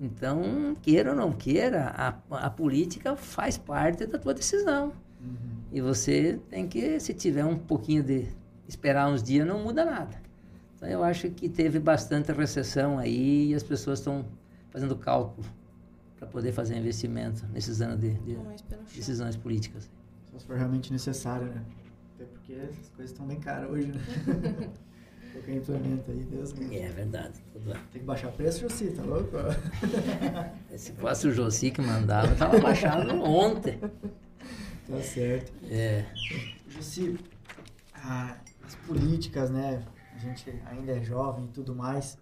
Então, 0.00 0.74
queira 0.80 1.10
ou 1.10 1.16
não 1.16 1.30
queira, 1.30 1.92
a, 1.94 2.46
a 2.46 2.48
política 2.48 3.14
faz 3.14 3.58
parte 3.58 4.06
da 4.06 4.18
tua 4.18 4.32
decisão. 4.32 4.94
Uhum. 5.20 5.60
E 5.70 5.80
você 5.82 6.40
tem 6.48 6.66
que, 6.66 6.98
se 6.98 7.12
tiver 7.12 7.44
um 7.44 7.58
pouquinho 7.58 8.02
de 8.02 8.26
esperar 8.66 9.10
uns 9.10 9.22
dias, 9.22 9.46
não 9.46 9.62
muda 9.62 9.84
nada. 9.84 10.16
Então, 10.74 10.88
eu 10.88 11.04
acho 11.04 11.28
que 11.30 11.50
teve 11.50 11.78
bastante 11.78 12.32
recessão 12.32 12.98
aí 12.98 13.50
e 13.50 13.54
as 13.54 13.62
pessoas 13.62 13.98
estão 13.98 14.24
fazendo 14.70 14.96
cálculo 14.96 15.46
para 16.16 16.26
poder 16.26 16.52
fazer 16.52 16.78
investimento 16.78 17.46
nesses 17.52 17.82
anos 17.82 18.00
de, 18.00 18.14
de 18.14 18.38
decisões 18.96 19.36
políticas. 19.36 19.90
Só 20.30 20.38
se 20.38 20.46
for 20.46 20.56
realmente 20.56 20.90
necessário, 20.90 21.46
né? 21.46 21.62
Até 22.14 22.24
porque 22.24 22.54
as 22.54 22.88
coisas 22.90 23.10
estão 23.10 23.26
bem 23.26 23.38
caras 23.38 23.70
hoje, 23.70 23.88
né? 23.88 24.00
Qualquer 25.32 25.56
implemento 25.56 26.10
aí, 26.10 26.24
Deus 26.24 26.52
me 26.52 26.76
É 26.76 26.88
verdade. 26.88 27.40
Tudo 27.52 27.72
Tem 27.92 28.00
que 28.00 28.06
baixar 28.06 28.32
preço, 28.32 28.60
Jossi, 28.60 28.90
tá 28.90 29.02
louco? 29.02 29.36
Se 30.76 30.92
fosse 30.92 31.28
o 31.28 31.32
Jossi 31.32 31.70
que 31.70 31.80
mandava, 31.80 32.34
tava 32.34 32.58
baixado 32.58 33.10
ontem. 33.22 33.78
Tá 34.88 35.00
certo. 35.00 35.52
É. 35.70 36.04
Jossi, 36.68 37.18
as 37.94 38.74
políticas, 38.86 39.50
né? 39.50 39.84
A 40.14 40.18
gente 40.18 40.50
ainda 40.66 40.92
é 40.92 41.02
jovem 41.02 41.44
e 41.44 41.48
tudo 41.48 41.74
mais. 41.74 42.18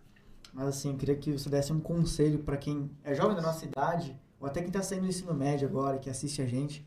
Mas 0.53 0.69
assim, 0.69 0.91
eu 0.91 0.97
queria 0.97 1.17
que 1.17 1.33
você 1.33 1.49
desse 1.49 1.73
um 1.73 1.81
conselho 1.81 2.41
para 2.41 2.57
quem 2.57 2.91
é 3.05 3.15
jovem 3.15 3.37
da 3.37 3.43
nossa 3.43 3.65
idade, 3.65 4.19
ou 4.41 4.47
até 4.47 4.61
quem 4.61 4.69
está 4.69 4.83
saindo 4.83 5.03
do 5.03 5.09
ensino 5.09 5.35
médio 5.35 5.69
agora, 5.69 5.99
que 5.99 6.11
assiste 6.11 6.43
a 6.43 6.47
gente. 6.47 6.87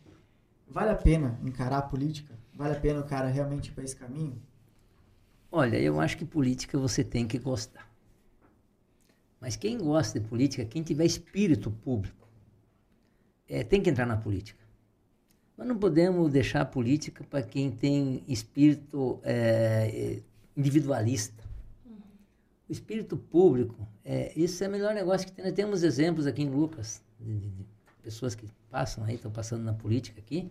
Vale 0.67 0.91
a 0.91 0.95
pena 0.95 1.39
encarar 1.43 1.79
a 1.79 1.81
política? 1.81 2.37
Vale 2.53 2.75
a 2.75 2.79
pena 2.79 3.01
o 3.01 3.03
cara 3.03 3.27
realmente 3.27 3.69
ir 3.69 3.71
para 3.73 3.83
esse 3.83 3.95
caminho? 3.95 4.41
Olha, 5.51 5.77
eu 5.77 5.99
acho 5.99 6.17
que 6.17 6.25
política 6.25 6.77
você 6.77 7.03
tem 7.03 7.27
que 7.27 7.37
gostar. 7.37 7.91
Mas 9.39 9.55
quem 9.55 9.77
gosta 9.77 10.19
de 10.19 10.27
política, 10.27 10.63
quem 10.65 10.81
tiver 10.81 11.05
espírito 11.05 11.69
público, 11.69 12.27
é, 13.49 13.63
tem 13.63 13.81
que 13.81 13.89
entrar 13.89 14.05
na 14.05 14.15
política. 14.15 14.61
Nós 15.57 15.67
não 15.67 15.77
podemos 15.77 16.31
deixar 16.31 16.61
a 16.61 16.65
política 16.65 17.23
para 17.23 17.43
quem 17.43 17.69
tem 17.69 18.23
espírito 18.27 19.19
é, 19.23 20.21
individualista 20.55 21.51
o 22.67 22.73
espírito 22.73 23.17
público, 23.17 23.85
é, 24.05 24.31
isso 24.33 24.63
é 24.63 24.67
o 24.69 24.71
melhor 24.71 24.95
negócio 24.95 25.27
que 25.27 25.33
tem. 25.33 25.43
Nós 25.43 25.53
temos 25.53 25.83
exemplos 25.83 26.25
aqui 26.25 26.41
em 26.41 26.49
Lucas, 26.49 27.03
de, 27.19 27.37
de, 27.37 27.49
de 27.49 27.65
pessoas 28.01 28.33
que 28.33 28.47
passam 28.69 29.03
aí, 29.03 29.15
estão 29.15 29.29
passando 29.29 29.61
na 29.61 29.73
política 29.73 30.21
aqui, 30.21 30.49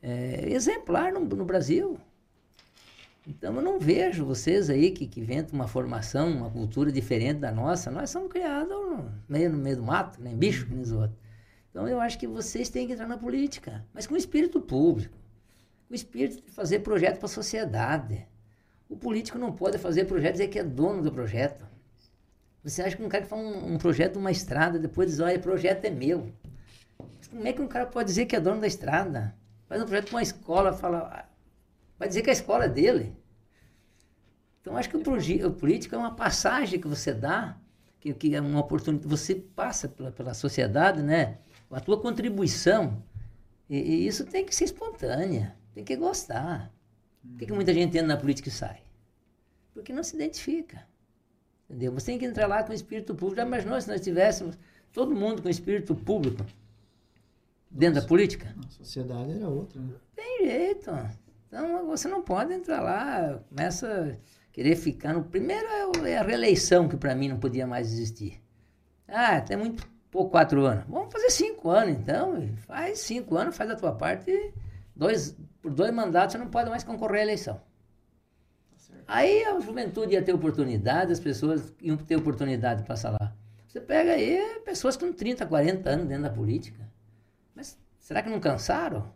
é, 0.00 0.48
exemplar 0.48 1.12
no, 1.12 1.18
no, 1.18 1.44
Brasil. 1.44 1.98
Então 3.26 3.54
eu 3.54 3.62
não 3.62 3.78
vejo 3.78 4.24
vocês 4.24 4.70
aí 4.70 4.90
que, 4.90 5.06
que 5.06 5.20
vêm 5.20 5.46
uma 5.52 5.68
formação, 5.68 6.30
uma 6.30 6.50
cultura 6.50 6.90
diferente 6.90 7.38
da 7.38 7.52
nossa. 7.52 7.90
Nós 7.90 8.10
somos 8.10 8.30
criados 8.30 8.76
meio, 9.28 9.50
no 9.50 9.58
meio 9.58 9.76
do 9.76 9.82
mato, 9.82 10.20
nem 10.22 10.36
bicho, 10.36 10.66
nem 10.70 10.80
os 10.80 10.90
outros. 10.90 11.18
Então 11.70 11.86
eu 11.86 12.00
acho 12.00 12.18
que 12.18 12.26
vocês 12.26 12.68
têm 12.68 12.86
que 12.86 12.94
entrar 12.94 13.06
na 13.06 13.18
política, 13.18 13.84
mas 13.92 14.06
com 14.06 14.16
espírito 14.16 14.60
público, 14.60 15.16
com 15.88 15.94
espírito 15.94 16.42
de 16.44 16.50
fazer 16.50 16.80
projeto 16.80 17.18
para 17.18 17.26
a 17.26 17.28
sociedade. 17.28 18.26
O 18.88 18.96
político 18.96 19.38
não 19.38 19.52
pode 19.52 19.78
fazer 19.78 20.04
projeto 20.06 20.30
e 20.30 20.32
dizer 20.32 20.48
que 20.48 20.58
é 20.58 20.64
dono 20.64 21.02
do 21.02 21.12
projeto. 21.12 21.64
Você 22.64 22.82
acha 22.82 22.96
que 22.96 23.02
um 23.02 23.08
cara 23.08 23.22
que 23.22 23.30
faz 23.30 23.40
um, 23.40 23.74
um 23.74 23.78
projeto 23.78 24.18
uma 24.18 24.32
estrada, 24.32 24.78
depois 24.78 25.08
diz, 25.10 25.20
olha, 25.20 25.36
o 25.36 25.40
projeto 25.40 25.84
é 25.84 25.90
meu. 25.90 26.32
Como 27.30 27.46
é 27.46 27.52
que 27.52 27.62
um 27.62 27.68
cara 27.68 27.86
pode 27.86 28.08
dizer 28.08 28.26
que 28.26 28.34
é 28.34 28.40
dono 28.40 28.60
da 28.60 28.66
estrada? 28.66 29.34
Faz 29.68 29.80
um 29.80 29.86
projeto 29.86 30.06
para 30.06 30.16
uma 30.16 30.22
escola, 30.22 30.72
fala, 30.72 31.29
vai 32.00 32.08
dizer 32.08 32.22
que 32.22 32.30
a 32.30 32.32
escola 32.32 32.64
é 32.64 32.68
dele. 32.68 33.14
Então, 34.60 34.74
acho 34.76 34.88
que 34.88 34.96
o, 34.96 35.00
o 35.00 35.52
político 35.52 35.94
é 35.94 35.98
uma 35.98 36.14
passagem 36.14 36.80
que 36.80 36.88
você 36.88 37.12
dá, 37.12 37.58
que, 38.00 38.14
que 38.14 38.34
é 38.34 38.40
uma 38.40 38.58
oportunidade, 38.58 39.06
você 39.06 39.34
passa 39.34 39.86
pela, 39.86 40.10
pela 40.10 40.32
sociedade, 40.32 41.02
né? 41.02 41.38
A 41.70 41.78
tua 41.78 42.00
contribuição. 42.00 43.02
E, 43.68 43.76
e 43.76 44.06
isso 44.06 44.24
tem 44.24 44.46
que 44.46 44.54
ser 44.54 44.64
espontânea, 44.64 45.54
tem 45.74 45.84
que 45.84 45.94
gostar. 45.94 46.72
Por 47.22 47.38
que, 47.38 47.46
que 47.46 47.52
muita 47.52 47.72
gente 47.74 47.96
entra 47.96 48.08
na 48.08 48.16
política 48.16 48.48
e 48.48 48.52
sai? 48.52 48.82
Porque 49.74 49.92
não 49.92 50.02
se 50.02 50.16
identifica. 50.16 50.88
Entendeu? 51.68 51.92
Você 51.92 52.06
tem 52.06 52.18
que 52.18 52.24
entrar 52.24 52.46
lá 52.46 52.64
com 52.64 52.72
o 52.72 52.74
espírito 52.74 53.14
público. 53.14 53.36
Já 53.36 53.46
imaginou 53.46 53.78
se 53.80 53.88
nós 53.88 54.00
tivéssemos 54.00 54.58
todo 54.90 55.14
mundo 55.14 55.42
com 55.42 55.48
espírito 55.50 55.94
público 55.94 56.44
dentro 57.70 57.96
Nossa, 57.96 58.06
da 58.06 58.08
política? 58.08 58.56
A 58.66 58.70
sociedade 58.70 59.32
era 59.32 59.48
outra, 59.48 59.80
né? 59.80 59.94
Tem 60.16 60.46
jeito. 60.46 60.90
Então 61.50 61.84
você 61.88 62.06
não 62.06 62.22
pode 62.22 62.54
entrar 62.54 62.80
lá, 62.80 63.40
começa 63.48 64.16
a 64.16 64.52
querer 64.52 64.76
ficar 64.76 65.12
no. 65.12 65.24
Primeiro 65.24 65.66
é, 65.66 66.10
é 66.12 66.18
a 66.18 66.22
reeleição, 66.22 66.88
que 66.88 66.96
para 66.96 67.12
mim 67.12 67.28
não 67.28 67.40
podia 67.40 67.66
mais 67.66 67.92
existir. 67.92 68.40
Ah, 69.08 69.40
tem 69.40 69.56
muito 69.56 69.84
pouco 70.12 70.30
quatro 70.30 70.64
anos. 70.64 70.84
Vamos 70.88 71.12
fazer 71.12 71.28
cinco 71.30 71.68
anos 71.68 71.96
então. 71.96 72.48
Faz 72.58 73.00
cinco 73.00 73.36
anos, 73.36 73.56
faz 73.56 73.68
a 73.68 73.74
tua 73.74 73.92
parte 73.92 74.30
e 74.30 74.54
dois, 74.94 75.36
por 75.60 75.74
dois 75.74 75.92
mandatos 75.92 76.34
você 76.34 76.38
não 76.38 76.46
pode 76.46 76.70
mais 76.70 76.84
concorrer 76.84 77.20
à 77.20 77.22
eleição. 77.24 77.60
Tá 79.04 79.16
aí 79.16 79.42
a 79.42 79.58
juventude 79.58 80.12
ia 80.12 80.22
ter 80.22 80.32
oportunidade, 80.32 81.10
as 81.10 81.18
pessoas 81.18 81.74
iam 81.82 81.96
ter 81.96 82.14
oportunidade 82.14 82.82
de 82.82 82.86
passar 82.86 83.10
lá. 83.10 83.34
Você 83.66 83.80
pega 83.80 84.12
aí 84.12 84.60
pessoas 84.64 84.96
com 84.96 85.12
30, 85.12 85.46
40 85.46 85.90
anos 85.90 86.06
dentro 86.06 86.22
da 86.22 86.30
política. 86.30 86.88
Mas 87.54 87.76
será 87.98 88.22
que 88.22 88.30
não 88.30 88.38
cansaram? 88.38 89.12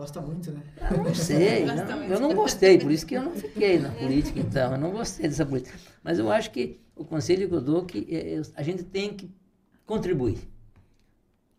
Gosta 0.00 0.18
muito, 0.22 0.50
né? 0.50 0.62
Eu 0.90 1.04
não 1.04 1.14
sei. 1.14 1.66
não, 1.68 2.04
eu 2.04 2.18
não 2.18 2.34
gostei, 2.34 2.78
por 2.78 2.90
isso 2.90 3.04
que 3.04 3.14
eu 3.14 3.22
não 3.22 3.32
fiquei 3.32 3.78
na 3.78 3.90
política, 3.90 4.40
então. 4.40 4.72
Eu 4.72 4.78
não 4.78 4.92
gostei 4.92 5.28
dessa 5.28 5.44
política. 5.44 5.78
Mas 6.02 6.18
eu 6.18 6.32
acho 6.32 6.50
que 6.52 6.80
o 6.96 7.04
conselho 7.04 7.46
que 7.46 7.54
eu 7.54 7.60
dou 7.60 7.82
é 7.82 7.84
que 7.84 8.16
é, 8.16 8.40
a 8.56 8.62
gente 8.62 8.82
tem 8.82 9.12
que 9.12 9.30
contribuir. 9.84 10.38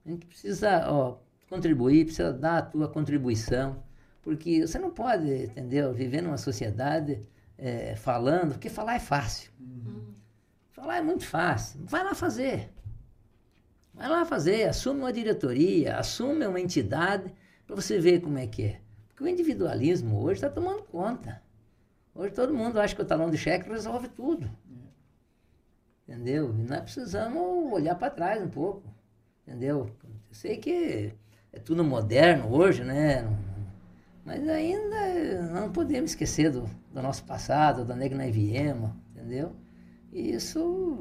A 0.03 0.09
gente 0.09 0.25
precisa, 0.25 0.91
ó, 0.91 1.19
contribuir, 1.51 2.05
precisa 2.05 2.33
dar 2.33 2.57
a 2.57 2.61
tua 2.63 2.87
contribuição, 2.87 3.83
porque 4.23 4.65
você 4.65 4.79
não 4.79 4.89
pode, 4.89 5.43
entendeu, 5.43 5.93
viver 5.93 6.23
numa 6.23 6.39
sociedade 6.39 7.21
é, 7.59 7.95
falando, 7.95 8.53
porque 8.53 8.69
falar 8.69 8.95
é 8.95 8.99
fácil. 8.99 9.51
Uhum. 9.59 10.15
Falar 10.71 10.97
é 10.97 11.01
muito 11.03 11.27
fácil. 11.27 11.79
Vai 11.85 12.03
lá 12.03 12.15
fazer. 12.15 12.71
Vai 13.93 14.09
lá 14.09 14.25
fazer, 14.25 14.67
assume 14.67 15.01
uma 15.01 15.13
diretoria, 15.13 15.97
assume 15.97 16.47
uma 16.47 16.59
entidade 16.59 17.31
para 17.71 17.81
você 17.81 17.97
ver 17.99 18.19
como 18.19 18.37
é 18.37 18.45
que 18.45 18.63
é. 18.63 18.81
Porque 19.07 19.23
o 19.23 19.27
individualismo 19.29 20.21
hoje 20.21 20.33
está 20.33 20.49
tomando 20.49 20.83
conta. 20.83 21.41
Hoje 22.13 22.33
todo 22.33 22.53
mundo 22.53 22.77
acha 22.77 22.93
que 22.93 23.01
o 23.01 23.05
talão 23.05 23.29
de 23.29 23.37
cheque 23.37 23.69
resolve 23.69 24.09
tudo. 24.09 24.51
entendeu? 26.05 26.53
E 26.53 26.63
nós 26.63 26.81
precisamos 26.81 27.71
olhar 27.71 27.95
para 27.95 28.09
trás 28.09 28.43
um 28.43 28.49
pouco, 28.49 28.83
entendeu? 29.47 29.89
Eu 30.03 30.33
sei 30.33 30.57
que 30.57 31.13
é 31.53 31.59
tudo 31.59 31.81
moderno 31.81 32.53
hoje, 32.53 32.83
né? 32.83 33.25
Mas 34.25 34.45
ainda 34.49 35.41
não 35.53 35.71
podemos 35.71 36.11
esquecer 36.11 36.51
do, 36.51 36.69
do 36.93 37.01
nosso 37.01 37.23
passado, 37.23 37.85
da 37.85 37.95
onde 37.95 38.09
que 38.09 38.15
nós 38.15 38.35
viemos, 38.35 38.91
entendeu? 39.11 39.55
E 40.11 40.31
isso 40.31 40.99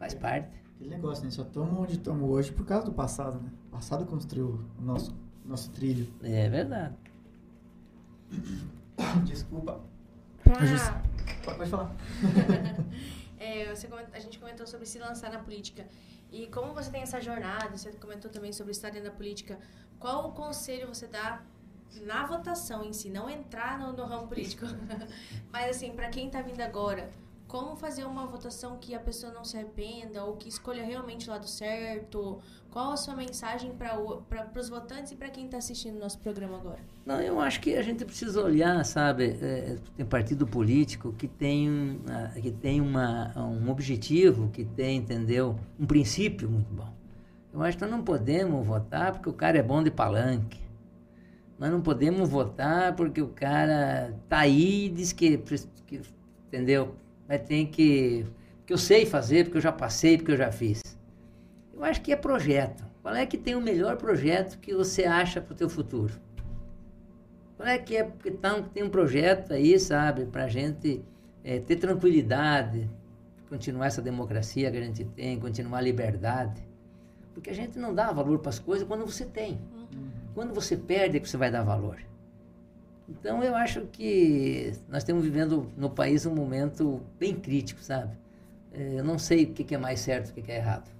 faz 0.00 0.14
parte. 0.14 0.50
Aquele 0.74 0.90
negócio, 0.90 1.24
né? 1.24 1.30
Só 1.30 1.42
estamos 1.42 1.78
onde 1.78 1.92
estamos 1.92 2.28
hoje 2.28 2.50
por 2.50 2.66
causa 2.66 2.86
do 2.86 2.92
passado, 2.92 3.40
né? 3.40 3.52
O 3.68 3.70
passado 3.70 4.04
construiu 4.04 4.60
o 4.76 4.82
nosso, 4.82 5.16
nosso 5.46 5.70
trilho. 5.70 6.12
É 6.22 6.48
verdade. 6.48 6.94
Desculpa. 9.24 9.80
Pra... 10.42 10.54
Pode 11.54 11.70
falar. 11.70 11.94
É, 13.38 13.70
a 14.14 14.18
gente 14.18 14.38
comentou 14.38 14.66
sobre 14.66 14.86
se 14.86 14.98
lançar 14.98 15.30
na 15.30 15.38
política. 15.38 15.86
E 16.32 16.46
como 16.46 16.72
você 16.72 16.90
tem 16.90 17.02
essa 17.02 17.20
jornada, 17.20 17.76
você 17.76 17.92
comentou 17.92 18.30
também 18.30 18.50
sobre 18.50 18.72
estar 18.72 18.88
dentro 18.90 19.10
da 19.10 19.14
política, 19.14 19.58
qual 19.98 20.30
o 20.30 20.32
conselho 20.32 20.88
você 20.88 21.06
dá 21.06 21.42
na 22.02 22.26
votação 22.26 22.82
em 22.82 22.92
si? 22.92 23.10
Não 23.10 23.28
entrar 23.28 23.78
no, 23.78 23.92
no 23.92 24.04
ramo 24.04 24.26
político. 24.26 24.64
Mas 25.52 25.76
assim, 25.76 25.92
para 25.92 26.08
quem 26.08 26.30
tá 26.30 26.40
vindo 26.40 26.60
agora, 26.60 27.10
como 27.46 27.76
fazer 27.76 28.04
uma 28.04 28.26
votação 28.26 28.76
que 28.80 28.94
a 28.94 28.98
pessoa 28.98 29.32
não 29.32 29.44
se 29.44 29.56
arrependa 29.56 30.24
ou 30.24 30.36
que 30.36 30.48
escolha 30.48 30.84
realmente 30.84 31.28
o 31.28 31.32
lado 31.32 31.46
certo? 31.46 32.40
Qual 32.70 32.90
a 32.90 32.96
sua 32.96 33.14
mensagem 33.14 33.72
para 33.72 33.98
os 34.60 34.68
votantes 34.68 35.12
e 35.12 35.16
para 35.16 35.28
quem 35.28 35.46
está 35.46 35.58
assistindo 35.58 35.98
nosso 35.98 36.18
programa 36.18 36.56
agora? 36.56 36.80
Não, 37.04 37.20
eu 37.20 37.40
acho 37.40 37.60
que 37.60 37.76
a 37.76 37.82
gente 37.82 38.04
precisa 38.04 38.42
olhar, 38.42 38.84
sabe, 38.84 39.38
é, 39.40 39.76
tem 39.96 40.04
partido 40.04 40.46
político 40.46 41.12
que 41.12 41.28
tem, 41.28 42.00
ah, 42.08 42.32
que 42.40 42.50
tem 42.50 42.80
uma, 42.80 43.32
um 43.38 43.70
objetivo, 43.70 44.50
que 44.50 44.64
tem, 44.64 44.98
entendeu, 44.98 45.56
um 45.78 45.86
princípio 45.86 46.50
muito 46.50 46.72
bom. 46.72 46.92
Eu 47.54 47.62
acho 47.62 47.78
que 47.78 47.84
nós 47.84 47.90
não 47.90 48.02
podemos 48.02 48.66
votar 48.66 49.12
porque 49.12 49.30
o 49.30 49.32
cara 49.32 49.56
é 49.56 49.62
bom 49.62 49.82
de 49.82 49.90
palanque. 49.90 50.60
Nós 51.58 51.70
não 51.70 51.80
podemos 51.80 52.28
votar 52.28 52.94
porque 52.94 53.22
o 53.22 53.28
cara 53.28 54.14
tá 54.28 54.40
aí 54.40 54.86
e 54.86 54.88
diz 54.90 55.12
que, 55.12 55.38
que 55.86 56.02
entendeu, 56.48 56.94
mas 57.28 57.42
tem 57.42 57.66
que, 57.66 58.26
que 58.64 58.72
eu 58.72 58.78
sei 58.78 59.06
fazer, 59.06 59.44
porque 59.44 59.58
eu 59.58 59.62
já 59.62 59.72
passei, 59.72 60.16
porque 60.16 60.32
eu 60.32 60.36
já 60.36 60.52
fiz. 60.52 60.82
Eu 61.74 61.84
acho 61.84 62.00
que 62.00 62.12
é 62.12 62.16
projeto. 62.16 62.84
Qual 63.02 63.14
é 63.14 63.24
que 63.24 63.38
tem 63.38 63.54
o 63.54 63.60
melhor 63.60 63.96
projeto 63.96 64.58
que 64.58 64.74
você 64.74 65.04
acha 65.04 65.40
para 65.40 65.52
o 65.52 65.56
teu 65.56 65.68
futuro? 65.68 66.14
Qual 67.56 67.68
é 67.68 67.78
que 67.78 67.96
é 67.96 68.04
porque 68.04 68.30
tá, 68.30 68.60
tem 68.62 68.82
um 68.82 68.90
projeto 68.90 69.52
aí, 69.52 69.78
sabe, 69.78 70.26
para 70.26 70.44
a 70.44 70.48
gente 70.48 71.04
é, 71.44 71.60
ter 71.60 71.76
tranquilidade, 71.76 72.90
continuar 73.48 73.86
essa 73.86 74.02
democracia 74.02 74.70
que 74.70 74.76
a 74.76 74.82
gente 74.82 75.04
tem, 75.04 75.38
continuar 75.38 75.78
a 75.78 75.82
liberdade. 75.82 76.60
Porque 77.32 77.50
a 77.50 77.54
gente 77.54 77.78
não 77.78 77.94
dá 77.94 78.12
valor 78.12 78.38
para 78.40 78.50
as 78.50 78.58
coisas 78.58 78.86
quando 78.86 79.06
você 79.06 79.24
tem. 79.24 79.60
Quando 80.34 80.52
você 80.52 80.76
perde 80.76 81.16
é 81.16 81.20
que 81.20 81.28
você 81.28 81.36
vai 81.36 81.50
dar 81.50 81.62
valor. 81.62 81.98
Então 83.08 83.42
eu 83.42 83.54
acho 83.54 83.82
que 83.86 84.72
nós 84.88 84.98
estamos 84.98 85.22
vivendo 85.22 85.70
no 85.76 85.88
país 85.88 86.26
um 86.26 86.34
momento 86.34 87.00
bem 87.18 87.34
crítico, 87.34 87.80
sabe? 87.80 88.16
É, 88.72 88.98
Eu 88.98 89.04
não 89.04 89.18
sei 89.18 89.44
o 89.44 89.52
que 89.52 89.74
é 89.74 89.78
mais 89.78 90.00
certo 90.00 90.32
e 90.36 90.40
o 90.40 90.42
que 90.44 90.50
é 90.50 90.56
errado. 90.56 90.90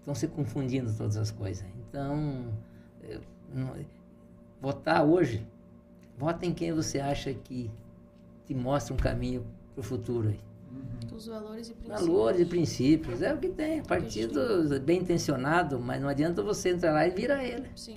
Estão 0.00 0.14
se 0.14 0.26
confundindo 0.26 0.92
todas 0.92 1.16
as 1.16 1.30
coisas. 1.30 1.64
Então, 1.88 2.46
eu 3.02 3.20
não- 3.54 3.74
votar 4.60 5.04
hoje, 5.04 5.46
vota 6.16 6.46
em 6.46 6.52
quem 6.52 6.72
você 6.72 6.98
acha 6.98 7.32
que 7.32 7.70
te 8.46 8.54
mostra 8.54 8.94
um 8.94 8.96
caminho 8.96 9.46
para 9.74 9.80
o 9.80 9.84
futuro 9.84 10.28
aí. 10.30 10.40
Os 11.14 11.26
valores 11.26 11.68
e 11.68 11.74
princípios. 11.74 12.06
Valores 12.06 12.40
e 12.40 12.44
princípios, 12.44 13.22
é 13.22 13.34
o 13.34 13.38
que 13.38 13.48
tem. 13.48 13.82
Partido 13.82 14.80
bem 14.80 15.00
intencionado, 15.00 15.78
mas 15.78 16.00
não 16.00 16.08
adianta 16.08 16.42
você 16.42 16.70
entrar 16.70 16.92
lá 16.92 17.06
e 17.06 17.10
virar 17.10 17.44
ele. 17.44 17.68
Sim. 17.76 17.96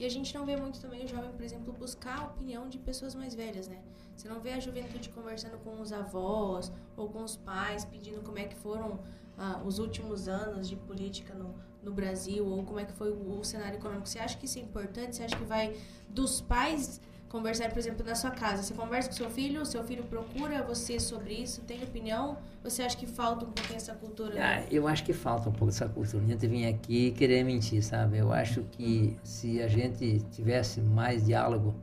E 0.00 0.04
a 0.06 0.08
gente 0.08 0.34
não 0.34 0.46
vê 0.46 0.56
muito 0.56 0.80
também 0.80 1.04
o 1.04 1.06
jovem, 1.06 1.30
por 1.30 1.42
exemplo, 1.42 1.74
buscar 1.74 2.20
a 2.20 2.24
opinião 2.28 2.66
de 2.70 2.78
pessoas 2.78 3.14
mais 3.14 3.34
velhas, 3.34 3.68
né? 3.68 3.78
Você 4.16 4.26
não 4.30 4.40
vê 4.40 4.54
a 4.54 4.58
juventude 4.58 5.10
conversando 5.10 5.58
com 5.58 5.78
os 5.78 5.92
avós 5.92 6.72
ou 6.96 7.06
com 7.10 7.22
os 7.22 7.36
pais, 7.36 7.84
pedindo 7.84 8.22
como 8.22 8.38
é 8.38 8.44
que 8.44 8.54
foram 8.54 8.98
ah, 9.36 9.60
os 9.62 9.78
últimos 9.78 10.26
anos 10.26 10.70
de 10.70 10.74
política 10.74 11.34
no, 11.34 11.54
no 11.82 11.92
Brasil 11.92 12.46
ou 12.46 12.64
como 12.64 12.80
é 12.80 12.86
que 12.86 12.94
foi 12.94 13.12
o, 13.12 13.40
o 13.40 13.44
cenário 13.44 13.76
econômico. 13.76 14.08
Você 14.08 14.18
acha 14.18 14.38
que 14.38 14.46
isso 14.46 14.58
é 14.58 14.62
importante? 14.62 15.16
Você 15.16 15.24
acha 15.24 15.36
que 15.36 15.44
vai 15.44 15.76
dos 16.08 16.40
pais 16.40 16.98
conversar, 17.30 17.70
por 17.70 17.78
exemplo, 17.78 18.04
na 18.04 18.14
sua 18.14 18.32
casa? 18.32 18.62
Você 18.62 18.74
conversa 18.74 19.08
com 19.08 19.14
seu 19.14 19.30
filho, 19.30 19.64
seu 19.64 19.82
filho 19.84 20.02
procura 20.02 20.62
você 20.62 20.98
sobre 21.00 21.32
isso, 21.34 21.62
tem 21.62 21.82
opinião? 21.82 22.36
Você 22.62 22.82
acha 22.82 22.96
que 22.96 23.06
falta 23.06 23.46
um 23.46 23.50
pouquinho 23.50 23.76
essa 23.76 23.94
cultura? 23.94 24.34
Ah, 24.38 24.62
eu 24.70 24.86
acho 24.86 25.04
que 25.04 25.12
falta 25.12 25.48
um 25.48 25.52
pouco 25.52 25.66
dessa 25.66 25.88
cultura. 25.88 26.26
Gente 26.26 26.46
vir 26.46 26.66
aqui 26.66 27.12
querer 27.12 27.44
mentir, 27.44 27.82
sabe? 27.82 28.18
Eu 28.18 28.32
acho 28.32 28.62
que 28.72 29.16
se 29.22 29.62
a 29.62 29.68
gente 29.68 30.20
tivesse 30.32 30.80
mais 30.80 31.24
diálogo 31.24 31.74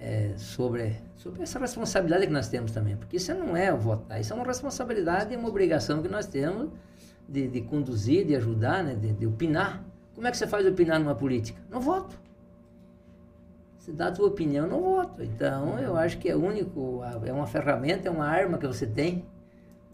eh, 0.00 0.32
sobre, 0.38 0.96
sobre 1.14 1.42
essa 1.42 1.58
responsabilidade 1.58 2.26
que 2.26 2.32
nós 2.32 2.48
temos 2.48 2.72
também, 2.72 2.96
porque 2.96 3.18
isso 3.18 3.32
não 3.34 3.54
é 3.54 3.70
votar, 3.72 4.18
isso 4.20 4.32
é 4.32 4.36
uma 4.36 4.46
responsabilidade 4.46 5.32
e 5.32 5.36
uma 5.36 5.48
obrigação 5.48 6.02
que 6.02 6.08
nós 6.08 6.26
temos 6.26 6.70
de, 7.28 7.46
de 7.48 7.60
conduzir, 7.60 8.26
de 8.26 8.34
ajudar, 8.34 8.82
né? 8.82 8.94
de, 8.94 9.12
de 9.12 9.26
opinar. 9.26 9.84
Como 10.14 10.26
é 10.26 10.30
que 10.30 10.38
você 10.38 10.46
faz 10.46 10.66
opinar 10.66 10.98
numa 10.98 11.14
política? 11.14 11.60
No 11.70 11.80
voto. 11.80 12.25
Você 13.86 13.92
dá 13.92 14.08
a 14.08 14.10
tua 14.10 14.26
opinião 14.26 14.66
no 14.66 14.80
voto. 14.80 15.22
Então, 15.22 15.78
eu 15.78 15.96
acho 15.96 16.18
que 16.18 16.28
é 16.28 16.34
único, 16.34 17.02
é 17.24 17.32
uma 17.32 17.46
ferramenta, 17.46 18.08
é 18.08 18.10
uma 18.10 18.26
arma 18.26 18.58
que 18.58 18.66
você 18.66 18.84
tem 18.84 19.24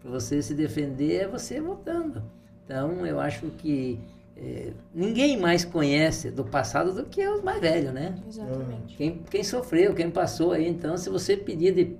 para 0.01 0.09
você 0.09 0.41
se 0.41 0.55
defender 0.55 1.21
é 1.21 1.27
você 1.27 1.61
votando. 1.61 2.23
Então, 2.65 3.05
eu 3.05 3.19
acho 3.19 3.45
que 3.51 3.99
eh, 4.35 4.73
ninguém 4.91 5.39
mais 5.39 5.63
conhece 5.63 6.31
do 6.31 6.43
passado 6.43 6.91
do 6.91 7.05
que 7.05 7.23
os 7.27 7.43
mais 7.43 7.61
velhos, 7.61 7.93
né? 7.93 8.15
Exatamente. 8.27 8.95
Quem, 8.97 9.21
quem 9.29 9.43
sofreu, 9.43 9.93
quem 9.93 10.09
passou 10.09 10.53
aí. 10.53 10.67
Então, 10.67 10.97
se 10.97 11.07
você 11.11 11.37
pedir 11.37 11.75
de 11.75 11.95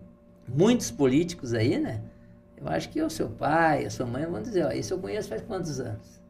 muitos 0.47 0.89
políticos 0.89 1.53
aí, 1.53 1.77
né? 1.77 2.01
Eu 2.57 2.67
acho 2.69 2.89
que 2.89 2.99
o 3.03 3.09
seu 3.09 3.29
pai, 3.29 3.85
a 3.85 3.91
sua 3.91 4.07
mãe 4.07 4.25
vão 4.25 4.41
dizer, 4.41 4.65
ó, 4.65 4.71
esse 4.71 4.91
eu 4.91 4.97
conheço 4.97 5.29
faz 5.29 5.43
quantos 5.43 5.79
anos? 5.79 6.22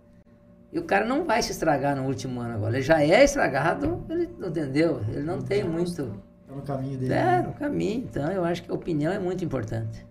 E 0.73 0.79
o 0.79 0.83
cara 0.83 1.05
não 1.05 1.23
vai 1.23 1.41
se 1.43 1.51
estragar 1.51 1.95
no 1.95 2.03
último 2.07 2.41
ano 2.41 2.55
agora. 2.55 2.73
Ele 2.75 2.81
já 2.81 2.99
é 3.03 3.23
estragado, 3.23 4.03
ele 4.09 4.27
entendeu? 4.43 5.01
Ele 5.07 5.21
não 5.21 5.39
tem 5.39 5.63
muito... 5.63 6.19
Tá 6.47 6.55
no 6.55 6.63
caminho 6.63 6.97
dele. 6.97 7.13
É, 7.13 7.23
né? 7.23 7.41
no 7.43 7.53
caminho. 7.53 8.03
Então, 8.09 8.31
eu 8.31 8.43
acho 8.43 8.63
que 8.63 8.71
a 8.71 8.73
opinião 8.73 9.13
é 9.13 9.19
muito 9.19 9.45
importante. 9.45 10.03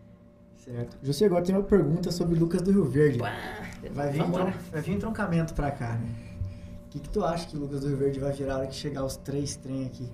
Certo. 0.57 0.97
José, 1.03 1.27
agora 1.27 1.43
tem 1.45 1.53
uma 1.53 1.65
pergunta 1.65 2.13
sobre 2.13 2.39
Lucas 2.39 2.63
do 2.63 2.71
Rio 2.71 2.85
Verde. 2.85 3.19
Vai 3.93 4.11
vir, 4.13 4.23
tron- 4.31 4.53
vai 4.71 4.81
vir 4.81 4.97
um 4.97 4.99
troncamento 5.01 5.53
pra 5.53 5.73
cá, 5.73 5.95
né? 5.95 6.09
O 6.87 6.89
que, 6.91 7.01
que 7.01 7.09
tu 7.09 7.25
acha 7.25 7.49
que 7.49 7.57
Lucas 7.57 7.81
do 7.81 7.89
Rio 7.89 7.97
Verde 7.97 8.21
vai 8.21 8.33
virar 8.33 8.55
a 8.55 8.59
hora 8.59 8.67
que 8.69 8.75
chegar 8.77 9.05
os 9.05 9.17
três 9.17 9.57
trem 9.57 9.85
aqui? 9.87 10.09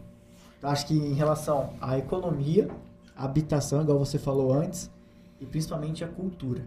Tu 0.60 0.66
acha 0.66 0.86
que 0.86 0.94
em 0.94 1.12
relação 1.12 1.74
à 1.80 1.98
economia, 1.98 2.68
à 3.14 3.26
habitação, 3.26 3.82
igual 3.82 3.98
você 3.98 4.18
falou 4.18 4.52
antes, 4.54 4.90
e 5.38 5.44
principalmente 5.44 6.02
à 6.02 6.08
cultura? 6.08 6.62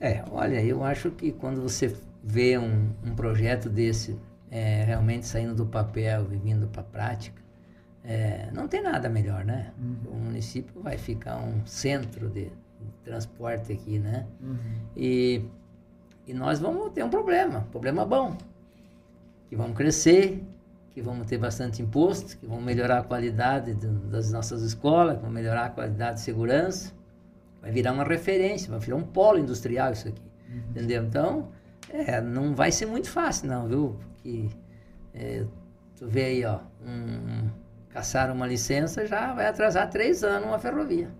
É, 0.00 0.24
olha, 0.32 0.60
eu 0.64 0.82
acho 0.82 1.12
que 1.12 1.30
quando 1.30 1.62
você 1.62 1.94
vê 2.22 2.58
um, 2.58 2.90
um 3.04 3.14
projeto 3.14 3.68
desse 3.68 4.18
é, 4.50 4.84
realmente 4.84 5.26
saindo 5.26 5.54
do 5.54 5.66
papel 5.66 6.26
e 6.32 6.36
vindo 6.36 6.68
para 6.68 6.82
a 6.82 6.84
prática, 6.84 7.40
é, 8.04 8.48
não 8.52 8.66
tem 8.68 8.82
nada 8.82 9.08
melhor, 9.08 9.44
né? 9.44 9.72
O 10.06 10.14
município 10.16 10.80
vai 10.82 10.98
ficar 10.98 11.38
um 11.38 11.64
centro 11.66 12.28
de, 12.28 12.44
de 12.46 12.50
transporte 13.04 13.72
aqui, 13.72 13.98
né? 13.98 14.26
E, 14.96 15.44
e 16.26 16.34
nós 16.34 16.58
vamos 16.60 16.92
ter 16.92 17.02
um 17.04 17.10
problema, 17.10 17.66
problema 17.70 18.04
bom, 18.04 18.36
que 19.48 19.56
vamos 19.56 19.76
crescer, 19.76 20.42
que 20.92 21.00
vamos 21.00 21.26
ter 21.26 21.38
bastante 21.38 21.80
imposto, 21.82 22.36
que 22.36 22.46
vamos 22.46 22.64
melhorar 22.64 22.98
a 22.98 23.02
qualidade 23.02 23.72
do- 23.74 24.08
das 24.10 24.30
nossas 24.30 24.62
escolas, 24.62 25.14
que 25.16 25.20
vamos 25.22 25.34
melhorar 25.34 25.66
a 25.66 25.70
qualidade 25.70 26.16
de 26.16 26.20
segurança, 26.22 26.92
vai 27.60 27.70
virar 27.70 27.92
uma 27.92 28.04
referência, 28.04 28.70
vai 28.70 28.78
virar 28.80 28.96
um 28.96 29.02
polo 29.02 29.38
industrial 29.38 29.92
isso 29.92 30.08
aqui, 30.08 30.22
entendeu? 30.70 31.04
Então, 31.04 31.48
é, 31.90 32.20
não 32.20 32.54
vai 32.54 32.70
ser 32.72 32.86
muito 32.86 33.10
fácil 33.10 33.48
não, 33.48 33.66
viu? 33.66 33.96
Porque 34.14 34.48
é, 35.14 35.44
tu 35.96 36.06
vê 36.06 36.24
aí, 36.24 36.44
ó, 36.44 36.60
um, 36.84 37.48
caçar 37.88 38.30
uma 38.30 38.46
licença 38.46 39.06
já 39.06 39.32
vai 39.34 39.46
atrasar 39.46 39.88
três 39.90 40.24
anos 40.24 40.48
uma 40.48 40.58
ferrovia. 40.58 41.10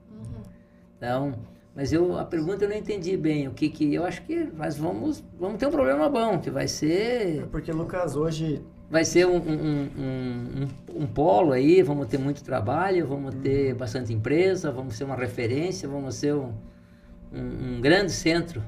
Então, 0.97 1.35
mas 1.75 1.93
eu 1.93 2.17
a 2.19 2.25
pergunta 2.25 2.65
eu 2.65 2.69
não 2.69 2.77
entendi 2.77 3.17
bem 3.17 3.49
o 3.49 3.53
que 3.53 3.69
que 3.69 3.93
eu 3.93 4.05
acho 4.05 4.23
que 4.23 4.45
nós 4.57 4.77
vamos 4.77 5.25
vamos 5.39 5.59
ter 5.59 5.67
um 5.67 5.71
problema 5.71 6.09
bom 6.09 6.39
que 6.39 6.51
vai 6.51 6.69
ser 6.69 7.47
Porque 7.51 7.73
Lucas 7.73 8.15
hoje 8.15 8.63
vai 8.93 9.07
ser 9.07 9.27
um, 9.27 9.37
um, 9.37 9.39
um, 9.39 9.91
um, 9.99 11.03
um 11.03 11.07
polo 11.07 11.53
aí, 11.53 11.83
vamos 11.83 12.07
ter 12.09 12.19
muito 12.19 12.45
trabalho, 12.45 13.07
vamos 13.07 13.35
ter 13.37 13.75
bastante 13.75 14.13
empresa, 14.13 14.71
vamos 14.71 14.97
ser 14.97 15.05
uma 15.05 15.17
referência, 15.17 15.89
vamos 15.89 16.15
ser 16.17 16.35
um, 16.35 16.53
um, 17.33 17.77
um 17.77 17.81
grande 17.81 18.13
centro. 18.13 18.63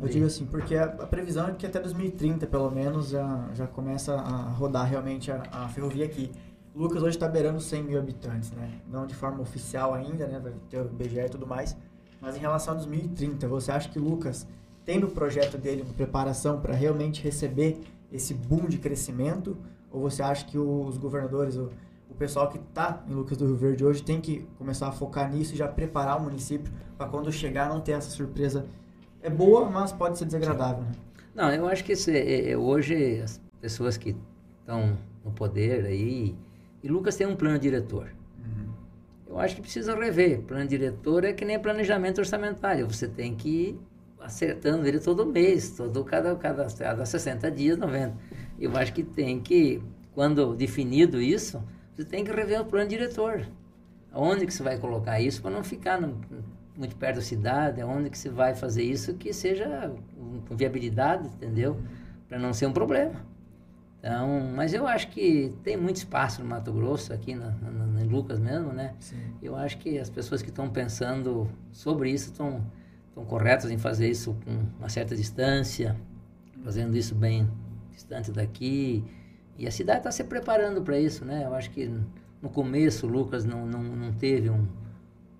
Eu 0.00 0.08
digo 0.08 0.26
assim, 0.26 0.46
porque 0.46 0.76
a, 0.76 0.84
a 0.84 1.06
previsão 1.06 1.48
é 1.48 1.52
que 1.52 1.66
até 1.66 1.80
2030, 1.80 2.46
pelo 2.46 2.70
menos, 2.70 3.08
já, 3.10 3.48
já 3.54 3.66
começa 3.66 4.14
a 4.14 4.42
rodar 4.50 4.86
realmente 4.86 5.30
a, 5.30 5.42
a 5.50 5.68
ferrovia 5.68 6.04
aqui. 6.04 6.30
Lucas 6.74 7.02
hoje 7.02 7.16
está 7.16 7.26
beirando 7.26 7.60
100 7.60 7.82
mil 7.82 7.98
habitantes, 7.98 8.52
né? 8.52 8.70
Não 8.88 9.04
de 9.06 9.14
forma 9.14 9.40
oficial 9.40 9.94
ainda, 9.94 10.28
né? 10.28 10.38
Vai 10.38 10.52
ter 10.70 10.80
o 10.80 10.86
IBGE 10.86 11.18
e 11.18 11.28
tudo 11.28 11.46
mais. 11.46 11.76
Mas 12.20 12.36
em 12.36 12.38
relação 12.38 12.74
a 12.74 12.76
2030, 12.76 13.48
você 13.48 13.72
acha 13.72 13.88
que 13.88 13.98
Lucas 13.98 14.46
tem 14.84 15.00
no 15.00 15.08
projeto 15.08 15.58
dele 15.58 15.82
uma 15.82 15.92
preparação 15.92 16.60
para 16.60 16.74
realmente 16.74 17.22
receber 17.22 17.80
esse 18.12 18.32
boom 18.32 18.66
de 18.66 18.78
crescimento? 18.78 19.56
Ou 19.90 20.00
você 20.00 20.22
acha 20.22 20.46
que 20.46 20.56
os 20.56 20.96
governadores, 20.96 21.56
o, 21.56 21.70
o 22.08 22.14
pessoal 22.14 22.48
que 22.48 22.58
está 22.58 23.02
em 23.08 23.14
Lucas 23.14 23.36
do 23.36 23.46
Rio 23.46 23.56
Verde 23.56 23.84
hoje 23.84 24.02
tem 24.02 24.20
que 24.20 24.46
começar 24.56 24.86
a 24.86 24.92
focar 24.92 25.28
nisso 25.28 25.54
e 25.54 25.56
já 25.56 25.66
preparar 25.66 26.18
o 26.18 26.22
município 26.22 26.72
para 26.96 27.08
quando 27.08 27.32
chegar 27.32 27.68
não 27.68 27.80
ter 27.80 27.92
essa 27.92 28.10
surpresa? 28.10 28.66
É 29.22 29.30
boa, 29.30 29.68
mas 29.68 29.92
pode 29.92 30.18
ser 30.18 30.24
desagradável, 30.24 30.84
né? 30.84 30.92
Não, 31.34 31.52
eu 31.52 31.68
acho 31.68 31.84
que 31.84 31.92
esse, 31.92 32.10
é, 32.10 32.50
é, 32.50 32.56
hoje 32.56 33.20
as 33.20 33.40
pessoas 33.60 33.96
que 33.96 34.16
estão 34.60 34.98
no 35.24 35.30
poder 35.30 35.86
aí, 35.86 36.36
e 36.82 36.88
Lucas 36.88 37.16
tem 37.16 37.26
um 37.26 37.36
plano 37.36 37.58
diretor. 37.58 38.08
Uhum. 38.38 38.72
Eu 39.26 39.38
acho 39.38 39.54
que 39.56 39.60
precisa 39.60 39.94
rever. 39.94 40.40
Plano 40.42 40.66
diretor 40.66 41.24
é 41.24 41.32
que 41.32 41.44
nem 41.44 41.58
planejamento 41.58 42.18
orçamentário. 42.18 42.86
Você 42.86 43.06
tem 43.06 43.34
que 43.34 43.48
ir 43.48 43.80
acertando 44.20 44.86
ele 44.86 44.98
todo 44.98 45.24
mês, 45.26 45.70
todo 45.70 46.04
cada, 46.04 46.34
cada, 46.36 46.66
cada 46.66 47.06
60 47.06 47.50
dias, 47.50 47.78
90. 47.78 48.16
Eu 48.58 48.76
acho 48.76 48.92
que 48.92 49.02
tem 49.02 49.40
que, 49.40 49.80
quando 50.14 50.54
definido 50.54 51.20
isso, 51.20 51.62
você 51.94 52.04
tem 52.04 52.24
que 52.24 52.32
rever 52.32 52.60
o 52.60 52.64
plano 52.64 52.88
diretor. 52.88 53.46
Onde 54.12 54.46
que 54.46 54.52
você 54.52 54.62
vai 54.62 54.78
colocar 54.78 55.20
isso 55.20 55.40
para 55.42 55.50
não 55.50 55.62
ficar 55.62 56.00
no, 56.00 56.18
muito 56.78 56.96
perto 56.96 57.16
da 57.16 57.22
cidade? 57.22 57.82
Onde 57.82 58.08
que 58.08 58.16
você 58.16 58.30
vai 58.30 58.54
fazer 58.54 58.84
isso 58.84 59.14
que 59.14 59.32
seja 59.32 59.92
com 60.48 60.56
viabilidade, 60.56 61.26
entendeu? 61.26 61.76
Para 62.28 62.38
não 62.38 62.54
ser 62.54 62.66
um 62.66 62.72
problema. 62.72 63.26
Então, 63.98 64.52
mas 64.54 64.72
eu 64.72 64.86
acho 64.86 65.08
que 65.08 65.52
tem 65.64 65.76
muito 65.76 65.96
espaço 65.96 66.40
no 66.40 66.48
Mato 66.48 66.72
Grosso, 66.72 67.12
aqui 67.12 67.34
na, 67.34 67.50
na, 67.50 68.00
em 68.00 68.06
Lucas 68.06 68.38
mesmo, 68.38 68.72
né? 68.72 68.94
Sim. 69.00 69.16
Eu 69.42 69.56
acho 69.56 69.76
que 69.78 69.98
as 69.98 70.08
pessoas 70.08 70.40
que 70.40 70.50
estão 70.50 70.70
pensando 70.70 71.50
sobre 71.72 72.10
isso 72.10 72.26
estão 72.26 72.64
estão 73.08 73.24
corretas 73.24 73.70
em 73.70 73.78
fazer 73.78 74.08
isso 74.08 74.36
com 74.44 74.78
uma 74.78 74.88
certa 74.88 75.16
distância, 75.16 75.96
fazendo 76.62 76.96
isso 76.96 77.14
bem 77.14 77.50
distante 77.90 78.30
daqui. 78.30 79.04
E 79.56 79.66
a 79.66 79.70
cidade 79.72 79.98
está 79.98 80.12
se 80.12 80.22
preparando 80.22 80.82
para 80.82 80.98
isso, 81.00 81.24
né? 81.24 81.44
Eu 81.44 81.54
acho 81.54 81.70
que 81.70 81.92
no 82.40 82.48
começo 82.48 83.06
Lucas 83.08 83.44
não, 83.44 83.66
não, 83.66 83.82
não 83.82 84.12
teve 84.12 84.48
um, 84.48 84.66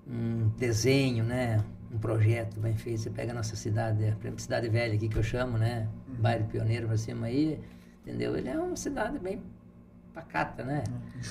um 0.09 0.49
desenho, 0.57 1.25
né? 1.25 1.63
Um 1.93 1.99
projeto 1.99 2.59
bem 2.61 2.75
feito. 2.75 3.01
Você 3.01 3.11
pega 3.11 3.33
a 3.33 3.35
nossa 3.35 3.57
cidade, 3.57 4.05
a 4.05 4.39
cidade 4.39 4.69
velha 4.69 4.95
aqui 4.95 5.09
que 5.09 5.17
eu 5.17 5.23
chamo, 5.23 5.59
né? 5.59 5.89
Uhum. 6.09 6.15
Bairro 6.17 6.47
Pioneiro 6.47 6.87
para 6.87 6.97
cima 6.97 7.27
aí, 7.27 7.61
entendeu? 8.03 8.37
Ele 8.37 8.49
é 8.49 8.59
uma 8.59 8.77
cidade 8.77 9.19
bem 9.19 9.43
pacata, 10.15 10.65
né? 10.65 10.83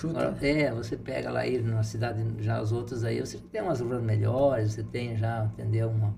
Agora, 0.04 0.38
é, 0.42 0.72
você 0.72 0.96
pega 0.96 1.30
lá 1.30 1.42
aí 1.42 1.62
na 1.62 1.84
cidade, 1.84 2.24
já 2.40 2.58
as 2.60 2.72
outras 2.72 3.04
aí, 3.04 3.20
você 3.20 3.38
tem 3.38 3.62
umas 3.62 3.82
ruas 3.82 4.02
melhores, 4.02 4.74
você 4.74 4.84
tem 4.84 5.18
já, 5.18 5.46
entendeu? 5.46 5.90
Uma, 5.90 6.16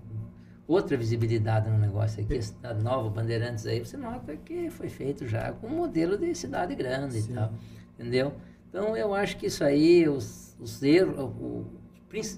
outra 0.68 0.95
visibilidade 0.95 1.68
no 1.68 1.80
negócio 1.80 2.24
aqui, 2.24 2.38
a 2.38 2.41
cidade 2.41 2.84
nova, 2.84 3.10
Bandeirantes 3.10 3.66
aí, 3.66 3.84
você 3.84 3.97
nota 3.97 4.36
que 4.38 4.70
foi 4.70 4.88
feito 4.88 5.28
já 5.28 5.51
com 5.51 5.66
um 5.66 5.76
modelo 5.76 6.16
de 6.16 6.36
cidade 6.36 6.76
grande 6.76 7.22
Sim. 7.22 7.32
e 7.32 7.36
tal, 7.36 7.53
entendeu? 7.97 8.34
Então 8.70 8.95
eu 8.95 9.16
acho 9.16 9.36
que 9.38 9.47
isso 9.47 9.64
aí, 9.64 10.07
os, 10.07 10.55
os 10.60 10.84
erros, 10.84 11.18
o, 11.20 11.66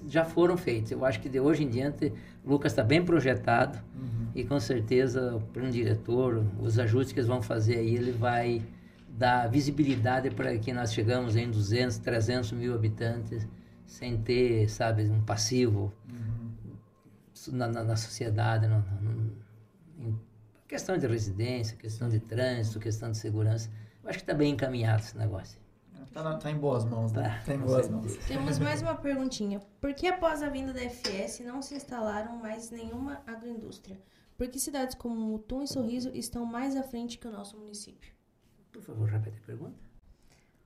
já 0.06 0.24
foram 0.24 0.56
feitos. 0.56 0.92
Eu 0.92 1.04
acho 1.04 1.20
que 1.20 1.28
de 1.28 1.40
hoje 1.40 1.64
em 1.64 1.68
diante 1.68 2.12
o 2.44 2.50
Lucas 2.50 2.72
está 2.72 2.82
bem 2.82 3.04
projetado 3.04 3.78
uhum. 3.94 4.28
e 4.34 4.44
com 4.44 4.58
certeza 4.60 5.36
o 5.36 5.40
plano 5.40 5.70
diretor, 5.70 6.44
os 6.60 6.78
ajustes 6.78 7.12
que 7.12 7.20
eles 7.20 7.28
vão 7.28 7.42
fazer 7.42 7.78
aí, 7.78 7.94
ele 7.94 8.12
vai 8.12 8.62
dar 9.08 9.48
visibilidade 9.48 10.30
para 10.30 10.56
que 10.58 10.72
nós 10.72 10.92
chegamos 10.92 11.36
em 11.36 11.50
200, 11.50 11.98
300 11.98 12.52
mil 12.52 12.74
habitantes 12.74 13.46
sem 13.86 14.16
ter, 14.16 14.68
sabe, 14.68 15.04
um 15.04 15.20
passivo. 15.20 15.92
Uhum 16.10 16.42
na, 17.50 17.66
na, 17.66 17.82
na 17.82 17.96
sociedade, 17.96 18.66
no, 18.66 18.80
no, 19.00 19.32
em 19.98 20.20
questão 20.68 20.96
de 20.96 21.06
residência, 21.06 21.76
questão 21.76 22.08
de 22.08 22.20
trânsito, 22.20 22.78
questão 22.78 23.10
de 23.10 23.18
segurança. 23.18 23.70
Eu 24.02 24.08
acho 24.08 24.18
que 24.18 24.22
está 24.22 24.34
bem 24.34 24.52
encaminhado 24.52 25.02
esse 25.02 25.16
negócio. 25.16 25.58
Está 26.12 26.36
tá 26.36 26.50
em 26.50 26.58
boas 26.58 26.84
mãos, 26.84 27.10
né? 27.10 27.22
Tá, 27.22 27.42
tá 27.46 27.54
em 27.54 27.58
boas 27.58 27.88
mãos. 27.88 28.16
Temos 28.28 28.58
mais 28.58 28.82
uma 28.82 28.94
perguntinha. 28.94 29.60
Por 29.80 29.94
que 29.94 30.06
após 30.06 30.42
a 30.42 30.50
vinda 30.50 30.70
da 30.70 30.80
FS 30.82 31.40
não 31.40 31.62
se 31.62 31.74
instalaram 31.74 32.36
mais 32.36 32.70
nenhuma 32.70 33.22
agroindústria? 33.26 33.98
Por 34.36 34.46
que 34.48 34.60
cidades 34.60 34.94
como 34.94 35.14
Mutum 35.14 35.62
e 35.62 35.66
Sorriso 35.68 36.10
estão 36.12 36.44
mais 36.44 36.76
à 36.76 36.82
frente 36.82 37.18
que 37.18 37.26
o 37.26 37.30
nosso 37.30 37.56
município? 37.56 38.12
Por 38.70 38.82
favor, 38.82 39.08
repete 39.08 39.38
a 39.38 39.46
pergunta. 39.46 39.78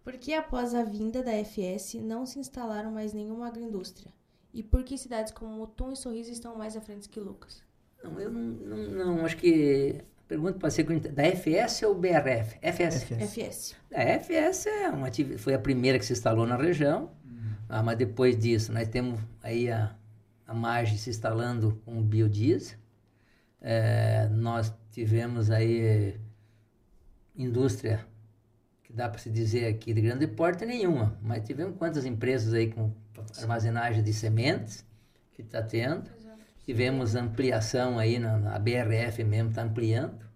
Por 0.02 0.14
que 0.14 0.34
após 0.34 0.74
a 0.74 0.82
vinda 0.82 1.22
da 1.22 1.32
FS 1.32 1.94
não 1.94 2.26
se 2.26 2.40
instalaram 2.40 2.90
mais 2.90 3.12
nenhuma 3.12 3.46
agroindústria? 3.46 4.12
E 4.52 4.64
por 4.64 4.82
que 4.82 4.98
cidades 4.98 5.32
como 5.32 5.52
Mutum 5.52 5.92
e 5.92 5.96
Sorriso 5.96 6.32
estão 6.32 6.58
mais 6.58 6.76
à 6.76 6.80
frente 6.80 7.08
que 7.08 7.20
Lucas? 7.20 7.62
Não, 8.02 8.18
eu 8.18 8.32
não, 8.32 8.40
não, 8.40 9.04
não 9.16 9.24
acho 9.24 9.36
que 9.36 10.04
pergunta 10.26 10.58
pode 10.58 10.74
ser 10.74 10.84
da 11.00 11.24
FS 11.24 11.82
ou 11.82 11.94
BRF? 11.94 12.58
FS. 12.60 13.02
FS. 13.04 13.76
A 13.94 14.02
FS 14.02 14.66
é 14.66 14.88
uma, 14.88 15.08
foi 15.38 15.54
a 15.54 15.58
primeira 15.58 15.98
que 15.98 16.04
se 16.04 16.12
instalou 16.12 16.46
na 16.46 16.56
região, 16.56 17.10
uhum. 17.24 17.54
ah, 17.68 17.82
mas 17.82 17.96
depois 17.96 18.38
disso 18.38 18.72
nós 18.72 18.88
temos 18.88 19.20
aí 19.42 19.70
a, 19.70 19.94
a 20.46 20.54
margem 20.54 20.96
se 20.98 21.10
instalando 21.10 21.80
com 21.84 21.98
o 21.98 22.02
biodiesel. 22.02 22.78
É, 23.60 24.28
nós 24.28 24.72
tivemos 24.92 25.50
aí 25.50 26.20
indústria 27.34 28.06
que 28.82 28.92
dá 28.92 29.08
para 29.08 29.18
se 29.18 29.30
dizer 29.30 29.66
aqui 29.66 29.92
de 29.92 30.00
grande 30.00 30.26
porte 30.26 30.64
nenhuma, 30.64 31.18
mas 31.20 31.44
tivemos 31.44 31.76
quantas 31.76 32.04
empresas 32.04 32.52
aí 32.54 32.70
com 32.70 32.92
armazenagem 33.38 34.02
de 34.02 34.12
sementes 34.12 34.84
que 35.32 35.42
está 35.42 35.62
tendo. 35.62 36.10
Tivemos 36.66 37.14
ampliação 37.14 37.96
aí 37.96 38.18
na, 38.18 38.36
na 38.38 38.58
BRF 38.58 39.22
mesmo, 39.22 39.50
está 39.50 39.62
ampliando. 39.62 40.26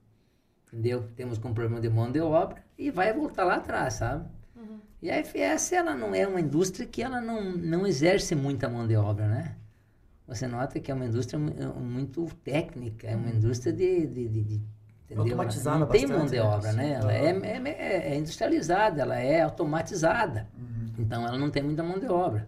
Entendeu? 0.69 1.09
Temos 1.17 1.37
com 1.39 1.53
problema 1.53 1.81
de 1.81 1.91
mão 1.91 2.11
de 2.11 2.21
obra 2.21 2.63
e 2.79 2.89
vai 2.89 3.13
voltar 3.13 3.43
lá 3.43 3.57
atrás, 3.57 3.95
sabe? 3.95 4.25
Uhum. 4.55 4.79
E 5.03 5.11
a 5.11 5.17
FS, 5.17 5.73
ela 5.73 5.93
não 5.97 6.15
é 6.15 6.25
uma 6.25 6.41
indústria 6.41 6.87
que 6.87 7.03
ela 7.03 7.21
não, 7.21 7.51
não 7.57 7.85
exerce 7.85 8.37
muita 8.37 8.69
mão 8.69 8.87
de 8.87 8.95
obra, 8.95 9.27
né? 9.27 9.57
Você 10.29 10.47
nota 10.47 10.79
que 10.79 10.93
é 10.93 10.95
uma 10.95 11.05
indústria 11.05 11.41
muito 11.41 12.25
técnica, 12.45 13.09
é 13.09 13.17
uma 13.17 13.27
uhum. 13.27 13.35
indústria 13.35 13.73
de, 13.73 14.07
de, 14.07 14.29
de, 14.29 14.45
de 14.45 14.63
entendeu? 15.07 15.25
Automatizada 15.25 15.79
não 15.81 15.87
tem 15.89 16.07
mão 16.07 16.27
de 16.27 16.37
né? 16.37 16.43
obra, 16.43 16.73
né? 16.73 16.93
Ela 16.93 17.13
é, 17.13 17.31
é, 17.69 18.13
é, 18.13 18.17
industrializada, 18.17 19.03
ela 19.03 19.19
é 19.19 19.41
automatizada. 19.41 20.49
Uhum. 20.57 20.95
Então, 20.97 21.27
ela 21.27 21.37
não 21.37 21.51
tem 21.51 21.65
muita 21.65 21.83
mão 21.83 21.99
de 21.99 22.07
obra 22.07 22.47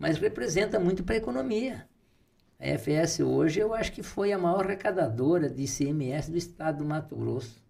mas 0.00 0.16
representa 0.16 0.80
muito 0.80 1.04
para 1.04 1.14
a 1.14 1.18
economia. 1.18 1.86
A 2.60 2.78
FS 2.78 3.20
hoje 3.20 3.58
eu 3.58 3.72
acho 3.72 3.90
que 3.92 4.02
foi 4.02 4.32
a 4.32 4.38
maior 4.38 4.64
arrecadadora 4.64 5.48
de 5.48 5.64
ICMS 5.64 6.30
do 6.30 6.36
estado 6.36 6.78
do 6.78 6.84
Mato 6.84 7.16
Grosso. 7.16 7.62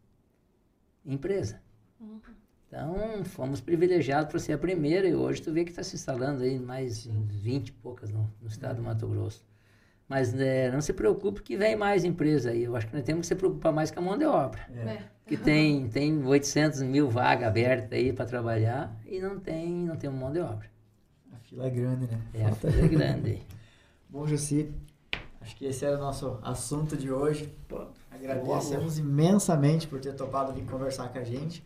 Empresa. 1.06 1.60
Uhum. 2.00 2.20
Então, 2.66 3.24
fomos 3.24 3.60
privilegiados 3.60 4.30
por 4.30 4.40
ser 4.40 4.54
a 4.54 4.58
primeira 4.58 5.08
e 5.08 5.14
hoje 5.14 5.42
tu 5.42 5.52
vê 5.52 5.64
que 5.64 5.70
está 5.70 5.82
se 5.82 5.96
instalando 5.96 6.42
aí 6.42 6.58
mais 6.58 7.06
20 7.06 7.68
e 7.68 7.72
poucas 7.72 8.10
no, 8.10 8.28
no 8.40 8.48
estado 8.48 8.76
do 8.76 8.82
Mato 8.82 9.06
Grosso. 9.06 9.44
Mas 10.08 10.34
é, 10.34 10.70
não 10.72 10.80
se 10.80 10.92
preocupe 10.92 11.40
que 11.40 11.56
vem 11.56 11.76
mais 11.76 12.04
empresa 12.04 12.50
aí. 12.50 12.64
Eu 12.64 12.74
acho 12.74 12.88
que 12.88 12.94
nós 12.94 13.04
temos 13.04 13.20
que 13.20 13.26
se 13.28 13.36
preocupar 13.36 13.72
mais 13.72 13.92
com 13.92 14.00
a 14.00 14.02
mão 14.02 14.18
de 14.18 14.24
obra. 14.24 14.60
É. 14.74 15.02
Que 15.24 15.36
tem, 15.36 15.88
tem 15.88 16.24
800 16.24 16.82
mil 16.82 17.08
vagas 17.08 17.46
abertas 17.46 17.92
aí 17.92 18.12
para 18.12 18.26
trabalhar 18.26 18.92
e 19.06 19.20
não 19.20 19.38
tem, 19.38 19.86
não 19.86 19.96
tem 19.96 20.10
mão 20.10 20.32
de 20.32 20.40
obra 20.40 20.68
fila 21.50 21.66
é 21.66 21.70
grande, 21.70 22.06
né? 22.06 22.20
É, 22.32 22.42
Falta... 22.44 22.68
a 22.68 22.72
fila 22.72 22.84
é 22.84 22.88
grande. 22.88 23.42
Bom, 24.10 24.26
Jussi, 24.26 24.68
acho 25.40 25.54
que 25.54 25.64
esse 25.66 25.84
era 25.84 25.96
o 25.96 26.00
nosso 26.00 26.36
assunto 26.42 26.96
de 26.96 27.12
hoje. 27.12 27.54
Agradecemos 28.10 28.98
imensamente 28.98 29.86
por 29.86 30.00
ter 30.00 30.14
topado 30.14 30.52
vir 30.52 30.64
conversar 30.64 31.12
com 31.12 31.20
a 31.20 31.22
gente. 31.22 31.64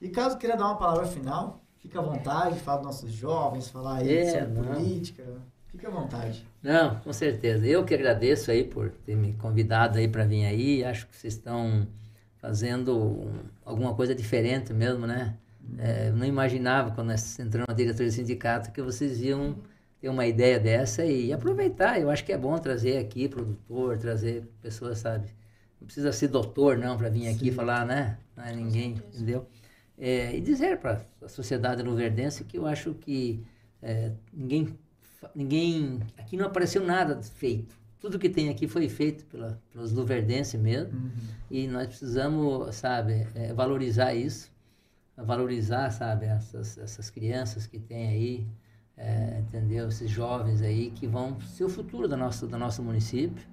E 0.00 0.08
caso 0.08 0.36
queira 0.36 0.56
dar 0.56 0.64
uma 0.64 0.76
palavra 0.76 1.06
final, 1.06 1.62
fica 1.78 2.00
à 2.00 2.02
vontade, 2.02 2.58
fala 2.58 2.78
dos 2.78 2.86
nossos 2.86 3.12
jovens, 3.12 3.68
falar 3.68 3.98
aí 3.98 4.18
é, 4.18 4.30
sobre 4.32 4.60
não. 4.60 4.74
política. 4.74 5.22
Fique 5.68 5.86
à 5.86 5.90
vontade. 5.90 6.44
Não, 6.60 6.96
com 6.96 7.12
certeza. 7.12 7.64
Eu 7.64 7.84
que 7.84 7.94
agradeço 7.94 8.50
aí 8.50 8.64
por 8.64 8.90
ter 8.90 9.14
me 9.14 9.34
convidado 9.34 9.98
aí 9.98 10.08
para 10.08 10.24
vir 10.24 10.44
aí. 10.44 10.84
Acho 10.84 11.06
que 11.06 11.14
vocês 11.14 11.34
estão 11.34 11.86
fazendo 12.38 13.30
alguma 13.64 13.94
coisa 13.94 14.12
diferente 14.12 14.72
mesmo, 14.72 15.06
né? 15.06 15.36
É, 15.78 16.10
não 16.10 16.26
imaginava, 16.26 16.90
quando 16.90 17.08
nós 17.08 17.38
entramos 17.38 17.68
na 17.68 17.74
diretoria 17.74 18.08
do 18.08 18.14
sindicato, 18.14 18.72
que 18.72 18.82
vocês 18.82 19.20
iam 19.22 19.56
ter 20.06 20.08
uma 20.08 20.24
ideia 20.24 20.60
dessa 20.60 21.04
e 21.04 21.32
aproveitar. 21.32 22.00
Eu 22.00 22.08
acho 22.08 22.24
que 22.24 22.32
é 22.32 22.38
bom 22.38 22.56
trazer 22.58 22.98
aqui 22.98 23.28
produtor, 23.28 23.98
trazer 23.98 24.44
pessoas, 24.62 24.98
sabe? 24.98 25.28
Não 25.80 25.86
precisa 25.86 26.12
ser 26.12 26.28
doutor, 26.28 26.78
não, 26.78 26.96
para 26.96 27.08
vir 27.08 27.26
aqui 27.26 27.46
Sim. 27.46 27.52
falar, 27.52 27.84
né? 27.84 28.16
Não 28.36 28.44
é 28.44 28.54
ninguém, 28.54 28.92
entendeu? 29.12 29.46
É, 29.98 30.36
e 30.36 30.40
dizer 30.40 30.78
para 30.78 31.04
a 31.20 31.28
sociedade 31.28 31.82
luverdense 31.82 32.44
que 32.44 32.56
eu 32.56 32.66
acho 32.66 32.94
que 32.94 33.42
é, 33.82 34.12
ninguém, 34.32 34.78
ninguém. 35.34 36.00
Aqui 36.16 36.36
não 36.36 36.46
apareceu 36.46 36.84
nada 36.84 37.20
feito. 37.22 37.74
Tudo 37.98 38.18
que 38.18 38.28
tem 38.28 38.48
aqui 38.48 38.68
foi 38.68 38.88
feito 38.88 39.24
pela, 39.24 39.60
pelos 39.72 39.90
luverdenses 39.90 40.60
mesmo. 40.60 40.96
Uhum. 40.96 41.10
E 41.50 41.66
nós 41.66 41.88
precisamos, 41.88 42.76
sabe, 42.76 43.26
é, 43.34 43.52
valorizar 43.52 44.14
isso 44.14 44.54
valorizar, 45.16 45.90
sabe, 45.90 46.26
essas, 46.26 46.76
essas 46.76 47.08
crianças 47.08 47.66
que 47.66 47.78
tem 47.78 48.08
aí, 48.08 48.46
é, 48.96 49.40
entendeu? 49.40 49.88
Esses 49.88 50.10
jovens 50.10 50.62
aí 50.62 50.90
que 50.90 51.06
vão 51.06 51.38
ser 51.40 51.64
o 51.64 51.68
futuro 51.68 52.08
do 52.08 52.16
nosso, 52.16 52.46
do 52.46 52.56
nosso 52.56 52.82
município. 52.82 53.46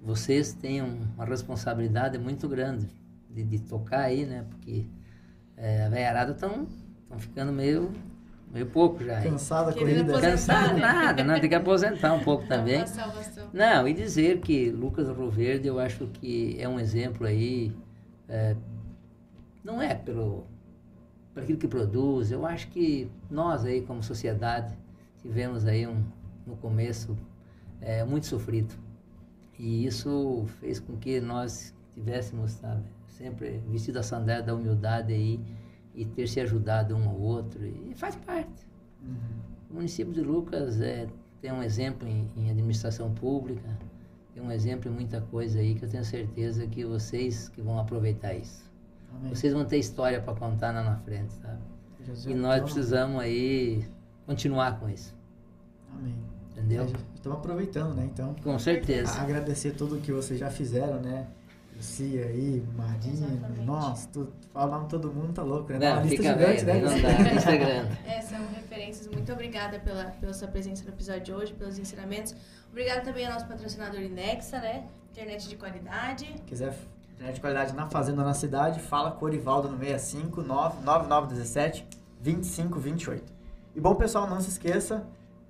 Vocês 0.00 0.52
têm 0.52 0.82
uma 0.82 1.24
responsabilidade 1.24 2.18
muito 2.18 2.48
grande 2.48 2.88
de, 3.28 3.42
de 3.42 3.58
tocar 3.60 4.00
aí, 4.00 4.24
né? 4.24 4.44
Porque 4.48 4.86
é, 5.56 5.86
a 5.86 5.88
velharada 5.88 6.32
estão 6.32 6.68
ficando 7.18 7.52
meio, 7.52 7.90
meio 8.52 8.66
pouco 8.66 9.02
já. 9.02 9.20
Cansada 9.20 9.70
a 9.70 9.74
corrida. 9.74 10.20
Cansado 10.20 10.74
né? 10.74 10.80
nada, 10.80 11.24
não, 11.24 11.40
tem 11.40 11.48
que 11.48 11.54
aposentar 11.54 12.12
um 12.12 12.22
pouco 12.22 12.46
também. 12.46 12.84
Não, 13.52 13.88
e 13.88 13.94
dizer 13.94 14.40
que 14.40 14.70
Lucas 14.70 15.08
Rio 15.08 15.30
Verde 15.30 15.66
eu 15.66 15.80
acho 15.80 16.06
que 16.06 16.56
é 16.60 16.68
um 16.68 16.78
exemplo 16.78 17.26
aí, 17.26 17.74
é, 18.28 18.54
não 19.64 19.80
é 19.80 19.94
pelo, 19.94 20.46
por 21.32 21.42
aquilo 21.42 21.58
que 21.58 21.66
produz, 21.66 22.30
eu 22.30 22.44
acho 22.44 22.68
que 22.68 23.10
nós 23.30 23.64
aí 23.64 23.80
como 23.80 24.02
sociedade 24.02 24.83
tivemos 25.24 25.64
aí 25.64 25.86
um, 25.86 26.04
no 26.46 26.54
começo 26.56 27.16
é, 27.80 28.04
muito 28.04 28.26
sofrido. 28.26 28.74
E 29.58 29.86
isso 29.86 30.44
fez 30.60 30.78
com 30.78 30.96
que 30.98 31.18
nós 31.18 31.74
tivéssemos, 31.94 32.52
sabe, 32.52 32.82
sempre 33.08 33.62
vestido 33.70 33.98
a 33.98 34.02
sandália 34.02 34.42
da 34.42 34.54
humildade 34.54 35.14
aí 35.14 35.40
e 35.94 36.04
ter 36.04 36.28
se 36.28 36.40
ajudado 36.40 36.94
um 36.94 37.08
ao 37.08 37.18
outro, 37.18 37.64
e 37.64 37.94
faz 37.94 38.16
parte. 38.16 38.66
Uhum. 39.02 39.16
O 39.70 39.74
município 39.74 40.12
de 40.12 40.20
Lucas 40.20 40.80
é, 40.80 41.06
tem 41.40 41.52
um 41.52 41.62
exemplo 41.62 42.06
em, 42.06 42.28
em 42.36 42.50
administração 42.50 43.14
pública, 43.14 43.78
tem 44.34 44.42
um 44.42 44.50
exemplo 44.50 44.90
em 44.90 44.94
muita 44.94 45.20
coisa 45.20 45.60
aí 45.60 45.74
que 45.74 45.84
eu 45.84 45.88
tenho 45.88 46.04
certeza 46.04 46.66
que 46.66 46.84
vocês 46.84 47.48
que 47.48 47.62
vão 47.62 47.78
aproveitar 47.78 48.34
isso. 48.34 48.68
Amém. 49.14 49.32
Vocês 49.32 49.52
vão 49.52 49.64
ter 49.64 49.78
história 49.78 50.20
para 50.20 50.34
contar 50.34 50.74
lá 50.74 50.82
na 50.82 50.96
frente, 50.96 51.32
sabe? 51.34 51.62
Jesus, 52.04 52.26
E 52.26 52.34
nós 52.34 52.56
então, 52.56 52.64
precisamos 52.64 53.20
aí 53.20 53.86
continuar 54.26 54.78
com 54.78 54.88
isso, 54.88 55.14
Amém. 55.92 56.14
entendeu? 56.52 56.84
É, 56.84 57.14
Estamos 57.14 57.38
aproveitando, 57.38 57.94
né? 57.94 58.08
Então, 58.12 58.34
Com 58.42 58.58
certeza. 58.58 59.18
agradecer 59.20 59.72
tudo 59.72 59.98
que 60.00 60.12
vocês 60.12 60.38
já 60.38 60.50
fizeram, 60.50 61.00
né? 61.00 61.26
Lucia 61.76 62.26
aí, 62.26 62.62
Marina, 62.76 63.26
Exatamente. 63.26 63.60
nossa, 63.62 64.08
tu, 64.12 64.32
falar 64.52 64.66
o 64.66 64.70
nome 64.70 64.84
de 64.84 64.90
todo 64.90 65.12
mundo 65.12 65.32
tá 65.32 65.42
louco, 65.42 65.72
né? 65.72 65.78
Não, 65.80 65.92
Uma 65.94 66.02
lista 66.02 66.16
fica 66.16 66.38
gigante, 66.38 66.64
velho, 66.64 66.86
né? 66.86 66.94
não 66.94 67.02
dá, 67.24 67.32
lista 67.32 67.50
é 67.50 67.56
grande. 67.56 67.98
É, 68.06 68.20
são 68.22 68.38
referências. 68.54 69.06
Muito 69.08 69.32
obrigada 69.32 69.80
pela, 69.80 70.04
pela 70.04 70.32
sua 70.32 70.46
presença 70.46 70.84
no 70.84 70.90
episódio 70.90 71.22
de 71.22 71.32
hoje, 71.32 71.52
pelos 71.54 71.76
ensinamentos. 71.78 72.34
Obrigada 72.70 73.00
também 73.00 73.26
ao 73.26 73.32
nosso 73.32 73.46
patrocinador 73.46 74.00
Inexa, 74.00 74.60
né? 74.60 74.84
Internet 75.10 75.48
de 75.48 75.56
qualidade. 75.56 76.26
quiser 76.46 76.76
internet 77.14 77.34
de 77.36 77.40
qualidade 77.40 77.72
na 77.74 77.88
fazenda 77.88 78.20
ou 78.22 78.26
na 78.28 78.34
cidade, 78.34 78.78
fala 78.80 79.10
com 79.12 79.24
o 79.24 79.28
Orivaldo 79.28 79.68
no 79.68 79.78
65 79.78 80.42
99917 80.42 81.86
2528. 82.20 83.32
E 83.74 83.80
bom, 83.80 83.94
pessoal, 83.96 84.28
não 84.28 84.40
se 84.40 84.50
esqueça, 84.50 85.04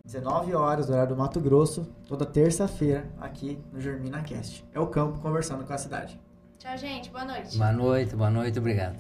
19 0.05 0.55
horas, 0.55 0.89
horário 0.89 1.15
do 1.15 1.17
Mato 1.17 1.39
Grosso, 1.41 1.87
toda 2.09 2.25
terça-feira, 2.25 3.07
aqui 3.21 3.63
no 3.71 3.79
Germina 3.79 4.23
Cast. 4.23 4.65
É 4.73 4.81
o 4.81 4.87
campo 4.87 5.21
conversando 5.21 5.63
com 5.65 5.73
a 5.73 5.79
cidade. 5.79 6.19
Tchau, 6.59 6.77
gente. 6.79 7.11
Boa 7.11 7.27
noite. 7.27 7.59
Boa 7.59 7.73
noite, 7.73 8.17
boa 8.17 8.31
noite, 8.31 8.59
obrigado. 8.59 8.97